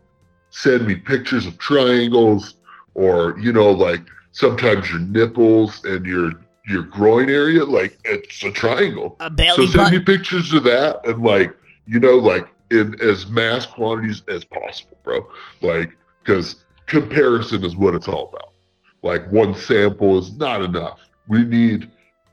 send 0.50 0.88
me 0.88 0.96
pictures 0.96 1.46
of 1.46 1.58
triangles, 1.58 2.56
or 2.94 3.38
you 3.40 3.52
know, 3.52 3.72
like 3.72 4.02
sometimes 4.32 4.90
your 4.90 5.00
nipples 5.00 5.84
and 5.86 6.06
your 6.06 6.32
your 6.68 6.84
groin 6.84 7.30
area, 7.30 7.64
like 7.64 7.98
it's 8.06 8.44
a 8.44 8.52
triangle. 8.52 9.18
a 9.20 9.30
So 9.48 9.66
send 9.66 9.92
me 9.92 10.00
pictures 10.00 10.54
of 10.54 10.64
that 10.64 11.06
and 11.06 11.24
like, 11.24 11.54
you 11.86 12.00
know, 12.00 12.16
like 12.18 12.48
in 12.72 12.96
as 13.02 13.28
mass 13.28 13.66
quantities 13.66 14.24
as 14.28 14.44
possible, 14.46 14.98
bro. 15.04 15.28
Like, 15.62 15.92
because 16.24 16.65
comparison 16.88 17.64
is 17.64 17.76
what 17.76 17.96
it's 17.96 18.08
all 18.08 18.30
about. 18.30 18.54
Like 19.02 19.32
one 19.32 19.54
sample 19.56 20.18
is 20.18 20.36
not 20.38 20.62
enough. 20.62 21.00
We 21.28 21.44
need, 21.44 21.90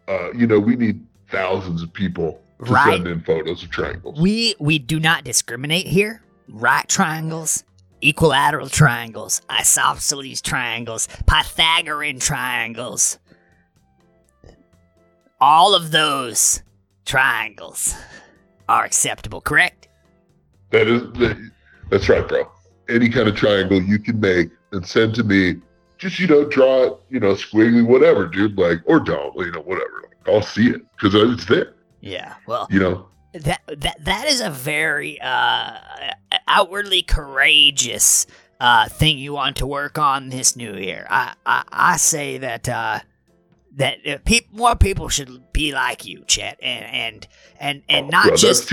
uh, 0.09 0.32
you 0.32 0.46
know, 0.46 0.59
we 0.59 0.76
need 0.76 1.05
thousands 1.30 1.82
of 1.82 1.92
people 1.92 2.40
to 2.64 2.72
Right. 2.72 2.94
send 2.96 3.07
in 3.09 3.20
photos 3.22 3.62
of 3.62 3.70
triangles. 3.70 4.20
We 4.20 4.55
we 4.59 4.78
do 4.78 5.00
not 5.00 5.24
discriminate 5.24 5.86
here. 5.86 6.22
Right 6.48 6.86
triangles, 6.88 7.64
equilateral 8.03 8.68
triangles, 8.68 9.40
isosceles 9.50 10.40
triangles, 10.42 11.09
Pythagorean 11.26 12.18
triangles. 12.20 13.18
All 15.40 15.74
of 15.74 15.90
those 15.90 16.62
triangles 17.05 17.94
are 18.68 18.84
acceptable, 18.84 19.40
correct? 19.40 19.88
that 20.70 20.86
is, 20.88 21.03
that, 21.18 21.36
that's 21.90 22.09
right, 22.09 22.26
bro. 22.26 22.50
Any 22.89 23.09
kind 23.09 23.28
of 23.28 23.37
triangle 23.37 23.83
you 23.83 23.99
can 23.99 24.20
make 24.20 24.51
and 24.72 24.87
send 24.87 25.14
to 25.16 25.24
me. 25.24 25.57
Just 25.99 26.18
you 26.18 26.26
know, 26.26 26.45
draw 26.45 26.83
it, 26.85 26.97
you 27.11 27.20
know, 27.20 27.35
squiggly, 27.35 27.87
whatever, 27.87 28.26
dude. 28.26 28.59
Like, 28.59 28.78
or 28.87 28.99
don't, 28.99 29.35
you 29.37 29.53
know, 29.53 29.61
whatever. 29.61 30.03
Like, 30.03 30.35
I'll 30.35 30.43
see 30.43 30.68
it 30.68 30.83
because 30.93 31.14
it's 31.14 31.45
there. 31.45 31.74
Yeah. 32.01 32.35
Well, 32.47 32.66
You 32.70 32.80
know, 32.80 33.09
that 33.35 33.62
that 33.68 34.05
that 34.05 34.26
is 34.26 34.41
a 34.41 34.51
very 34.51 35.20
uh, 35.20 35.78
outwardly 36.49 37.03
courageous 37.03 38.26
uh, 38.61 38.89
thing 38.89 39.18
you 39.18 39.33
want 39.33 39.57
to 39.57 39.66
work 39.66 39.99
on 39.99 40.28
this 40.28 40.57
new 40.57 40.74
year. 40.74 41.07
I 41.09 41.35
I, 41.47 41.64
I 41.72 41.97
say 41.97 42.39
that 42.39 42.68
uh, 42.68 43.01
that 43.77 44.07
uh, 44.07 44.18
peop- 44.25 44.53
more 44.53 44.77
people 44.77 45.09
should 45.09 45.53
be 45.53 45.73
like 45.73 46.05
you, 46.05 46.25
Chet, 46.27 46.59
and 46.62 46.85
and 46.85 47.29
and 47.59 47.83
and 47.89 48.07
Oh, 48.07 48.11
not 48.11 48.27
bro, 48.29 48.37
just 48.37 48.73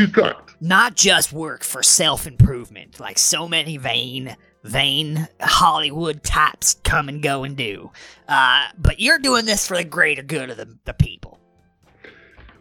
not 0.62 0.96
just 0.96 1.32
work 1.32 1.64
for 1.64 1.82
self 1.82 2.28
improvement 2.28 3.00
like 3.00 3.18
so 3.18 3.48
many 3.48 3.78
vain 3.78 4.36
vain 4.64 5.28
Hollywood 5.42 6.24
types 6.24 6.76
come 6.84 7.08
and 7.08 7.24
go 7.24 7.44
and 7.44 7.56
do. 7.56 7.92
Uh, 8.28 8.66
but 8.78 9.00
you're 9.00 9.20
doing 9.20 9.46
this 9.46 9.68
for 9.68 9.78
the 9.78 9.84
greater 9.84 10.24
good 10.24 10.50
of 10.50 10.58
the, 10.58 10.78
the 10.86 10.94
people. 10.94 11.40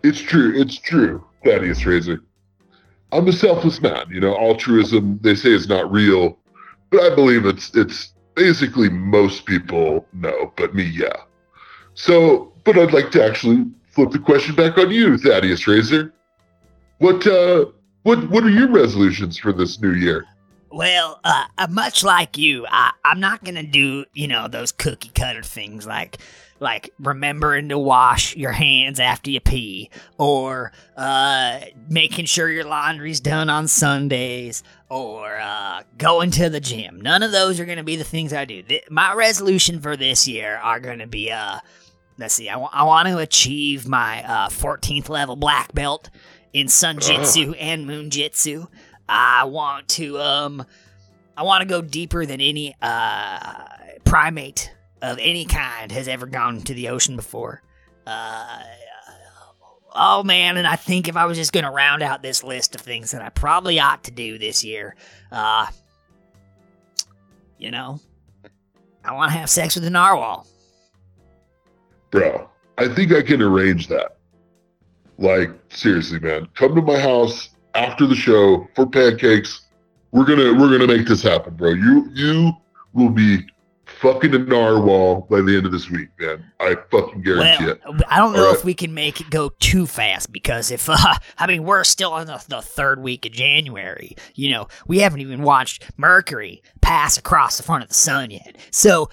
It's 0.05 0.20
true. 0.20 0.53
It's 0.55 0.78
true, 0.78 1.24
Thaddeus 1.45 1.84
Razor. 1.84 2.22
I'm 3.11 3.26
a 3.26 3.32
selfless 3.32 3.80
man. 3.80 4.07
You 4.11 4.20
know, 4.20 4.36
altruism 4.36 5.18
they 5.22 5.34
say 5.34 5.53
is 5.53 5.68
not 5.68 5.91
real, 5.91 6.39
but 6.91 7.01
I 7.01 7.14
believe 7.14 7.47
it's 7.47 7.74
it's 7.74 8.12
basically 8.34 8.89
most 8.89 9.45
people 9.45 10.07
know, 10.12 10.53
but 10.57 10.74
me, 10.74 10.84
yeah. 10.84 11.16
So, 11.99 12.53
but 12.62 12.78
I'd 12.78 12.92
like 12.92 13.11
to 13.11 13.24
actually 13.24 13.66
flip 13.90 14.12
the 14.12 14.20
question 14.20 14.55
back 14.55 14.78
on 14.78 14.92
you, 14.92 15.18
Thaddeus 15.18 15.66
Razor. 15.66 16.12
What 16.99 17.26
uh, 17.26 17.66
what 18.05 18.30
what 18.30 18.44
are 18.44 18.51
your 18.51 18.68
resolutions 18.68 19.36
for 19.36 19.53
this 19.53 19.80
new 19.80 19.92
year? 19.92 20.24
Well, 20.70 21.18
uh, 21.24 21.46
uh, 21.57 21.66
much 21.68 22.05
like 22.05 22.38
you, 22.38 22.66
I, 22.70 22.92
I'm 23.05 23.18
not 23.18 23.42
gonna 23.42 23.64
do 23.64 24.05
you 24.12 24.28
know 24.28 24.46
those 24.46 24.70
cookie 24.70 25.11
cutter 25.12 25.42
things 25.42 25.88
like 25.88 26.18
like 26.61 26.90
remembering 27.01 27.68
to 27.70 27.78
wash 27.78 28.36
your 28.36 28.53
hands 28.53 29.01
after 29.01 29.30
you 29.30 29.40
pee, 29.40 29.90
or 30.18 30.70
uh, 30.96 31.61
making 31.88 32.26
sure 32.26 32.49
your 32.49 32.64
laundry's 32.64 33.18
done 33.18 33.51
on 33.51 33.66
Sundays, 33.66 34.62
or 34.88 35.36
uh, 35.40 35.82
going 35.96 36.30
to 36.32 36.49
the 36.49 36.61
gym. 36.61 37.01
None 37.01 37.24
of 37.24 37.32
those 37.32 37.59
are 37.59 37.64
gonna 37.64 37.82
be 37.82 37.96
the 37.96 38.05
things 38.05 38.32
I 38.32 38.44
do. 38.44 38.62
Th- 38.62 38.84
my 38.88 39.14
resolution 39.14 39.80
for 39.80 39.96
this 39.96 40.28
year 40.28 40.59
are 40.62 40.78
gonna 40.78 41.09
be 41.09 41.32
uh, 41.32 41.59
let's 42.18 42.34
see, 42.34 42.48
I 42.48 42.56
want 42.56 43.08
to 43.08 43.18
achieve 43.18 43.86
my 43.86 44.22
uh, 44.24 44.48
14th 44.48 45.08
level 45.08 45.36
black 45.36 45.72
belt 45.72 46.10
in 46.52 46.68
Sun 46.68 46.98
Sunjitsu 46.98 47.56
and 47.58 47.86
Moonjitsu. 47.86 48.68
I 49.08 49.44
want 49.44 49.88
to 49.88 50.18
um 50.18 50.64
I 51.36 51.42
want 51.42 51.62
to 51.62 51.68
go 51.68 51.80
deeper 51.80 52.26
than 52.26 52.40
any 52.40 52.74
uh 52.82 53.64
primate 54.04 54.72
of 55.00 55.18
any 55.20 55.44
kind 55.44 55.92
has 55.92 56.08
ever 56.08 56.26
gone 56.26 56.60
to 56.62 56.74
the 56.74 56.88
ocean 56.88 57.16
before. 57.16 57.62
Uh 58.06 58.62
Oh 60.00 60.22
man, 60.22 60.56
and 60.58 60.66
I 60.66 60.76
think 60.76 61.08
if 61.08 61.16
I 61.16 61.24
was 61.24 61.36
just 61.36 61.52
going 61.52 61.64
to 61.64 61.70
round 61.70 62.02
out 62.02 62.22
this 62.22 62.44
list 62.44 62.76
of 62.76 62.82
things 62.82 63.10
that 63.10 63.22
I 63.22 63.30
probably 63.30 63.80
ought 63.80 64.04
to 64.04 64.10
do 64.10 64.38
this 64.38 64.62
year, 64.62 64.94
uh 65.32 65.66
you 67.56 67.70
know, 67.70 67.98
I 69.04 69.12
want 69.12 69.32
to 69.32 69.38
have 69.38 69.50
sex 69.50 69.74
with 69.74 69.84
a 69.84 69.90
narwhal. 69.90 70.46
Bro, 72.11 72.48
I 72.78 72.88
think 72.88 73.12
I 73.12 73.22
can 73.22 73.42
arrange 73.42 73.88
that. 73.88 74.16
Like, 75.18 75.50
seriously, 75.68 76.20
man. 76.20 76.48
Come 76.54 76.74
to 76.74 76.82
my 76.82 76.98
house 76.98 77.50
after 77.74 78.06
the 78.06 78.14
show 78.14 78.68
for 78.74 78.86
pancakes. 78.86 79.62
We're 80.12 80.24
gonna 80.24 80.54
we're 80.54 80.70
gonna 80.70 80.86
make 80.86 81.06
this 81.06 81.22
happen, 81.22 81.54
bro. 81.54 81.70
You 81.70 82.09
you 82.14 82.52
will 82.94 83.11
be 83.11 83.44
fucking 84.00 84.34
a 84.34 84.38
narwhal 84.38 85.26
by 85.30 85.40
the 85.40 85.56
end 85.56 85.66
of 85.66 85.72
this 85.72 85.90
week, 85.90 86.09
man. 86.18 86.44
I 86.61 86.76
fucking 86.90 87.22
guarantee 87.22 87.66
Well, 87.66 87.96
it. 87.96 88.02
I 88.09 88.18
don't 88.18 88.32
know 88.32 88.52
if 88.52 88.64
we 88.64 88.74
can 88.74 88.94
make 88.94 89.20
it 89.20 89.30
go 89.30 89.50
too 89.61 89.86
fast 89.86 90.32
because 90.32 90.70
if 90.70 90.88
uh, 90.88 91.14
I 91.36 91.46
mean 91.46 91.64
we're 91.64 91.84
still 91.84 92.16
in 92.18 92.26
the, 92.26 92.42
the 92.48 92.62
third 92.62 93.02
week 93.02 93.26
of 93.26 93.32
January. 93.32 94.16
You 94.34 94.50
know, 94.50 94.68
we 94.86 95.00
haven't 95.00 95.20
even 95.20 95.42
watched 95.42 95.90
Mercury 95.96 96.62
pass 96.80 97.18
across 97.18 97.56
the 97.56 97.62
front 97.62 97.82
of 97.82 97.88
the 97.88 97.94
sun 97.94 98.30
yet. 98.30 98.56
So 98.70 99.11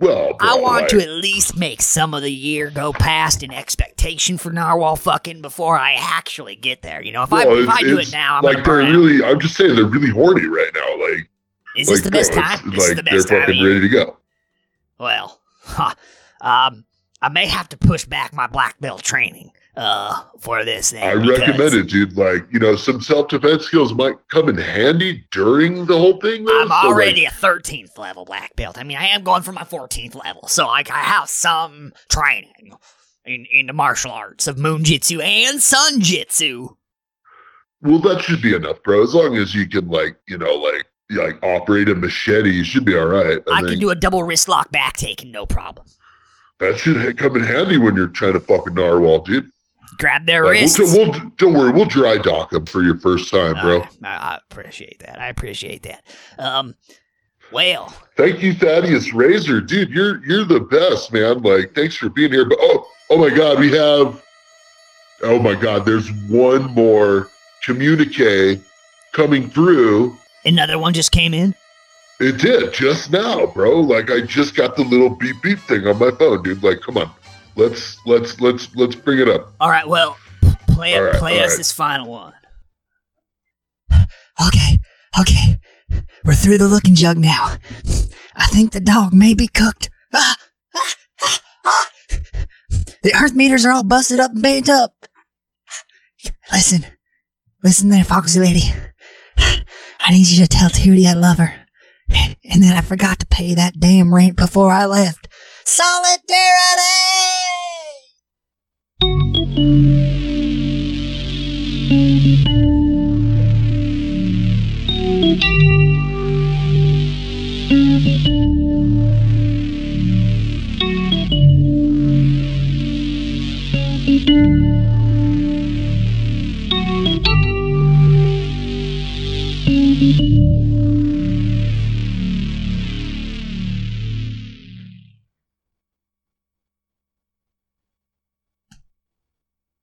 Well, 0.00 0.34
I 0.40 0.58
want 0.58 0.82
like, 0.82 0.88
to 0.92 1.02
at 1.02 1.10
least 1.10 1.58
make 1.58 1.82
some 1.82 2.14
of 2.14 2.22
the 2.22 2.32
year 2.32 2.70
go 2.70 2.90
past 2.90 3.42
in 3.42 3.52
expectation 3.52 4.38
for 4.38 4.50
narwhal 4.50 4.96
fucking 4.96 5.42
before 5.42 5.76
I 5.76 5.92
actually 5.92 6.56
get 6.56 6.80
there. 6.80 7.02
You 7.02 7.12
know, 7.12 7.22
if 7.22 7.32
I 7.34 7.46
if 7.46 7.68
I 7.68 7.82
do 7.82 7.98
it 7.98 8.10
now, 8.10 8.38
I'm 8.38 8.42
like 8.42 8.64
they're 8.64 8.76
really. 8.76 9.22
I'm 9.22 9.38
just 9.38 9.56
saying 9.56 9.76
they're 9.76 9.84
really 9.84 10.08
horny 10.08 10.46
right 10.46 10.70
now. 10.74 11.06
Like, 11.06 11.28
Is 11.76 11.88
like 11.88 11.96
this 11.96 12.00
the 12.00 12.10
best 12.10 12.32
time? 12.32 12.70
This 12.70 12.78
like 12.78 12.90
is 12.90 12.96
the 12.96 13.02
best 13.02 13.28
they're 13.28 13.40
fucking 13.46 13.62
ready 13.62 13.80
to 13.80 13.88
go. 13.90 14.16
Well, 14.98 15.38
huh, 15.60 15.94
um, 16.40 16.86
I 17.20 17.28
may 17.28 17.46
have 17.46 17.68
to 17.68 17.76
push 17.76 18.06
back 18.06 18.32
my 18.32 18.46
black 18.46 18.80
belt 18.80 19.02
training 19.02 19.52
uh 19.76 20.22
for 20.38 20.64
this 20.64 20.90
thing. 20.92 21.02
I 21.02 21.14
recommend 21.14 21.74
it, 21.74 21.88
dude. 21.88 22.16
Like, 22.16 22.46
you 22.52 22.58
know, 22.58 22.76
some 22.76 23.00
self 23.00 23.28
defense 23.28 23.64
skills 23.64 23.94
might 23.94 24.16
come 24.28 24.48
in 24.48 24.56
handy 24.56 25.24
during 25.30 25.86
the 25.86 25.96
whole 25.96 26.20
thing. 26.20 26.44
Though, 26.44 26.62
I'm 26.62 26.68
so, 26.68 26.74
like, 26.74 26.84
already 26.84 27.24
a 27.24 27.30
13th 27.30 27.96
level 27.98 28.24
black 28.24 28.56
belt. 28.56 28.78
I 28.78 28.84
mean, 28.84 28.96
I 28.96 29.06
am 29.06 29.22
going 29.22 29.42
for 29.42 29.52
my 29.52 29.64
14th 29.64 30.22
level, 30.22 30.48
so 30.48 30.66
like 30.66 30.90
I 30.90 30.98
have 30.98 31.28
some 31.28 31.92
training 32.08 32.72
in 33.24 33.46
in 33.50 33.66
the 33.66 33.72
martial 33.72 34.10
arts 34.10 34.46
of 34.46 34.58
moon 34.58 34.84
jitsu 34.84 35.20
and 35.20 35.62
sun 35.62 36.00
jitsu. 36.00 36.70
well, 37.82 37.98
that 38.00 38.22
should 38.22 38.42
be 38.42 38.54
enough, 38.54 38.82
bro. 38.82 39.02
As 39.02 39.14
long 39.14 39.36
as 39.36 39.54
you 39.54 39.68
can, 39.68 39.88
like, 39.88 40.16
you 40.28 40.38
know, 40.38 40.54
like, 40.54 40.86
like 41.10 41.42
operate 41.42 41.88
a 41.88 41.94
machete, 41.94 42.50
you 42.50 42.64
should 42.64 42.84
be 42.84 42.96
all 42.96 43.06
right. 43.06 43.38
I, 43.48 43.52
I, 43.52 43.58
think 43.58 43.70
can 43.70 43.78
do 43.80 43.90
a 43.90 43.94
double 43.94 44.22
wrist 44.22 44.48
lock 44.48 44.70
back 44.70 44.96
taking, 44.96 45.30
no 45.30 45.46
problem. 45.46 45.86
that 46.58 46.78
should 46.78 47.16
come 47.18 47.36
in 47.36 47.42
handy 47.42 47.78
when 47.78 47.96
you're 47.96 48.08
trying 48.08 48.34
to 48.34 48.40
fucking 48.40 48.74
narwhal, 48.74 49.20
dude. 49.20 49.50
Grab 49.98 50.26
their 50.26 50.44
Like, 50.44 50.52
wrists. 50.52 50.78
we'll, 50.78 51.10
we'll, 51.10 51.20
don't 51.36 51.54
worry, 51.54 51.72
we'll 51.72 51.84
dry 51.84 52.16
dock 52.18 52.50
them 52.50 52.66
for 52.66 52.82
your 52.82 52.98
first 52.98 53.30
time, 53.30 53.54
bro. 53.60 53.80
Uh, 53.80 53.86
I, 54.04 54.08
I 54.08 54.38
appreciate 54.50 54.98
that. 55.00 55.20
I 55.20 55.28
appreciate 55.28 55.82
that. 55.82 56.04
Um, 56.38 56.74
well, 57.52 57.92
Thank 58.16 58.42
you, 58.42 58.54
Thaddeus 58.54 59.12
Razor, 59.12 59.60
dude. 59.62 59.90
You're 59.90 60.24
you're 60.24 60.44
the 60.44 60.60
best, 60.60 61.12
man. 61.12 61.42
Like, 61.42 61.74
thanks 61.74 61.96
for 61.96 62.08
being 62.08 62.30
here. 62.32 62.44
But 62.44 62.58
oh, 62.60 62.86
oh 63.10 63.16
my 63.18 63.34
God, 63.34 63.58
we 63.58 63.72
have. 63.72 64.22
Oh 65.22 65.38
my 65.38 65.54
God, 65.54 65.84
there's 65.84 66.10
one 66.28 66.70
more 66.74 67.28
communique 67.64 68.60
coming 69.12 69.50
through. 69.50 70.16
another 70.44 70.78
one 70.78 70.92
just 70.94 71.12
came 71.12 71.34
in. 71.34 71.54
It 72.20 72.38
did 72.38 72.72
just 72.74 73.10
now, 73.10 73.46
bro. 73.46 73.80
Like, 73.80 74.10
I 74.10 74.20
just 74.20 74.54
got 74.54 74.76
the 74.76 74.82
little 74.84 75.10
beep 75.10 75.36
beep 75.42 75.58
thing 75.60 75.86
on 75.86 75.98
my 75.98 76.10
phone, 76.12 76.42
dude. 76.42 76.62
Like, 76.62 76.80
come 76.82 76.98
on, 76.98 77.10
let's 77.56 77.98
let's 78.06 78.40
let's 78.40 78.74
let's 78.76 78.94
bring 78.94 79.18
it 79.18 79.28
up. 79.28 79.52
All 79.60 79.70
right, 79.70 79.86
well, 79.86 80.16
play 80.68 80.96
All 80.96 81.04
right, 81.04 81.14
play 81.14 81.42
us 81.42 81.50
right. 81.50 81.58
this 81.58 81.72
final 81.72 82.10
one. 82.10 82.32
Okay, 83.92 84.78
okay. 85.20 85.58
We're 86.24 86.34
through 86.34 86.58
the 86.58 86.68
looking 86.68 86.94
jug 86.94 87.18
now. 87.18 87.56
I 88.36 88.46
think 88.46 88.72
the 88.72 88.80
dog 88.80 89.12
may 89.12 89.34
be 89.34 89.48
cooked. 89.48 89.90
Ah, 90.14 90.36
ah, 90.74 90.94
ah, 91.22 91.40
ah. 91.66 91.90
The 93.02 93.14
earth 93.14 93.34
meters 93.34 93.64
are 93.64 93.72
all 93.72 93.82
busted 93.82 94.20
up 94.20 94.32
and 94.32 94.42
bent 94.42 94.68
up. 94.68 94.94
Listen, 96.52 96.86
listen 97.62 97.88
there, 97.88 98.04
Foxy 98.04 98.40
Lady. 98.40 98.72
I 99.38 100.10
need 100.10 100.26
you 100.28 100.42
to 100.42 100.48
tell 100.48 100.68
Tootie 100.70 101.06
I 101.06 101.14
love 101.14 101.38
her. 101.38 101.54
And 102.44 102.62
then 102.62 102.76
I 102.76 102.80
forgot 102.80 103.20
to 103.20 103.26
pay 103.26 103.54
that 103.54 103.78
damn 103.78 104.12
rent 104.12 104.36
before 104.36 104.70
I 104.72 104.86
left. 104.86 105.28
Solidarity! 105.70 106.82